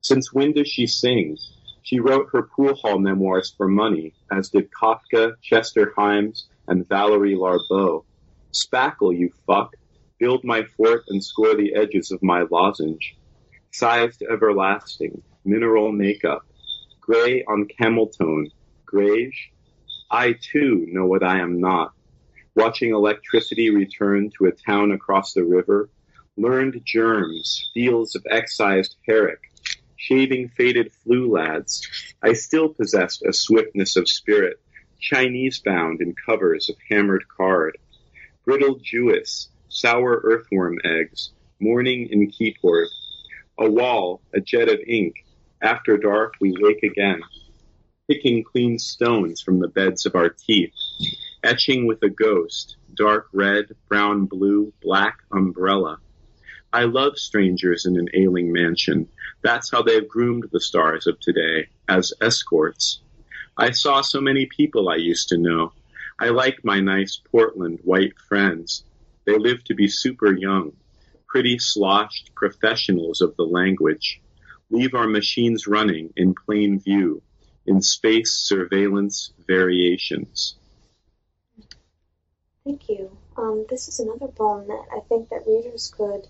Since 0.00 0.32
when 0.32 0.52
does 0.52 0.68
she 0.68 0.86
sing? 0.86 1.36
She 1.82 2.00
wrote 2.00 2.28
her 2.32 2.42
pool 2.42 2.74
hall 2.74 2.98
memoirs 2.98 3.54
for 3.56 3.66
money, 3.66 4.14
as 4.30 4.50
did 4.50 4.70
Kafka, 4.70 5.34
Chester 5.40 5.92
Himes, 5.96 6.44
and 6.68 6.88
Valery 6.88 7.34
Larbaud. 7.34 8.04
Spackle, 8.52 9.16
you 9.16 9.32
fuck. 9.46 9.74
Build 10.18 10.44
my 10.44 10.64
fort 10.76 11.04
and 11.08 11.24
score 11.24 11.54
the 11.54 11.74
edges 11.74 12.10
of 12.10 12.22
my 12.22 12.44
lozenge. 12.50 13.16
Sized 13.72 14.22
everlasting, 14.22 15.22
mineral 15.44 15.92
makeup. 15.92 16.46
Gray 17.00 17.42
on 17.44 17.66
camel 17.66 18.08
tone, 18.08 18.50
grayish. 18.84 19.50
I 20.10 20.34
too 20.40 20.86
know 20.88 21.06
what 21.06 21.22
I 21.22 21.40
am 21.40 21.60
not. 21.60 21.92
Watching 22.54 22.90
electricity 22.90 23.70
return 23.70 24.30
to 24.38 24.46
a 24.46 24.52
town 24.52 24.92
across 24.92 25.32
the 25.32 25.44
river, 25.44 25.88
learned 26.36 26.80
germs, 26.84 27.70
fields 27.74 28.16
of 28.16 28.26
excised 28.30 28.96
herrick, 29.06 29.40
shaving 29.96 30.48
faded 30.48 30.92
flu 31.04 31.30
lads, 31.30 31.86
I 32.22 32.32
still 32.32 32.68
possessed 32.68 33.22
a 33.22 33.32
swiftness 33.32 33.96
of 33.96 34.08
spirit, 34.08 34.60
Chinese 35.00 35.60
bound 35.60 36.00
in 36.00 36.14
covers 36.26 36.68
of 36.68 36.76
hammered 36.90 37.24
card, 37.28 37.78
brittle 38.44 38.80
Jewess, 38.82 39.48
sour 39.68 40.20
earthworm 40.24 40.78
eggs, 40.84 41.30
morning 41.60 42.08
in 42.10 42.30
keyboard, 42.30 42.88
a 43.58 43.70
wall, 43.70 44.20
a 44.34 44.40
jet 44.40 44.68
of 44.68 44.80
ink, 44.86 45.24
after 45.62 45.96
dark 45.96 46.34
we 46.40 46.54
wake 46.58 46.82
again, 46.82 47.20
picking 48.08 48.42
clean 48.42 48.78
stones 48.78 49.40
from 49.40 49.60
the 49.60 49.68
beds 49.68 50.06
of 50.06 50.14
our 50.14 50.30
teeth, 50.30 50.74
etching 51.44 51.86
with 51.86 52.02
a 52.02 52.08
ghost, 52.08 52.76
dark 52.94 53.28
red, 53.32 53.66
brown 53.88 54.26
blue, 54.26 54.72
black 54.82 55.18
umbrella. 55.32 55.98
I 56.72 56.84
love 56.84 57.18
strangers 57.18 57.86
in 57.86 57.96
an 57.96 58.08
ailing 58.14 58.52
mansion. 58.52 59.08
That's 59.42 59.70
how 59.70 59.82
they've 59.82 60.06
groomed 60.06 60.48
the 60.50 60.60
stars 60.60 61.06
of 61.06 61.18
today, 61.20 61.68
as 61.88 62.12
escorts. 62.20 63.00
I 63.60 63.72
saw 63.72 64.02
so 64.02 64.20
many 64.20 64.46
people 64.46 64.88
I 64.88 64.96
used 64.96 65.30
to 65.30 65.36
know. 65.36 65.72
I 66.20 66.28
like 66.28 66.64
my 66.64 66.78
nice 66.78 67.20
Portland 67.32 67.80
white 67.82 68.16
friends. 68.16 68.84
They 69.26 69.36
live 69.36 69.64
to 69.64 69.74
be 69.74 69.88
super 69.88 70.32
young, 70.32 70.72
pretty 71.26 71.58
sloshed 71.58 72.32
professionals 72.36 73.20
of 73.20 73.36
the 73.36 73.42
language. 73.42 74.20
Leave 74.70 74.94
our 74.94 75.08
machines 75.08 75.66
running 75.66 76.12
in 76.16 76.34
plain 76.34 76.78
view, 76.78 77.20
in 77.66 77.82
space 77.82 78.32
surveillance 78.32 79.32
variations. 79.48 80.54
Thank 82.64 82.88
you. 82.88 83.10
Um, 83.36 83.66
this 83.68 83.88
is 83.88 83.98
another 83.98 84.28
poem 84.28 84.68
that 84.68 84.84
I 84.94 85.00
think 85.08 85.30
that 85.30 85.46
readers 85.48 85.92
could 85.96 86.28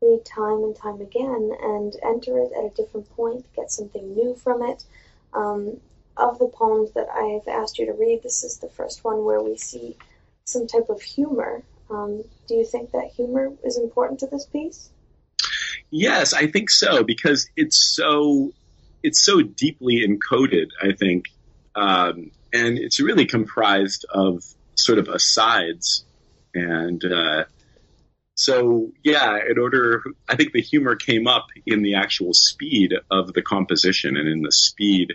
read 0.00 0.24
time 0.24 0.64
and 0.64 0.74
time 0.74 1.02
again 1.02 1.52
and 1.60 1.94
enter 2.02 2.38
it 2.38 2.52
at 2.56 2.64
a 2.64 2.74
different 2.74 3.10
point, 3.10 3.44
get 3.54 3.70
something 3.70 4.14
new 4.14 4.34
from 4.34 4.62
it. 4.62 4.84
Um, 5.34 5.80
of 6.16 6.38
the 6.38 6.48
poems 6.48 6.92
that 6.92 7.08
I've 7.08 7.48
asked 7.48 7.78
you 7.78 7.86
to 7.86 7.92
read, 7.92 8.22
this 8.22 8.44
is 8.44 8.58
the 8.58 8.68
first 8.68 9.04
one 9.04 9.24
where 9.24 9.42
we 9.42 9.56
see 9.56 9.96
some 10.44 10.66
type 10.66 10.88
of 10.88 11.00
humor. 11.00 11.62
Um, 11.90 12.22
do 12.46 12.54
you 12.54 12.64
think 12.64 12.92
that 12.92 13.10
humor 13.14 13.52
is 13.64 13.78
important 13.78 14.20
to 14.20 14.26
this 14.26 14.46
piece? 14.46 14.90
Yes, 15.90 16.32
I 16.32 16.46
think 16.46 16.70
so 16.70 17.04
because 17.04 17.48
it's 17.56 17.76
so 17.76 18.52
it's 19.02 19.22
so 19.22 19.42
deeply 19.42 20.06
encoded. 20.06 20.68
I 20.80 20.92
think, 20.92 21.26
um, 21.74 22.30
and 22.52 22.78
it's 22.78 22.98
really 23.00 23.26
comprised 23.26 24.06
of 24.08 24.42
sort 24.74 24.98
of 24.98 25.08
asides, 25.08 26.04
and 26.54 27.04
uh, 27.04 27.44
so 28.34 28.90
yeah. 29.04 29.38
In 29.50 29.58
order, 29.58 30.02
I 30.28 30.36
think 30.36 30.52
the 30.52 30.62
humor 30.62 30.96
came 30.96 31.26
up 31.26 31.46
in 31.66 31.82
the 31.82 31.96
actual 31.96 32.32
speed 32.32 32.94
of 33.10 33.34
the 33.34 33.42
composition 33.42 34.16
and 34.16 34.26
in 34.26 34.40
the 34.40 34.52
speed 34.52 35.12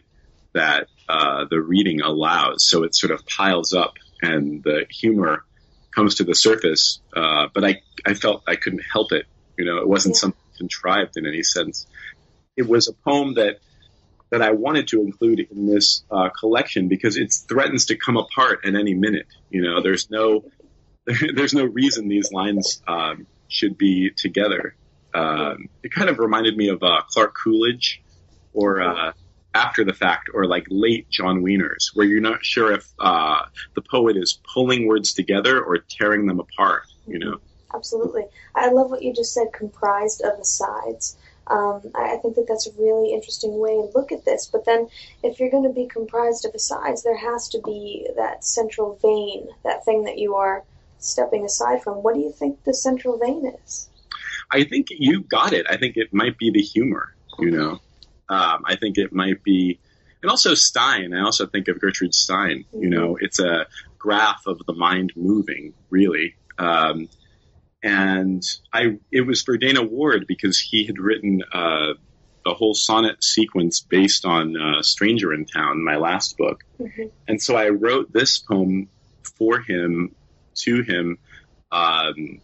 that 0.58 0.88
uh, 1.08 1.46
the 1.50 1.62
reading 1.62 2.02
allows. 2.02 2.68
So 2.68 2.84
it 2.84 2.96
sort 2.96 3.12
of 3.12 3.26
piles 3.26 3.74
up, 3.74 3.94
and 4.22 4.64
the 4.64 4.86
humor 4.90 5.44
comes 5.94 6.16
to 6.16 6.24
the 6.24 6.36
surface. 6.36 7.00
Uh, 7.16 7.48
but 7.54 7.64
I 7.64 7.82
I 8.06 8.14
felt 8.14 8.44
I 8.48 8.56
couldn't 8.56 8.84
help 8.92 9.12
it. 9.12 9.26
You 9.58 9.66
know, 9.66 9.78
it 9.78 9.88
wasn't 9.88 10.16
yeah. 10.16 10.22
something 10.22 10.42
contrived 10.58 11.18
in 11.18 11.26
any 11.26 11.44
sense. 11.44 11.88
It 12.56 12.68
was 12.68 12.88
a 12.88 12.94
poem 12.94 13.36
that 13.36 13.60
that 14.30 14.42
I 14.42 14.52
wanted 14.52 14.90
to 14.90 15.02
include 15.02 15.40
in 15.40 15.68
this 15.68 16.04
uh, 16.12 16.30
collection 16.30 16.90
because 16.90 17.16
it 17.16 17.34
threatens 17.48 17.86
to 17.86 17.96
come 17.96 18.18
apart 18.18 18.66
at 18.66 18.76
any 18.76 18.94
minute. 18.94 19.28
You 19.50 19.62
know, 19.62 19.82
there's 19.82 20.10
no 20.10 20.44
there's 21.36 21.54
no 21.54 21.64
reason 21.64 22.08
these 22.08 22.32
lines 22.32 22.82
um, 22.88 23.28
should 23.48 23.78
be 23.78 24.12
together. 24.16 24.76
Um, 25.14 25.70
it 25.82 25.92
kind 25.94 26.10
of 26.10 26.20
reminded 26.20 26.58
me 26.58 26.70
of 26.70 26.84
uh, 26.84 27.02
Clark 27.10 27.34
Coolidge 27.42 28.02
or 28.54 28.82
uh, 28.82 29.14
after 29.54 29.84
the 29.84 29.94
fact 29.94 30.30
or 30.34 30.46
like 30.46 30.66
late 30.70 31.10
John 31.10 31.42
Wieners, 31.42 31.92
where 31.94 32.06
you're 32.06 32.22
not 32.22 32.44
sure 32.46 32.72
if 32.72 32.88
uh, 33.00 33.44
the 33.76 33.82
poet 33.82 34.18
is 34.18 34.40
pulling 34.54 34.88
words 34.88 35.14
together 35.14 35.62
or 35.62 35.78
tearing 35.78 36.28
them 36.28 36.40
apart. 36.40 36.84
You 37.08 37.20
know. 37.20 37.40
Absolutely, 37.74 38.24
I 38.56 38.70
love 38.70 38.90
what 38.90 39.04
you 39.04 39.14
just 39.14 39.34
said. 39.34 39.48
Comprised 39.54 40.22
of 40.22 40.40
asides. 40.40 41.18
Um, 41.48 41.82
I, 41.96 42.16
I 42.16 42.18
think 42.18 42.36
that 42.36 42.46
that's 42.48 42.68
a 42.68 42.72
really 42.78 43.14
interesting 43.14 43.58
way 43.58 43.72
to 43.72 43.92
look 43.96 44.12
at 44.12 44.26
this. 44.26 44.48
But 44.48 44.66
then, 44.66 44.90
if 45.24 45.40
you're 45.40 45.50
going 45.50 45.64
to 45.64 45.74
be 45.74 45.88
comprised 45.88 46.46
of 46.46 46.54
asides, 46.54 47.04
there 47.04 47.18
has 47.18 47.50
to 47.50 47.62
be 47.64 48.08
that 48.18 48.44
central 48.44 49.00
vein, 49.02 49.48
that 49.64 49.86
thing 49.86 50.04
that 50.04 50.18
you 50.18 50.36
are 50.36 50.64
stepping 51.00 51.46
aside 51.46 51.84
from. 51.84 52.04
What 52.04 52.16
do 52.16 52.22
you 52.22 52.32
think 52.32 52.64
the 52.64 52.74
central 52.74 53.18
vein 53.18 53.54
is? 53.64 53.90
I 54.52 54.64
think 54.64 54.88
you 54.90 55.22
got 55.22 55.54
it. 55.54 55.66
I 55.70 55.78
think 55.78 55.98
it 55.98 56.14
might 56.14 56.38
be 56.38 56.52
the 56.52 56.62
humor. 56.62 57.14
You 57.40 57.52
know, 57.52 57.80
um, 58.30 58.64
I 58.66 58.76
think 58.76 58.98
it 58.98 59.14
might 59.14 59.44
be, 59.44 59.80
and 60.22 60.30
also 60.30 60.54
Stein. 60.54 61.14
I 61.14 61.22
also 61.22 61.46
think 61.46 61.68
of 61.68 61.80
Gertrude 61.80 62.14
Stein. 62.14 62.66
Mm-hmm. 62.74 62.84
You 62.84 62.90
know, 62.90 63.18
it's 63.20 63.40
a 63.40 63.68
graph 63.98 64.48
of 64.48 64.66
the 64.66 64.74
mind 64.74 65.14
moving, 65.16 65.74
really. 65.90 66.36
Um, 66.58 67.10
and 67.84 68.44
I 68.74 68.98
it 69.12 69.22
was 69.22 69.44
for 69.44 69.58
Dana 69.58 69.84
Ward 69.84 70.26
because 70.28 70.60
he 70.60 70.86
had 70.86 70.98
written 70.98 71.44
uh, 71.54 71.94
a 72.46 72.54
whole 72.54 72.74
sonnet 72.74 73.24
sequence 73.24 73.82
based 73.82 74.26
on 74.26 74.56
uh, 74.58 74.82
Stranger 74.82 75.34
in 75.34 75.46
Town, 75.46 75.84
my 75.84 75.98
last 75.98 76.38
book, 76.38 76.64
mm-hmm. 76.80 77.08
and 77.28 77.42
so 77.42 77.56
I 77.56 77.70
wrote 77.70 78.12
this 78.12 78.40
poem 78.40 78.90
for 79.38 79.60
him 79.60 80.16
to 80.56 80.82
him. 80.82 81.20
Um, 81.72 82.42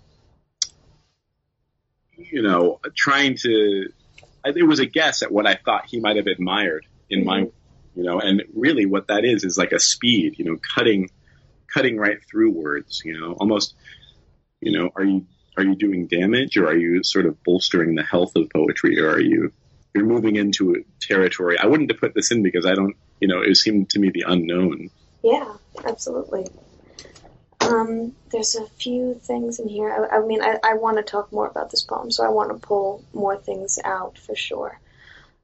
you 2.15 2.41
know, 2.41 2.79
trying 2.95 3.36
to. 3.43 3.89
It 4.46 4.68
was 4.68 4.80
a 4.80 4.86
guess 4.86 5.24
at 5.24 5.32
what 5.32 5.48
I 5.48 5.56
thought 5.56 5.86
he 5.88 6.00
might 6.00 6.18
have 6.18 6.28
admired 6.28 6.86
in 7.10 7.20
mm-hmm. 7.20 7.28
my, 7.28 7.39
you 7.96 8.04
know, 8.04 8.20
and 8.20 8.44
really 8.54 8.86
what 8.86 9.08
that 9.08 9.26
is 9.26 9.44
is 9.44 9.58
like 9.58 9.72
a 9.72 9.80
speed, 9.80 10.36
you 10.38 10.46
know, 10.46 10.58
cutting, 10.58 11.10
cutting 11.74 11.98
right 11.98 12.20
through 12.30 12.52
words, 12.52 13.02
you 13.06 13.20
know, 13.20 13.34
almost 13.34 13.76
you 14.64 14.72
know, 14.72 14.89
are 14.96 15.04
you 15.04 15.26
are 15.58 15.64
you 15.64 15.76
doing 15.76 16.08
damage 16.08 16.58
or 16.58 16.68
are 16.68 16.78
you 16.78 17.04
sort 17.04 17.26
of 17.26 17.44
bolstering 17.44 17.96
the 17.96 18.04
health 18.04 18.36
of 18.36 18.50
poetry 18.50 19.00
or 19.00 19.12
are 19.12 19.20
you 19.20 19.52
you're 19.94 20.06
moving 20.06 20.36
into 20.36 20.72
a 20.72 20.78
territory 21.00 21.58
I 21.60 21.68
wouldn't 21.68 21.91
have 21.91 22.00
put 22.00 22.16
this 22.16 22.32
in 22.32 22.41
because 22.41 22.66
I 22.66 22.74
don't 22.74 22.96
you 23.20 23.28
know 23.28 23.41
it 23.41 23.56
seemed 23.56 23.89
to 23.91 24.00
me 24.00 24.10
the 24.10 24.26
unknown. 24.28 24.89
Yeah, 25.22 25.54
absolutely. 25.86 26.48
Um, 27.64 28.16
there's 28.32 28.55
a 28.55 28.66
few 28.66 29.16
things 29.16 29.59
in 29.59 29.68
here. 29.68 29.89
I, 29.89 30.18
I 30.18 30.26
mean, 30.26 30.41
I, 30.41 30.57
I 30.64 30.74
want 30.76 30.97
to 30.97 31.03
talk 31.03 31.32
more 31.32 31.47
about 31.47 31.72
this 31.72 31.84
poem, 31.84 32.11
so 32.11 32.26
I 32.26 32.30
want 32.30 32.49
to 32.49 32.68
pull 32.68 33.03
more 33.14 33.38
things 33.38 33.80
out 33.84 34.18
for 34.18 34.36
sure. 34.36 34.80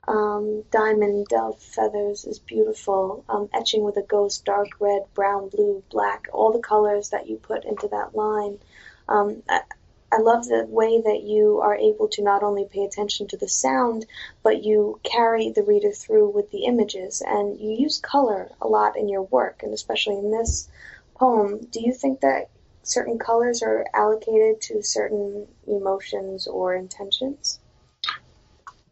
Um, 0.07 0.63
diamond 0.71 1.27
dove 1.27 1.61
feathers 1.61 2.25
is 2.25 2.39
beautiful. 2.39 3.23
Um, 3.29 3.49
etching 3.53 3.83
with 3.83 3.97
a 3.97 4.01
ghost, 4.01 4.45
dark 4.45 4.69
red, 4.79 5.03
brown, 5.13 5.49
blue, 5.49 5.83
black, 5.91 6.27
all 6.33 6.51
the 6.51 6.59
colors 6.59 7.09
that 7.09 7.27
you 7.27 7.37
put 7.37 7.63
into 7.63 7.87
that 7.89 8.15
line 8.15 8.59
um, 9.09 9.41
I 10.11 10.17
love 10.19 10.45
the 10.45 10.65
way 10.67 11.01
that 11.01 11.23
you 11.23 11.59
are 11.61 11.75
able 11.75 12.07
to 12.09 12.23
not 12.23 12.43
only 12.43 12.65
pay 12.65 12.83
attention 12.83 13.27
to 13.27 13.37
the 13.37 13.47
sound, 13.47 14.05
but 14.43 14.63
you 14.63 14.99
carry 15.03 15.51
the 15.51 15.63
reader 15.63 15.91
through 15.91 16.29
with 16.29 16.51
the 16.51 16.65
images, 16.65 17.21
and 17.25 17.59
you 17.59 17.71
use 17.71 17.99
color 17.99 18.51
a 18.61 18.67
lot 18.67 18.97
in 18.97 19.09
your 19.09 19.23
work, 19.23 19.61
and 19.63 19.73
especially 19.73 20.17
in 20.17 20.31
this 20.31 20.67
poem. 21.19 21.59
Do 21.71 21.81
you 21.81 21.93
think 21.93 22.21
that 22.21 22.49
certain 22.83 23.19
colors 23.19 23.61
are 23.61 23.85
allocated 23.93 24.61
to 24.61 24.81
certain 24.81 25.47
emotions 25.67 26.47
or 26.47 26.73
intentions? 26.73 27.59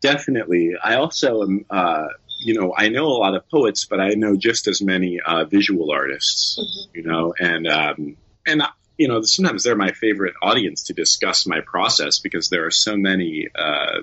Definitely. 0.01 0.75
I 0.81 0.95
also 0.95 1.41
am, 1.41 1.65
uh, 1.69 2.07
you 2.39 2.59
know, 2.59 2.73
I 2.77 2.89
know 2.89 3.05
a 3.05 3.17
lot 3.17 3.35
of 3.35 3.49
poets, 3.49 3.85
but 3.85 3.99
I 3.99 4.09
know 4.09 4.35
just 4.35 4.67
as 4.67 4.81
many 4.81 5.19
uh, 5.19 5.45
visual 5.45 5.91
artists, 5.91 6.59
mm-hmm. 6.59 6.97
you 6.97 7.03
know, 7.03 7.33
and 7.39 7.67
um, 7.67 8.17
and 8.45 8.61
you 8.97 9.07
know, 9.07 9.21
sometimes 9.21 9.63
they're 9.63 9.75
my 9.75 9.91
favorite 9.91 10.33
audience 10.41 10.83
to 10.83 10.93
discuss 10.93 11.45
my 11.45 11.61
process 11.61 12.19
because 12.19 12.49
there 12.49 12.65
are 12.65 12.71
so 12.71 12.97
many, 12.97 13.47
uh, 13.53 14.01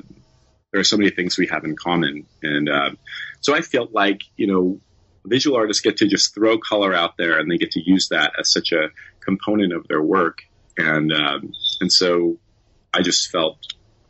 there 0.71 0.81
are 0.81 0.85
so 0.85 0.97
many 0.97 1.11
things 1.11 1.37
we 1.37 1.49
have 1.49 1.65
in 1.65 1.77
common. 1.77 2.27
And, 2.43 2.69
uh, 2.69 2.91
so 3.41 3.55
I 3.55 3.61
felt 3.61 3.93
like, 3.93 4.23
you 4.37 4.47
know, 4.47 4.81
visual 5.25 5.57
artists 5.57 5.83
get 5.83 5.99
to 5.99 6.07
just 6.07 6.35
throw 6.35 6.59
color 6.59 6.95
out 6.95 7.17
there 7.17 7.39
and 7.39 7.51
they 7.51 7.59
get 7.59 7.73
to 7.73 7.83
use 7.83 8.09
that 8.09 8.33
as 8.39 8.53
such 8.53 8.73
a 8.73 8.89
component 9.21 9.73
of 9.73 9.87
their 9.89 10.03
work. 10.03 10.43
And, 10.77 11.13
um, 11.13 11.53
and 11.81 11.91
so 11.91 12.39
I 12.93 13.03
just 13.03 13.31
felt 13.31 13.59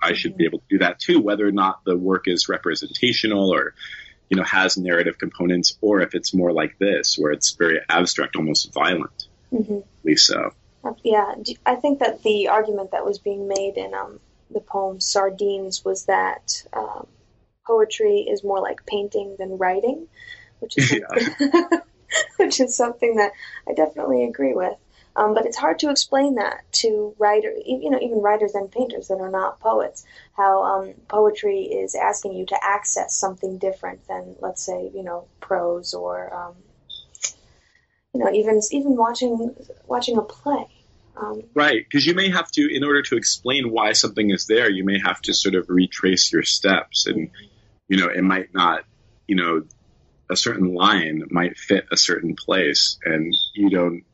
I 0.00 0.12
should 0.12 0.36
be 0.36 0.44
able 0.44 0.58
to 0.58 0.64
do 0.68 0.78
that 0.78 0.98
too, 0.98 1.20
whether 1.20 1.46
or 1.46 1.52
not 1.52 1.84
the 1.84 1.96
work 1.96 2.24
is 2.26 2.48
representational 2.48 3.54
or, 3.54 3.74
you 4.28 4.36
know, 4.36 4.44
has 4.44 4.76
narrative 4.76 5.18
components, 5.18 5.78
or 5.80 6.00
if 6.00 6.14
it's 6.14 6.34
more 6.34 6.52
like 6.52 6.78
this, 6.78 7.16
where 7.16 7.32
it's 7.32 7.52
very 7.52 7.80
abstract, 7.88 8.36
almost 8.36 8.72
violent. 8.72 9.28
Mm-hmm. 9.52 9.78
At 9.78 10.04
least 10.04 10.26
so. 10.26 10.52
Yeah, 11.02 11.34
I 11.64 11.76
think 11.76 12.00
that 12.00 12.22
the 12.22 12.48
argument 12.48 12.90
that 12.90 13.04
was 13.04 13.18
being 13.18 13.48
made 13.48 13.78
in 13.78 13.94
um, 13.94 14.20
the 14.50 14.60
poem 14.60 15.00
Sardines 15.00 15.84
was 15.84 16.04
that 16.06 16.62
um, 16.74 17.06
poetry 17.66 18.26
is 18.28 18.44
more 18.44 18.60
like 18.60 18.84
painting 18.84 19.36
than 19.38 19.56
writing, 19.56 20.06
which 20.64 20.78
is 20.78 20.88
something, 21.08 21.80
which 22.38 22.60
is 22.60 22.76
something 22.76 23.16
that 23.16 23.32
I 23.68 23.74
definitely 23.74 24.24
agree 24.24 24.54
with. 24.54 24.74
Um, 25.16 25.32
but 25.32 25.46
it's 25.46 25.56
hard 25.56 25.78
to 25.80 25.90
explain 25.90 26.36
that 26.36 26.64
to 26.72 27.14
writers, 27.18 27.62
you 27.64 27.88
know, 27.88 28.00
even 28.00 28.20
writers 28.20 28.54
and 28.54 28.70
painters 28.70 29.08
that 29.08 29.20
are 29.20 29.30
not 29.30 29.60
poets. 29.60 30.04
How 30.36 30.64
um, 30.64 30.94
poetry 31.08 31.62
is 31.62 31.94
asking 31.94 32.32
you 32.32 32.46
to 32.46 32.58
access 32.60 33.14
something 33.14 33.58
different 33.58 34.06
than, 34.08 34.34
let's 34.40 34.64
say, 34.64 34.90
you 34.92 35.04
know, 35.04 35.26
prose 35.40 35.94
or 35.94 36.34
um, 36.34 36.54
you 38.14 38.20
know, 38.24 38.32
even 38.32 38.60
even 38.70 38.96
watching 38.96 39.54
watching 39.86 40.16
a 40.16 40.22
play. 40.22 40.66
Um, 41.16 41.42
right, 41.54 41.84
because 41.84 42.04
you 42.06 42.14
may 42.14 42.30
have 42.30 42.50
to, 42.52 42.74
in 42.74 42.82
order 42.82 43.02
to 43.02 43.16
explain 43.16 43.70
why 43.70 43.92
something 43.92 44.30
is 44.30 44.46
there, 44.46 44.68
you 44.68 44.84
may 44.84 44.98
have 44.98 45.20
to 45.22 45.34
sort 45.34 45.54
of 45.54 45.66
retrace 45.68 46.32
your 46.32 46.42
steps, 46.42 47.06
and 47.06 47.30
you 47.88 47.98
know, 47.98 48.08
it 48.08 48.22
might 48.22 48.52
not, 48.52 48.84
you 49.28 49.36
know, 49.36 49.62
a 50.30 50.36
certain 50.36 50.74
line 50.74 51.24
might 51.30 51.58
fit 51.58 51.86
a 51.92 51.96
certain 51.96 52.34
place, 52.36 52.98
and 53.04 53.34
you 53.54 53.70
don't, 53.70 54.04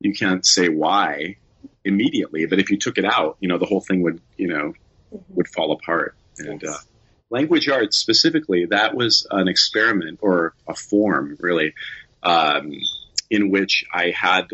you 0.00 0.12
can't 0.12 0.44
say 0.44 0.68
why 0.68 1.36
immediately, 1.84 2.46
but 2.46 2.58
if 2.58 2.70
you 2.70 2.78
took 2.78 2.98
it 2.98 3.04
out, 3.04 3.36
you 3.40 3.48
know, 3.48 3.58
the 3.58 3.66
whole 3.66 3.80
thing 3.80 4.02
would, 4.02 4.20
you 4.36 4.48
know, 4.48 4.72
mm-hmm. 5.12 5.34
would 5.34 5.48
fall 5.48 5.72
apart, 5.72 6.16
and. 6.38 6.62
Yes. 6.62 6.74
Uh, 6.74 6.78
language 7.30 7.68
arts 7.68 7.98
specifically, 7.98 8.66
that 8.66 8.94
was 8.94 9.26
an 9.30 9.48
experiment 9.48 10.20
or 10.22 10.54
a 10.68 10.74
form, 10.74 11.36
really, 11.40 11.74
um, 12.22 12.72
in 13.30 13.50
which 13.50 13.84
I 13.92 14.10
had 14.10 14.46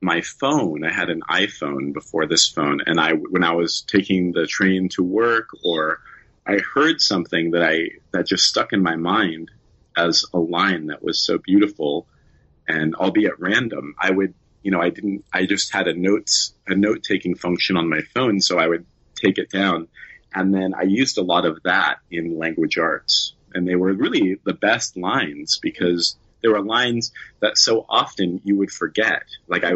my 0.00 0.20
phone. 0.20 0.84
I 0.84 0.92
had 0.92 1.10
an 1.10 1.22
iPhone 1.28 1.92
before 1.92 2.26
this 2.26 2.48
phone, 2.48 2.80
and 2.86 3.00
I 3.00 3.12
when 3.12 3.42
I 3.42 3.54
was 3.54 3.84
taking 3.86 4.32
the 4.32 4.46
train 4.46 4.88
to 4.90 5.02
work 5.02 5.48
or 5.64 6.00
I 6.46 6.58
heard 6.74 7.00
something 7.00 7.52
that 7.52 7.62
I 7.62 7.90
that 8.12 8.26
just 8.26 8.44
stuck 8.44 8.72
in 8.72 8.82
my 8.82 8.96
mind 8.96 9.50
as 9.96 10.24
a 10.32 10.38
line 10.38 10.86
that 10.86 11.02
was 11.02 11.24
so 11.24 11.38
beautiful 11.38 12.06
and 12.66 12.94
albeit 12.94 13.38
random, 13.38 13.94
I 14.00 14.10
would 14.10 14.34
you 14.62 14.70
know, 14.70 14.80
I 14.80 14.88
didn't 14.88 15.24
I 15.32 15.46
just 15.46 15.72
had 15.72 15.86
a 15.86 15.94
notes 15.94 16.54
a 16.66 16.74
note 16.74 17.02
taking 17.02 17.34
function 17.34 17.76
on 17.76 17.88
my 17.88 18.00
phone, 18.14 18.40
so 18.40 18.58
I 18.58 18.66
would 18.66 18.86
take 19.14 19.38
it 19.38 19.50
down. 19.50 19.88
And 20.34 20.52
then 20.52 20.74
I 20.74 20.82
used 20.82 21.18
a 21.18 21.22
lot 21.22 21.44
of 21.44 21.62
that 21.64 21.98
in 22.10 22.38
language 22.38 22.78
arts. 22.78 23.34
And 23.52 23.68
they 23.68 23.76
were 23.76 23.92
really 23.92 24.40
the 24.44 24.54
best 24.54 24.96
lines 24.96 25.60
because 25.62 26.16
there 26.42 26.50
were 26.50 26.62
lines 26.62 27.12
that 27.40 27.56
so 27.56 27.86
often 27.88 28.40
you 28.42 28.56
would 28.56 28.70
forget. 28.70 29.22
Like 29.46 29.62
I, 29.62 29.74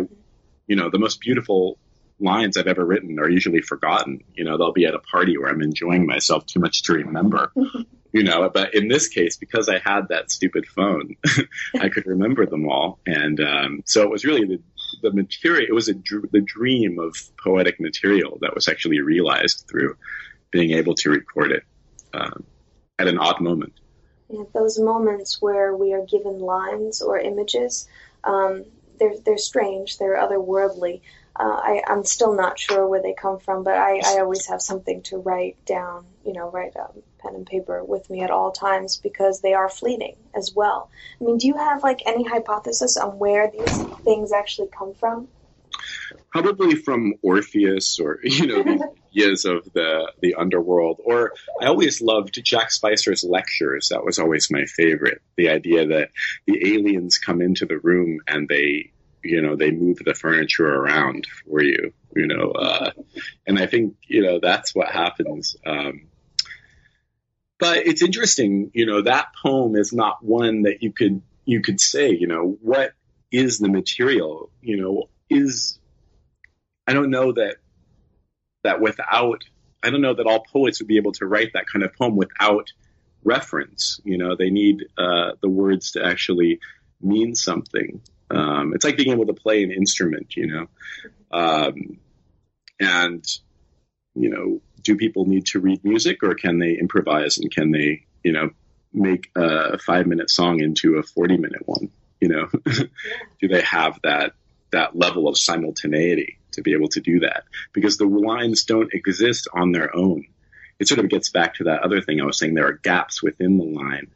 you 0.67 0.77
know, 0.77 0.91
the 0.91 0.99
most 0.99 1.21
beautiful 1.21 1.79
lines 2.19 2.57
I've 2.57 2.67
ever 2.67 2.85
written 2.85 3.21
are 3.21 3.31
usually 3.31 3.61
forgotten. 3.61 4.25
You 4.35 4.45
know, 4.45 4.59
they'll 4.59 4.73
be 4.73 4.87
at 4.87 4.95
a 4.95 4.99
party 4.99 5.39
where 5.39 5.49
I'm 5.49 5.63
enjoying 5.63 6.07
myself 6.07 6.47
too 6.47 6.61
much 6.61 6.83
to 6.85 6.95
remember. 6.95 7.53
you 8.13 8.23
know, 8.23 8.49
but 8.53 8.75
in 8.75 8.89
this 8.89 9.09
case, 9.09 9.37
because 9.37 9.69
I 9.69 9.79
had 9.79 10.09
that 10.09 10.31
stupid 10.31 10.67
phone, 10.67 11.17
I 11.81 11.89
could 11.89 12.07
remember 12.07 12.47
them 12.47 12.69
all. 12.69 12.99
And 13.07 13.41
um, 13.41 13.83
so 13.85 14.03
it 14.03 14.11
was 14.11 14.25
really 14.25 14.47
the 14.47 14.63
the 15.03 15.13
material. 15.13 15.67
It 15.69 15.75
was 15.75 15.89
a 15.89 15.95
the 16.33 16.41
dream 16.41 16.99
of 16.99 17.15
poetic 17.43 17.79
material 17.79 18.39
that 18.41 18.55
was 18.55 18.69
actually 18.69 19.01
realized 19.01 19.67
through 19.69 19.97
being 20.51 20.73
able 20.73 20.95
to 20.95 21.11
record 21.11 21.53
it 21.53 21.63
um, 22.15 22.45
at 22.99 23.07
an 23.07 23.19
odd 23.19 23.41
moment 23.41 23.75
Yeah, 24.31 24.45
those 24.55 24.79
moments 24.79 25.41
where 25.41 25.77
we 25.77 25.93
are 25.93 26.05
given 26.07 26.39
lines 26.39 27.03
or 27.03 27.19
images, 27.19 27.87
um, 28.25 28.65
they're, 28.99 29.15
they're 29.25 29.39
strange, 29.39 29.99
they're 29.99 30.17
otherworldly. 30.17 31.03
Uh, 31.37 31.61
I, 31.63 31.83
I'm 31.87 32.05
still 32.05 32.35
not 32.35 32.59
sure 32.59 32.87
where 32.87 33.03
they 33.03 33.15
come 33.15 33.39
from, 33.39 33.63
but 33.63 33.75
I, 33.75 34.01
I 34.05 34.19
always 34.21 34.47
have 34.47 34.61
something 34.61 35.03
to 35.03 35.19
write 35.19 35.65
down, 35.67 36.07
you 36.25 36.33
know, 36.33 36.51
write 36.51 36.77
um, 36.77 37.03
pen 37.19 37.35
and 37.35 37.47
paper 37.47 37.85
with 37.85 38.09
me 38.11 38.23
at 38.23 38.31
all 38.31 38.53
times 38.53 38.97
because 38.97 39.41
they 39.41 39.55
are 39.55 39.69
fleeting 39.69 40.17
as 40.35 40.53
well. 40.55 40.91
I 41.21 41.25
mean, 41.25 41.39
do 41.39 41.47
you 41.47 41.57
have 41.57 41.83
like 41.83 42.03
any 42.07 42.25
hypothesis 42.25 42.97
on 42.97 43.19
where 43.19 43.51
these 43.51 43.87
things 44.05 44.33
actually 44.33 44.69
come 44.69 44.95
from? 44.95 45.29
Probably 46.31 46.75
from 46.75 47.15
Orpheus 47.23 47.99
or, 48.01 48.19
you 48.25 48.47
know, 48.47 48.63
the 48.63 48.93
ideas 49.13 49.45
of 49.45 49.65
the, 49.73 50.13
the 50.21 50.35
underworld. 50.35 51.01
Or 51.05 51.33
I 51.61 51.67
always 51.67 52.01
loved 52.01 52.41
Jack 52.45 52.71
Spicer's 52.71 53.25
lectures. 53.25 53.89
That 53.91 54.05
was 54.05 54.19
always 54.19 54.49
my 54.51 54.65
favorite. 54.65 55.21
The 55.37 55.51
idea 55.51 55.87
that 55.89 56.11
the 56.47 56.75
aliens 56.75 57.19
come 57.19 57.41
into 57.41 57.67
the 57.67 57.79
room 57.79 58.21
and 58.27 58.49
they, 58.49 58.93
you 59.23 59.43
know, 59.43 59.57
they 59.57 59.71
move 59.71 59.99
the 60.05 60.15
furniture 60.15 60.67
around 60.67 61.27
for 61.45 61.63
you, 61.63 61.93
you 62.15 62.27
know, 62.27 62.53
uh, 62.53 62.93
and 63.47 63.59
I 63.59 63.67
think, 63.67 63.97
you 64.07 64.23
know, 64.23 64.39
that's 64.41 64.75
what 64.75 64.89
happens. 64.89 65.57
Um, 65.67 66.09
but 67.59 67.79
it's 67.79 68.03
interesting, 68.03 68.71
you 68.73 68.87
know, 68.87 69.03
that 69.03 69.29
poem 69.43 69.77
is 69.77 69.93
not 69.93 70.25
one 70.25 70.63
that 70.63 70.83
you 70.83 70.93
could, 70.93 71.23
you 71.45 71.61
could 71.61 71.81
say, 71.81 72.11
you 72.11 72.27
know, 72.27 72.57
what 72.63 72.93
is 73.33 73.59
the 73.59 73.69
material, 73.69 74.51
you 74.63 74.77
know, 74.81 75.09
is, 75.29 75.79
I 76.87 76.93
don't 76.93 77.11
know 77.11 77.33
that 77.33 77.57
that 78.65 78.81
without, 78.81 79.45
I 79.83 79.91
don't 79.91 80.01
know 80.01 80.15
that 80.15 80.27
all 80.27 80.45
poets 80.53 80.81
would 80.81 80.89
be 80.89 80.97
able 80.97 81.13
to 81.13 81.27
write 81.27 81.53
that 81.55 81.67
kind 81.67 81.85
of 81.85 81.95
poem 81.95 82.17
without 82.17 82.73
reference. 83.25 84.01
You 84.05 84.19
know, 84.19 84.37
they 84.37 84.51
need 84.51 84.85
uh, 84.97 85.33
the 85.41 85.49
words 85.49 85.93
to 85.93 86.05
actually 86.05 86.61
mean 87.01 87.35
something. 87.35 88.01
Um, 88.31 88.73
it's 88.75 88.85
like 88.85 88.97
being 88.97 89.13
able 89.13 89.27
to 89.27 89.35
play 89.35 89.63
an 89.63 89.71
instrument, 89.71 90.37
you 90.37 90.47
know. 90.47 90.67
Um, 91.31 91.99
and, 92.81 93.25
you 94.21 94.31
know, 94.31 94.61
do 94.83 94.97
people 94.97 95.27
need 95.27 95.47
to 95.47 95.61
read 95.61 95.85
music 95.85 96.23
or 96.23 96.35
can 96.35 96.59
they 96.59 96.73
improvise 96.79 97.39
and 97.39 97.51
can 97.51 97.71
they, 97.71 98.05
you 98.23 98.33
know, 98.33 98.51
make 98.93 99.31
a 99.37 99.79
five 99.79 100.07
minute 100.07 100.31
song 100.31 100.61
into 100.61 100.97
a 100.97 101.03
40 101.03 101.37
minute 101.37 101.63
one? 101.67 101.91
You 102.21 102.29
know, 102.29 102.49
do 103.41 103.49
they 103.49 103.63
have 103.63 103.99
that, 104.03 104.33
that 104.73 104.97
level 104.97 105.29
of 105.29 105.39
simultaneity? 105.39 106.39
to 106.59 106.63
be 106.63 106.73
able 106.73 106.89
to 106.89 107.01
do 107.01 107.21
that 107.21 107.45
because 107.73 107.97
the 107.97 108.07
lines 108.07 108.65
don't 108.65 108.93
exist 108.93 109.49
on 109.53 109.73
their 109.73 109.95
own. 109.95 110.27
It 110.79 110.89
sort 110.89 111.01
of 111.01 111.09
gets 111.09 111.31
back 111.31 111.55
to 111.55 111.65
that 111.65 111.83
other 111.83 112.03
thing 112.03 112.21
I 112.21 112.25
was 112.25 112.39
saying. 112.39 112.55
There 112.55 112.69
are 112.69 112.73
gaps 112.73 113.23
within 113.23 113.59
the 113.59 113.65
line 113.65 114.09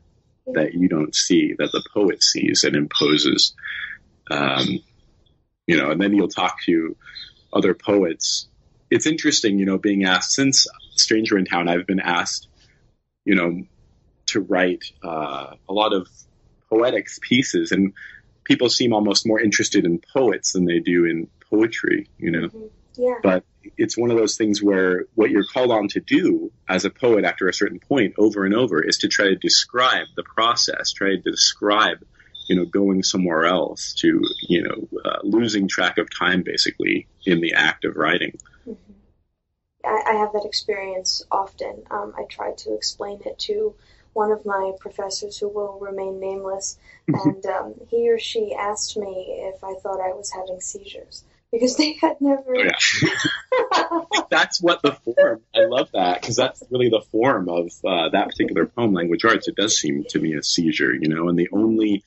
that 0.54 0.74
you 0.74 0.88
don't 0.88 1.14
see 1.14 1.54
that 1.58 1.72
the 1.72 1.82
poet 1.92 2.22
sees 2.22 2.64
and 2.64 2.76
imposes. 2.76 3.54
Um, 4.30 4.80
you 5.66 5.76
know, 5.76 5.90
and 5.90 6.00
then 6.00 6.14
you'll 6.14 6.28
talk 6.28 6.60
to 6.64 6.96
other 7.52 7.74
poets. 7.74 8.48
It's 8.92 9.06
interesting, 9.06 9.58
you 9.58 9.64
know, 9.64 9.78
being 9.78 10.04
asked 10.04 10.32
since 10.32 10.66
Stranger 10.96 11.38
in 11.38 11.46
Town, 11.46 11.66
I've 11.66 11.86
been 11.86 12.00
asked, 12.00 12.48
you 13.24 13.34
know, 13.34 13.62
to 14.26 14.40
write 14.40 14.84
uh, 15.02 15.54
a 15.66 15.72
lot 15.72 15.94
of 15.94 16.08
poetics 16.68 17.18
pieces, 17.22 17.72
and 17.72 17.94
people 18.44 18.68
seem 18.68 18.92
almost 18.92 19.26
more 19.26 19.40
interested 19.40 19.86
in 19.86 19.98
poets 20.12 20.52
than 20.52 20.66
they 20.66 20.78
do 20.78 21.06
in 21.06 21.28
poetry, 21.48 22.08
you 22.18 22.30
know. 22.30 22.48
Mm-hmm. 22.48 23.02
Yeah. 23.02 23.14
But 23.22 23.44
it's 23.78 23.96
one 23.96 24.10
of 24.10 24.18
those 24.18 24.36
things 24.36 24.62
where 24.62 25.06
what 25.14 25.30
you're 25.30 25.46
called 25.46 25.70
on 25.70 25.88
to 25.88 26.00
do 26.00 26.52
as 26.68 26.84
a 26.84 26.90
poet 26.90 27.24
after 27.24 27.48
a 27.48 27.54
certain 27.54 27.80
point 27.80 28.14
over 28.18 28.44
and 28.44 28.54
over 28.54 28.82
is 28.82 28.98
to 28.98 29.08
try 29.08 29.28
to 29.28 29.36
describe 29.36 30.08
the 30.16 30.22
process, 30.22 30.92
try 30.92 31.16
to 31.16 31.18
describe, 31.18 32.04
you 32.48 32.56
know, 32.56 32.66
going 32.66 33.02
somewhere 33.02 33.46
else 33.46 33.94
to, 34.00 34.20
you 34.42 34.62
know, 34.62 35.00
uh, 35.02 35.20
losing 35.22 35.68
track 35.68 35.96
of 35.96 36.08
time 36.14 36.42
basically 36.42 37.06
in 37.24 37.40
the 37.40 37.54
act 37.54 37.86
of 37.86 37.96
writing. 37.96 38.36
I, 39.84 40.02
I 40.06 40.12
have 40.14 40.32
that 40.32 40.44
experience 40.44 41.24
often. 41.30 41.82
Um, 41.90 42.14
I 42.16 42.24
tried 42.24 42.58
to 42.58 42.74
explain 42.74 43.20
it 43.24 43.38
to 43.40 43.74
one 44.12 44.30
of 44.30 44.44
my 44.44 44.72
professors 44.78 45.38
who 45.38 45.48
will 45.48 45.78
remain 45.80 46.20
nameless, 46.20 46.78
and 47.08 47.44
um, 47.46 47.74
he 47.88 48.10
or 48.10 48.18
she 48.18 48.54
asked 48.58 48.96
me 48.96 49.50
if 49.54 49.62
I 49.64 49.74
thought 49.82 50.00
I 50.00 50.12
was 50.12 50.30
having 50.30 50.60
seizures 50.60 51.24
because 51.52 51.76
they 51.76 51.92
had 52.00 52.20
never. 52.20 52.56
Yeah. 52.56 52.70
that's 54.30 54.60
what 54.60 54.82
the 54.82 54.92
form. 54.92 55.42
I 55.54 55.66
love 55.66 55.90
that 55.92 56.20
because 56.20 56.36
that's 56.36 56.62
really 56.70 56.88
the 56.88 57.02
form 57.12 57.48
of 57.48 57.70
uh, 57.84 58.08
that 58.08 58.28
particular 58.28 58.66
poem, 58.66 58.94
language 58.94 59.24
arts. 59.24 59.48
It 59.48 59.56
does 59.56 59.78
seem 59.78 60.04
to 60.10 60.18
me 60.18 60.34
a 60.34 60.42
seizure, 60.42 60.94
you 60.94 61.08
know, 61.08 61.28
and 61.28 61.38
the 61.38 61.48
only 61.52 62.04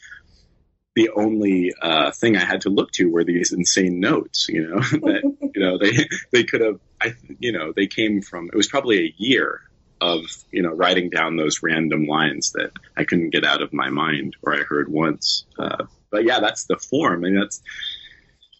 the 0.95 1.09
only 1.09 1.73
uh, 1.79 2.11
thing 2.11 2.37
I 2.37 2.45
had 2.45 2.61
to 2.61 2.69
look 2.69 2.91
to 2.93 3.09
were 3.09 3.23
these 3.23 3.51
insane 3.51 3.99
notes, 3.99 4.47
you 4.49 4.67
know, 4.67 4.79
that 4.79 5.49
you 5.53 5.61
know 5.61 5.77
they 5.77 5.91
they 6.31 6.43
could 6.43 6.61
have, 6.61 6.79
I 7.01 7.13
you 7.39 7.51
know, 7.51 7.73
they 7.75 7.87
came 7.87 8.21
from. 8.21 8.47
It 8.47 8.55
was 8.55 8.67
probably 8.67 8.99
a 8.99 9.13
year 9.17 9.61
of 10.01 10.21
you 10.51 10.63
know 10.63 10.71
writing 10.71 11.09
down 11.09 11.35
those 11.35 11.61
random 11.61 12.05
lines 12.07 12.53
that 12.53 12.71
I 12.97 13.03
couldn't 13.03 13.31
get 13.31 13.45
out 13.45 13.61
of 13.61 13.73
my 13.73 13.89
mind 13.89 14.35
or 14.41 14.55
I 14.55 14.63
heard 14.63 14.89
once. 14.89 15.45
Uh, 15.59 15.85
but 16.09 16.23
yeah, 16.23 16.39
that's 16.39 16.63
the 16.65 16.77
form, 16.77 17.25
and 17.25 17.41
that's 17.41 17.61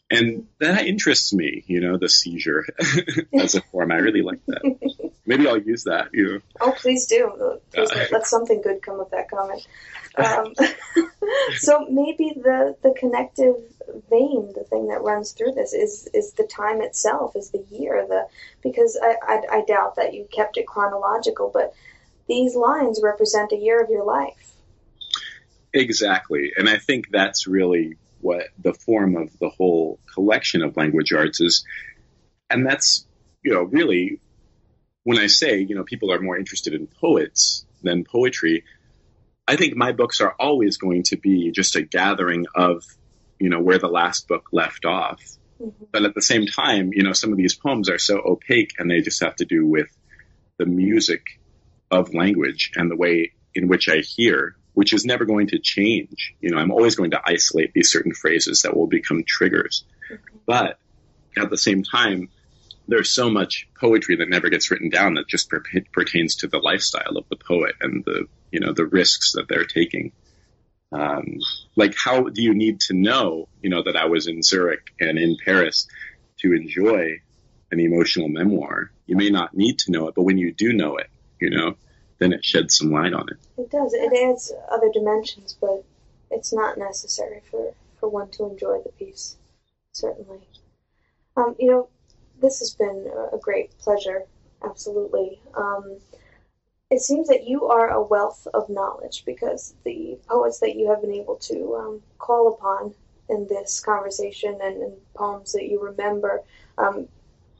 and 0.09 0.47
that 0.59 0.85
interests 0.85 1.33
me. 1.33 1.63
You 1.67 1.81
know, 1.81 1.97
the 1.97 2.09
seizure 2.09 2.65
as 3.33 3.55
a 3.55 3.61
form. 3.61 3.91
I 3.91 3.95
really 3.95 4.21
like 4.21 4.45
that. 4.47 5.11
Maybe 5.25 5.47
I'll 5.47 5.61
use 5.61 5.85
that. 5.85 6.09
You 6.13 6.33
know. 6.33 6.39
Oh, 6.61 6.73
please 6.77 7.07
do. 7.07 7.59
Please 7.73 7.91
uh, 7.91 8.05
let 8.11 8.27
something 8.27 8.61
good 8.61 8.81
come 8.81 8.99
of 8.99 9.09
that 9.11 9.29
comment. 9.29 9.65
Um, 10.17 10.53
so 11.57 11.87
maybe 11.89 12.33
the 12.35 12.75
the 12.83 12.93
connective 12.97 13.55
vein, 14.09 14.53
the 14.55 14.65
thing 14.69 14.87
that 14.87 15.01
runs 15.01 15.31
through 15.31 15.53
this, 15.53 15.73
is 15.73 16.07
is 16.13 16.33
the 16.33 16.47
time 16.47 16.81
itself, 16.81 17.35
is 17.35 17.49
the 17.49 17.65
year, 17.71 18.05
the 18.07 18.27
because 18.61 18.99
I, 19.01 19.15
I, 19.21 19.57
I 19.57 19.65
doubt 19.65 19.95
that 19.95 20.13
you 20.13 20.27
kept 20.31 20.57
it 20.57 20.67
chronological, 20.67 21.49
but 21.53 21.73
these 22.27 22.55
lines 22.55 23.01
represent 23.03 23.51
a 23.51 23.57
year 23.57 23.81
of 23.81 23.89
your 23.89 24.05
life. 24.05 24.55
Exactly, 25.73 26.53
and 26.55 26.69
I 26.69 26.77
think 26.77 27.09
that's 27.11 27.47
really 27.47 27.97
what 28.25 28.47
the 28.57 28.73
form 28.73 29.15
of 29.15 29.37
the 29.39 29.49
whole 29.49 29.99
collection 30.13 30.63
of 30.63 30.75
language 30.75 31.13
arts 31.13 31.39
is, 31.39 31.65
and 32.49 32.65
that's 32.65 33.05
you 33.43 33.53
know 33.53 33.61
really 33.61 34.19
when 35.03 35.19
I 35.19 35.27
say 35.27 35.59
you 35.59 35.75
know 35.75 35.83
people 35.83 36.11
are 36.11 36.19
more 36.19 36.37
interested 36.37 36.73
in 36.73 36.87
poets 36.87 37.65
than 37.83 38.03
poetry 38.03 38.63
I 39.47 39.55
think 39.55 39.75
my 39.75 39.91
books 39.91 40.21
are 40.21 40.35
always 40.39 40.77
going 40.77 41.03
to 41.03 41.17
be 41.17 41.51
just 41.51 41.75
a 41.75 41.83
gathering 41.83 42.45
of, 42.55 42.83
you 43.39 43.49
know, 43.49 43.61
where 43.61 43.77
the 43.77 43.87
last 43.87 44.27
book 44.27 44.47
left 44.51 44.85
off. 44.85 45.21
Mm-hmm. 45.61 45.85
But 45.91 46.03
at 46.03 46.15
the 46.15 46.21
same 46.21 46.47
time, 46.47 46.91
you 46.93 47.03
know, 47.03 47.13
some 47.13 47.31
of 47.31 47.37
these 47.37 47.55
poems 47.55 47.89
are 47.89 47.99
so 47.99 48.19
opaque 48.25 48.71
and 48.79 48.89
they 48.89 49.01
just 49.01 49.23
have 49.23 49.35
to 49.37 49.45
do 49.45 49.65
with 49.65 49.95
the 50.57 50.65
music 50.65 51.21
of 51.91 52.13
language 52.13 52.71
and 52.75 52.89
the 52.89 52.95
way 52.95 53.33
in 53.53 53.67
which 53.67 53.87
I 53.87 53.97
hear, 53.97 54.55
which 54.75 54.93
is 54.93 55.05
never 55.05 55.25
going 55.25 55.47
to 55.47 55.59
change. 55.59 56.35
You 56.39 56.51
know, 56.51 56.57
I'm 56.57 56.71
always 56.71 56.95
going 56.95 57.11
to 57.11 57.21
isolate 57.25 57.73
these 57.73 57.91
certain 57.91 58.13
phrases 58.13 58.61
that 58.61 58.77
will 58.77 58.87
become 58.87 59.23
triggers. 59.25 59.83
But 60.45 60.77
at 61.37 61.49
the 61.49 61.57
same 61.57 61.83
time, 61.83 62.29
there's 62.87 63.09
so 63.09 63.29
much 63.29 63.67
poetry 63.79 64.17
that 64.17 64.29
never 64.29 64.49
gets 64.49 64.69
written 64.69 64.89
down 64.89 65.15
that 65.15 65.27
just 65.27 65.49
per- 65.49 65.63
pertains 65.91 66.35
to 66.37 66.47
the 66.47 66.59
lifestyle 66.59 67.17
of 67.17 67.27
the 67.29 67.35
poet 67.35 67.75
and 67.81 68.03
the 68.05 68.27
you 68.51 68.59
know 68.59 68.73
the 68.73 68.85
risks 68.85 69.33
that 69.33 69.47
they're 69.47 69.65
taking. 69.65 70.11
Um, 70.91 71.39
like 71.75 71.95
how 71.97 72.29
do 72.29 72.43
you 72.43 72.53
need 72.53 72.81
to 72.81 72.93
know 72.93 73.47
you 73.61 73.69
know 73.69 73.81
that 73.83 73.95
I 73.95 74.05
was 74.05 74.27
in 74.27 74.43
Zurich 74.43 74.91
and 74.99 75.17
in 75.17 75.37
Paris 75.43 75.87
to 76.39 76.53
enjoy 76.53 77.21
an 77.71 77.79
emotional 77.79 78.29
memoir? 78.29 78.91
You 79.07 79.15
may 79.15 79.29
not 79.29 79.55
need 79.55 79.79
to 79.79 79.91
know 79.91 80.07
it, 80.07 80.15
but 80.15 80.23
when 80.23 80.37
you 80.37 80.53
do 80.53 80.73
know 80.73 80.97
it, 80.97 81.09
you 81.39 81.49
know, 81.49 81.75
then 82.19 82.33
it 82.33 82.43
sheds 82.43 82.77
some 82.77 82.91
light 82.91 83.13
on 83.13 83.27
it. 83.29 83.37
It 83.57 83.71
does. 83.71 83.93
It 83.93 84.11
adds 84.13 84.51
other 84.71 84.89
dimensions, 84.91 85.57
but 85.59 85.83
it's 86.31 86.53
not 86.53 86.77
necessary 86.77 87.41
for 87.49 87.73
for 87.99 88.09
one 88.09 88.29
to 88.31 88.45
enjoy 88.45 88.81
the 88.83 88.91
piece. 88.91 89.37
Certainly. 89.91 90.41
Um, 91.37 91.55
you 91.59 91.71
know, 91.71 91.89
this 92.41 92.59
has 92.59 92.73
been 92.75 93.11
a 93.33 93.37
great 93.37 93.77
pleasure. 93.79 94.23
Absolutely. 94.63 95.39
Um, 95.55 95.97
it 96.91 97.01
seems 97.01 97.27
that 97.27 97.47
you 97.47 97.65
are 97.65 97.89
a 97.89 98.01
wealth 98.01 98.47
of 98.53 98.69
knowledge 98.69 99.23
because 99.25 99.73
the 99.83 100.17
poets 100.27 100.59
that 100.59 100.75
you 100.75 100.89
have 100.89 101.01
been 101.01 101.13
able 101.13 101.35
to 101.37 101.75
um, 101.75 102.01
call 102.19 102.53
upon 102.53 102.93
in 103.29 103.47
this 103.47 103.79
conversation 103.79 104.59
and, 104.61 104.81
and 104.81 104.93
poems 105.15 105.53
that 105.53 105.65
you 105.65 105.81
remember 105.81 106.43
um, 106.77 107.07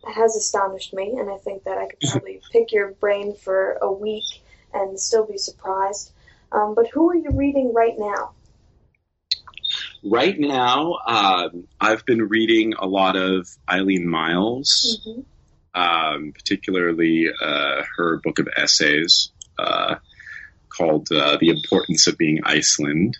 has 0.07 0.35
astonished 0.35 0.93
me, 0.93 1.15
and 1.17 1.29
I 1.29 1.37
think 1.37 1.63
that 1.63 1.77
I 1.77 1.87
could 1.87 1.99
probably 2.09 2.41
pick 2.51 2.71
your 2.71 2.91
brain 2.91 3.33
for 3.33 3.73
a 3.81 3.91
week 3.91 4.43
and 4.75 4.99
still 4.99 5.25
be 5.25 5.37
surprised. 5.37 6.11
Um, 6.51 6.75
but 6.75 6.87
who 6.89 7.09
are 7.09 7.15
you 7.15 7.31
reading 7.31 7.73
right 7.73 7.95
now? 7.97 8.31
Right 10.03 10.39
now, 10.39 10.99
um, 11.07 11.67
I've 11.81 12.05
been 12.05 12.29
reading 12.29 12.73
a 12.77 12.85
lot 12.85 13.15
of 13.15 13.47
Eileen 13.67 14.07
Myles, 14.07 15.01
mm-hmm. 15.07 15.81
um, 15.81 16.31
particularly 16.31 17.27
uh, 17.41 17.81
her 17.97 18.17
book 18.23 18.37
of 18.39 18.47
essays 18.55 19.31
uh, 19.57 19.95
called 20.69 21.07
uh, 21.11 21.37
The 21.39 21.49
Importance 21.49 22.07
of 22.07 22.17
Being 22.17 22.41
Iceland. 22.43 23.17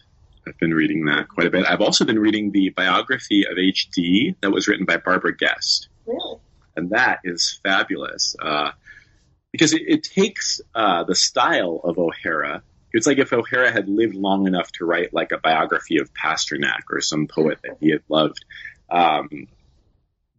I've 0.47 0.59
been 0.59 0.73
reading 0.73 1.05
that 1.05 1.27
quite 1.27 1.47
a 1.47 1.49
bit. 1.49 1.65
I've 1.67 1.81
also 1.81 2.05
been 2.05 2.19
reading 2.19 2.51
the 2.51 2.69
biography 2.69 3.45
of 3.49 3.57
H.D. 3.57 4.35
that 4.41 4.51
was 4.51 4.67
written 4.67 4.85
by 4.85 4.97
Barbara 4.97 5.35
Guest. 5.35 5.89
Really? 6.05 6.37
And 6.75 6.91
that 6.91 7.19
is 7.23 7.59
fabulous 7.63 8.35
uh, 8.39 8.71
because 9.55 9.73
it, 9.73 9.83
it 9.87 10.03
takes 10.03 10.61
uh, 10.73 11.03
the 11.03 11.15
style 11.15 11.79
of 11.83 11.97
O'Hara 11.97 12.63
it's 12.95 13.05
like 13.05 13.17
if 13.17 13.33
O'Hara 13.33 13.73
had 13.73 13.89
lived 13.89 14.15
long 14.15 14.47
enough 14.47 14.71
to 14.73 14.85
write 14.85 15.13
like 15.13 15.33
a 15.33 15.37
biography 15.37 15.97
of 15.97 16.13
Pasternak 16.13 16.83
or 16.89 17.01
some 17.01 17.27
poet 17.27 17.59
that 17.61 17.75
he 17.81 17.91
had 17.91 18.01
loved. 18.07 18.45
Um, 18.89 19.49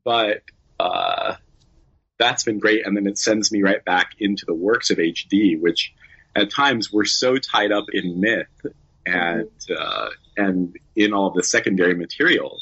but 0.03 0.41
uh, 0.81 1.35
that's 2.19 2.45
been 2.45 2.59
great. 2.59 2.87
And 2.87 2.97
then 2.97 3.07
it 3.07 3.19
sends 3.19 3.53
me 3.53 3.63
right 3.63 3.85
back 3.85 4.13
into 4.19 4.47
the 4.47 4.55
works 4.55 4.89
of 4.89 4.97
HD, 4.97 5.61
which 5.61 5.93
at 6.35 6.51
times 6.51 6.91
were 6.91 7.05
so 7.05 7.37
tied 7.37 7.73
up 7.73 7.85
in 7.93 8.23
myth 8.23 8.67
and 9.05 9.51
uh, 9.79 10.09
and 10.39 10.79
in 10.97 11.13
all 11.13 11.33
the 11.33 11.43
secondary 11.43 11.95
material, 11.95 12.59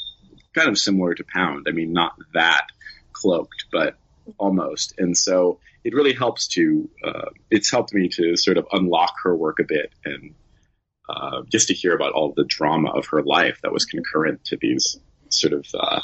kind 0.53 0.67
of 0.67 0.77
similar 0.77 1.13
to 1.13 1.23
Pound. 1.23 1.67
I 1.69 1.71
mean, 1.71 1.93
not 1.93 2.17
that 2.33 2.67
cloaked, 3.13 3.67
but 3.71 3.95
almost. 4.37 4.93
And 4.97 5.17
so 5.17 5.59
it 5.83 5.93
really 5.93 6.13
helps 6.13 6.47
to 6.49 6.89
uh, 7.03 7.29
it's 7.49 7.71
helped 7.71 7.93
me 7.93 8.09
to 8.09 8.35
sort 8.37 8.57
of 8.57 8.67
unlock 8.71 9.15
her 9.23 9.35
work 9.35 9.59
a 9.59 9.63
bit 9.63 9.93
and 10.03 10.33
uh, 11.09 11.43
just 11.51 11.67
to 11.67 11.73
hear 11.73 11.93
about 11.95 12.13
all 12.13 12.33
the 12.35 12.45
drama 12.45 12.89
of 12.89 13.07
her 13.07 13.21
life 13.21 13.59
that 13.61 13.71
was 13.71 13.85
concurrent 13.85 14.43
to 14.45 14.57
these 14.57 14.97
sort 15.29 15.53
of 15.53 15.65
uh, 15.77 15.99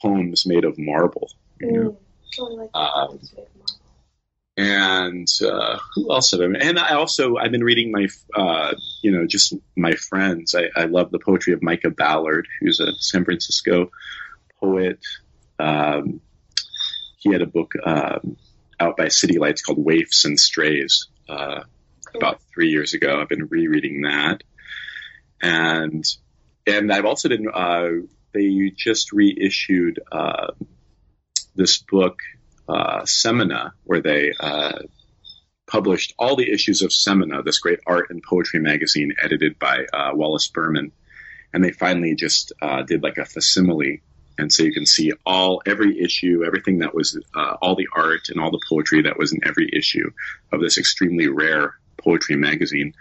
poems 0.00 0.46
made 0.46 0.64
of 0.64 0.78
marble. 0.78 1.30
You 1.60 1.72
know? 1.72 1.90
Mm, 1.90 1.96
and 4.58 5.28
uh, 5.40 5.78
who 5.94 6.12
else 6.12 6.32
have 6.32 6.40
I? 6.40 6.48
Been? 6.48 6.56
And 6.56 6.78
I 6.78 6.94
also 6.94 7.36
I've 7.36 7.52
been 7.52 7.64
reading 7.64 7.92
my 7.92 8.08
uh, 8.34 8.74
you 9.02 9.12
know 9.12 9.24
just 9.26 9.54
my 9.76 9.92
friends. 9.92 10.54
I, 10.54 10.68
I 10.74 10.84
love 10.86 11.12
the 11.12 11.20
poetry 11.20 11.52
of 11.52 11.62
Micah 11.62 11.90
Ballard, 11.90 12.48
who's 12.60 12.80
a 12.80 12.92
San 12.94 13.24
Francisco 13.24 13.90
poet. 14.60 14.98
Um, 15.60 16.20
he 17.18 17.32
had 17.32 17.42
a 17.42 17.46
book 17.46 17.72
um, 17.84 18.36
out 18.80 18.96
by 18.96 19.08
City 19.08 19.38
Lights 19.38 19.62
called 19.62 19.84
Waifs 19.84 20.24
and 20.24 20.38
Strays 20.38 21.08
uh, 21.28 21.62
about 22.14 22.40
three 22.54 22.68
years 22.68 22.94
ago. 22.94 23.20
I've 23.20 23.28
been 23.28 23.48
rereading 23.48 24.02
that, 24.02 24.42
and 25.42 26.04
and 26.66 26.92
I've 26.92 27.04
also 27.04 27.28
been 27.28 27.48
uh, 27.52 27.88
they 28.32 28.72
just 28.76 29.12
reissued 29.12 30.00
uh, 30.12 30.52
this 31.56 31.78
book 31.78 32.20
uh, 32.68 33.02
Semina, 33.02 33.72
where 33.82 34.00
they 34.00 34.32
uh, 34.38 34.78
published 35.66 36.14
all 36.18 36.36
the 36.36 36.50
issues 36.50 36.82
of 36.82 36.90
Semina, 36.90 37.44
this 37.44 37.58
great 37.58 37.80
art 37.84 38.06
and 38.10 38.22
poetry 38.22 38.60
magazine 38.60 39.12
edited 39.20 39.58
by 39.58 39.86
uh, 39.92 40.10
Wallace 40.14 40.48
Berman, 40.48 40.92
and 41.52 41.64
they 41.64 41.72
finally 41.72 42.14
just 42.14 42.52
did 42.86 43.02
like 43.02 43.18
a 43.18 43.24
facsimile 43.24 44.02
and 44.38 44.52
so 44.52 44.62
you 44.62 44.72
can 44.72 44.86
see 44.86 45.12
all 45.26 45.60
every 45.66 46.00
issue, 46.00 46.44
everything 46.46 46.78
that 46.78 46.94
was 46.94 47.20
uh, 47.34 47.56
all 47.60 47.74
the 47.74 47.88
art 47.94 48.28
and 48.28 48.40
all 48.40 48.52
the 48.52 48.60
poetry 48.68 49.02
that 49.02 49.18
was 49.18 49.32
in 49.32 49.40
every 49.44 49.68
issue 49.72 50.10
of 50.52 50.60
this 50.60 50.78
extremely 50.78 51.28
rare 51.28 51.74
poetry 51.98 52.36
magazine. 52.36 52.94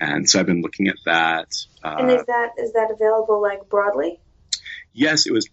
And 0.00 0.30
so 0.30 0.38
I've 0.38 0.46
been 0.46 0.62
looking 0.62 0.86
at 0.86 0.94
that. 1.04 1.48
Uh, 1.82 1.96
and 1.98 2.10
is 2.12 2.24
that 2.26 2.50
is 2.58 2.72
that 2.72 2.90
available 2.92 3.42
like 3.42 3.68
broadly? 3.68 4.20
Yes, 4.92 5.26
it 5.26 5.32
was 5.32 5.48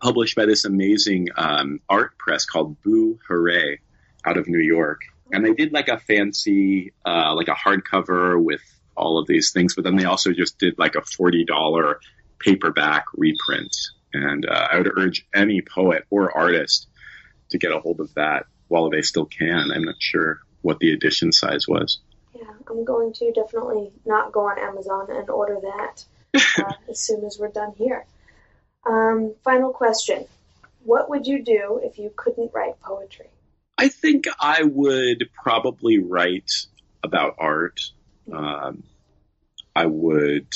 published 0.00 0.36
by 0.36 0.46
this 0.46 0.64
amazing 0.64 1.28
um, 1.36 1.80
art 1.88 2.16
press 2.16 2.44
called 2.44 2.80
Boo 2.82 3.18
Hooray 3.28 3.80
out 4.24 4.36
of 4.36 4.46
New 4.46 4.60
York. 4.60 5.00
And 5.32 5.44
they 5.44 5.54
did 5.54 5.72
like 5.72 5.88
a 5.88 5.98
fancy, 5.98 6.92
uh, 7.04 7.34
like 7.34 7.48
a 7.48 7.54
hardcover 7.54 8.40
with 8.40 8.60
all 8.96 9.18
of 9.18 9.26
these 9.26 9.52
things, 9.52 9.74
but 9.74 9.84
then 9.84 9.96
they 9.96 10.04
also 10.04 10.32
just 10.32 10.58
did 10.58 10.78
like 10.78 10.94
a 10.94 11.00
$40 11.00 11.94
paperback 12.38 13.06
reprint 13.14 13.74
and 14.12 14.46
uh, 14.46 14.68
I 14.70 14.78
would 14.78 14.90
urge 14.98 15.26
any 15.34 15.62
poet 15.62 16.04
or 16.10 16.36
artist 16.36 16.88
to 17.50 17.58
get 17.58 17.72
a 17.72 17.80
hold 17.80 18.00
of 18.00 18.12
that 18.14 18.46
while 18.68 18.90
they 18.90 19.02
still 19.02 19.26
can. 19.26 19.70
I'm 19.70 19.84
not 19.84 19.96
sure 19.98 20.40
what 20.62 20.78
the 20.78 20.92
edition 20.92 21.32
size 21.32 21.66
was. 21.68 22.00
Yeah, 22.34 22.50
I'm 22.68 22.84
going 22.84 23.12
to 23.14 23.32
definitely 23.32 23.92
not 24.06 24.32
go 24.32 24.48
on 24.48 24.58
Amazon 24.58 25.08
and 25.10 25.28
order 25.28 25.58
that 25.60 26.04
uh, 26.64 26.72
as 26.88 27.00
soon 27.00 27.24
as 27.24 27.38
we're 27.38 27.48
done 27.48 27.72
here. 27.76 28.06
Um, 28.86 29.34
final 29.44 29.72
question. 29.72 30.26
What 30.84 31.10
would 31.10 31.26
you 31.26 31.44
do 31.44 31.80
if 31.82 31.98
you 31.98 32.12
couldn't 32.16 32.52
write 32.52 32.80
poetry? 32.80 33.28
I 33.78 33.88
think 33.88 34.26
I 34.40 34.62
would 34.62 35.28
probably 35.42 35.98
write 35.98 36.50
about 37.02 37.36
art. 37.38 37.80
Um, 38.32 38.84
I 39.74 39.86
would, 39.86 40.48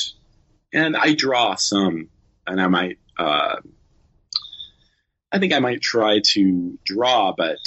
and 0.73 0.97
I 0.97 1.15
draw 1.15 1.55
some, 1.55 2.09
and 2.47 2.61
I 2.61 2.69
might, 2.69 2.99
uh, 3.19 3.57
I 5.33 5.39
think 5.39 5.53
I 5.53 5.59
might 5.59 5.81
try 5.81 6.21
to 6.33 6.79
draw, 6.85 7.35
but 7.37 7.59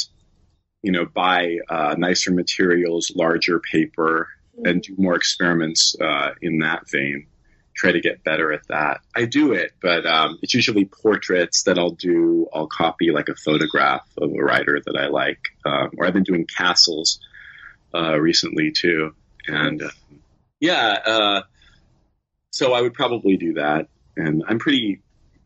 you 0.82 0.92
know, 0.92 1.06
buy 1.06 1.58
uh, 1.70 1.96
nicer 1.98 2.32
materials, 2.32 3.12
larger 3.16 3.60
paper, 3.60 4.30
and 4.64 4.82
do 4.82 4.96
more 4.98 5.16
experiments 5.16 5.96
uh, 6.00 6.32
in 6.42 6.60
that 6.60 6.90
vein. 6.90 7.28
Try 7.76 7.92
to 7.92 8.02
get 8.02 8.24
better 8.24 8.52
at 8.52 8.68
that. 8.68 9.02
I 9.16 9.26
do 9.26 9.54
it, 9.54 9.72
but 9.82 10.06
um, 10.06 10.38
it's 10.42 10.54
usually 10.54 10.86
portraits 10.86 11.64
that 11.64 11.78
I'll 11.78 11.92
do. 11.92 12.48
I'll 12.54 12.68
copy 12.68 13.12
like 13.12 13.30
a 13.30 13.36
photograph 13.36 14.06
of 14.18 14.32
a 14.32 14.44
writer 14.44 14.82
that 14.86 14.98
I 14.98 15.08
like, 15.08 15.40
um, 15.66 15.92
or 15.98 16.06
I've 16.06 16.14
been 16.14 16.24
doing 16.24 16.46
castles 16.46 17.20
uh, 17.94 18.20
recently 18.20 18.72
too. 18.72 19.14
And 19.48 19.82
uh, 19.82 19.90
yeah, 20.60 20.98
uh, 21.06 21.42
so 22.52 22.74
I 22.74 22.82
would 22.82 22.94
probably 22.94 23.38
do 23.38 23.54
that. 23.54 23.88
And 24.18 24.44
I'm 24.48 24.60
pretty 24.60 25.02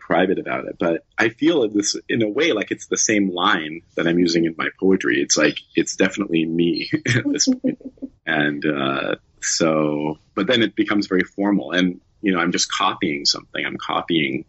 private 0.05 0.37
about 0.37 0.65
it, 0.65 0.75
but 0.77 1.05
I 1.17 1.29
feel 1.29 1.67
this 1.69 1.95
in 2.09 2.21
a 2.21 2.29
way 2.29 2.51
like 2.51 2.71
it's 2.71 2.87
the 2.87 2.97
same 2.97 3.29
line 3.29 3.81
that 3.95 4.07
I'm 4.07 4.19
using 4.19 4.45
in 4.45 4.55
my 4.57 4.67
poetry. 4.79 5.21
It's 5.21 5.37
like 5.37 5.57
it's 5.75 5.95
definitely 5.95 6.45
me 6.45 6.89
at 7.15 7.23
this 7.31 7.47
point. 7.47 7.79
and 8.25 8.65
uh, 8.65 9.15
so, 9.41 10.19
but 10.35 10.47
then 10.47 10.61
it 10.61 10.75
becomes 10.75 11.07
very 11.07 11.23
formal, 11.23 11.71
and 11.71 12.01
you 12.21 12.33
know, 12.33 12.39
I'm 12.39 12.51
just 12.51 12.71
copying 12.71 13.25
something. 13.25 13.65
I'm 13.65 13.77
copying 13.77 14.45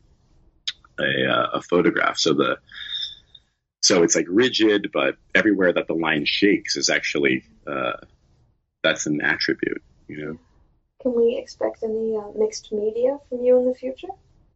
a, 0.99 1.27
uh, 1.27 1.47
a 1.55 1.63
photograph. 1.63 2.19
So 2.19 2.35
the 2.35 2.59
so 3.81 4.03
it's 4.03 4.17
like 4.17 4.27
rigid, 4.29 4.91
but 4.93 5.17
everywhere 5.35 5.73
that 5.73 5.87
the 5.87 5.95
line 5.95 6.25
shakes 6.27 6.77
is 6.77 6.91
actually 6.91 7.45
uh, 7.67 7.99
that's 8.83 9.07
an 9.07 9.21
attribute. 9.21 9.83
You 10.09 10.25
know. 10.25 10.39
Can 11.01 11.15
we 11.15 11.39
expect 11.39 11.83
any 11.83 12.17
uh, 12.17 12.31
mixed 12.37 12.73
media 12.73 13.19
from 13.29 13.45
you 13.45 13.59
in 13.59 13.69
the 13.69 13.75
future? 13.75 14.09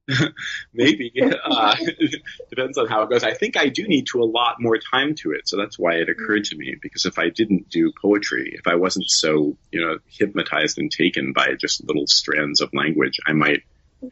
Maybe. 0.74 1.12
Uh, 1.50 1.74
depends 2.50 2.78
on 2.78 2.86
how 2.88 3.02
it 3.02 3.10
goes. 3.10 3.22
I 3.22 3.32
think 3.32 3.56
I 3.56 3.68
do 3.68 3.86
need 3.86 4.06
to 4.08 4.22
allot 4.22 4.56
more 4.60 4.78
time 4.78 5.14
to 5.16 5.32
it. 5.32 5.48
So 5.48 5.56
that's 5.56 5.78
why 5.78 5.94
it 5.94 6.08
occurred 6.08 6.44
to 6.44 6.56
me. 6.56 6.76
Because 6.80 7.06
if 7.06 7.18
I 7.18 7.30
didn't 7.30 7.68
do 7.70 7.92
poetry, 8.00 8.54
if 8.58 8.66
I 8.66 8.74
wasn't 8.74 9.06
so, 9.08 9.56
you 9.72 9.80
know, 9.80 9.98
hypnotized 10.06 10.78
and 10.78 10.90
taken 10.90 11.32
by 11.32 11.54
just 11.58 11.84
little 11.84 12.06
strands 12.06 12.60
of 12.60 12.70
language, 12.72 13.18
I 13.26 13.32
might 13.32 13.62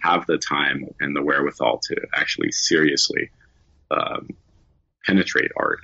have 0.01 0.27
the 0.27 0.39
time 0.39 0.89
and 1.01 1.15
the 1.15 1.23
wherewithal 1.23 1.81
to 1.85 1.97
actually 2.15 2.53
seriously 2.53 3.31
um, 3.91 4.31
penetrate 5.05 5.53
art. 5.57 5.81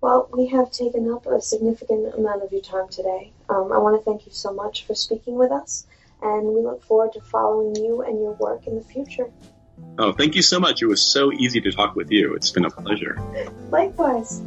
Well, 0.00 0.28
we 0.32 0.48
have 0.48 0.70
taken 0.70 1.10
up 1.10 1.26
a 1.26 1.40
significant 1.40 2.14
amount 2.14 2.42
of 2.42 2.52
your 2.52 2.60
time 2.60 2.88
today. 2.88 3.32
Um, 3.48 3.72
I 3.72 3.78
want 3.78 3.98
to 3.98 4.04
thank 4.04 4.26
you 4.26 4.32
so 4.32 4.52
much 4.52 4.86
for 4.86 4.94
speaking 4.94 5.36
with 5.36 5.50
us 5.50 5.86
and 6.24 6.46
we 6.46 6.62
look 6.62 6.82
forward 6.82 7.12
to 7.12 7.20
following 7.20 7.76
you 7.76 8.02
and 8.02 8.18
your 8.18 8.32
work 8.32 8.66
in 8.66 8.76
the 8.76 8.82
future. 8.82 9.30
Oh, 9.98 10.12
thank 10.12 10.34
you 10.34 10.42
so 10.42 10.58
much. 10.58 10.82
It 10.82 10.86
was 10.86 11.02
so 11.02 11.32
easy 11.32 11.60
to 11.60 11.70
talk 11.70 11.94
with 11.94 12.10
you. 12.10 12.34
It's 12.34 12.50
been 12.50 12.64
a 12.64 12.70
pleasure. 12.70 13.18
Likewise. 13.70 14.42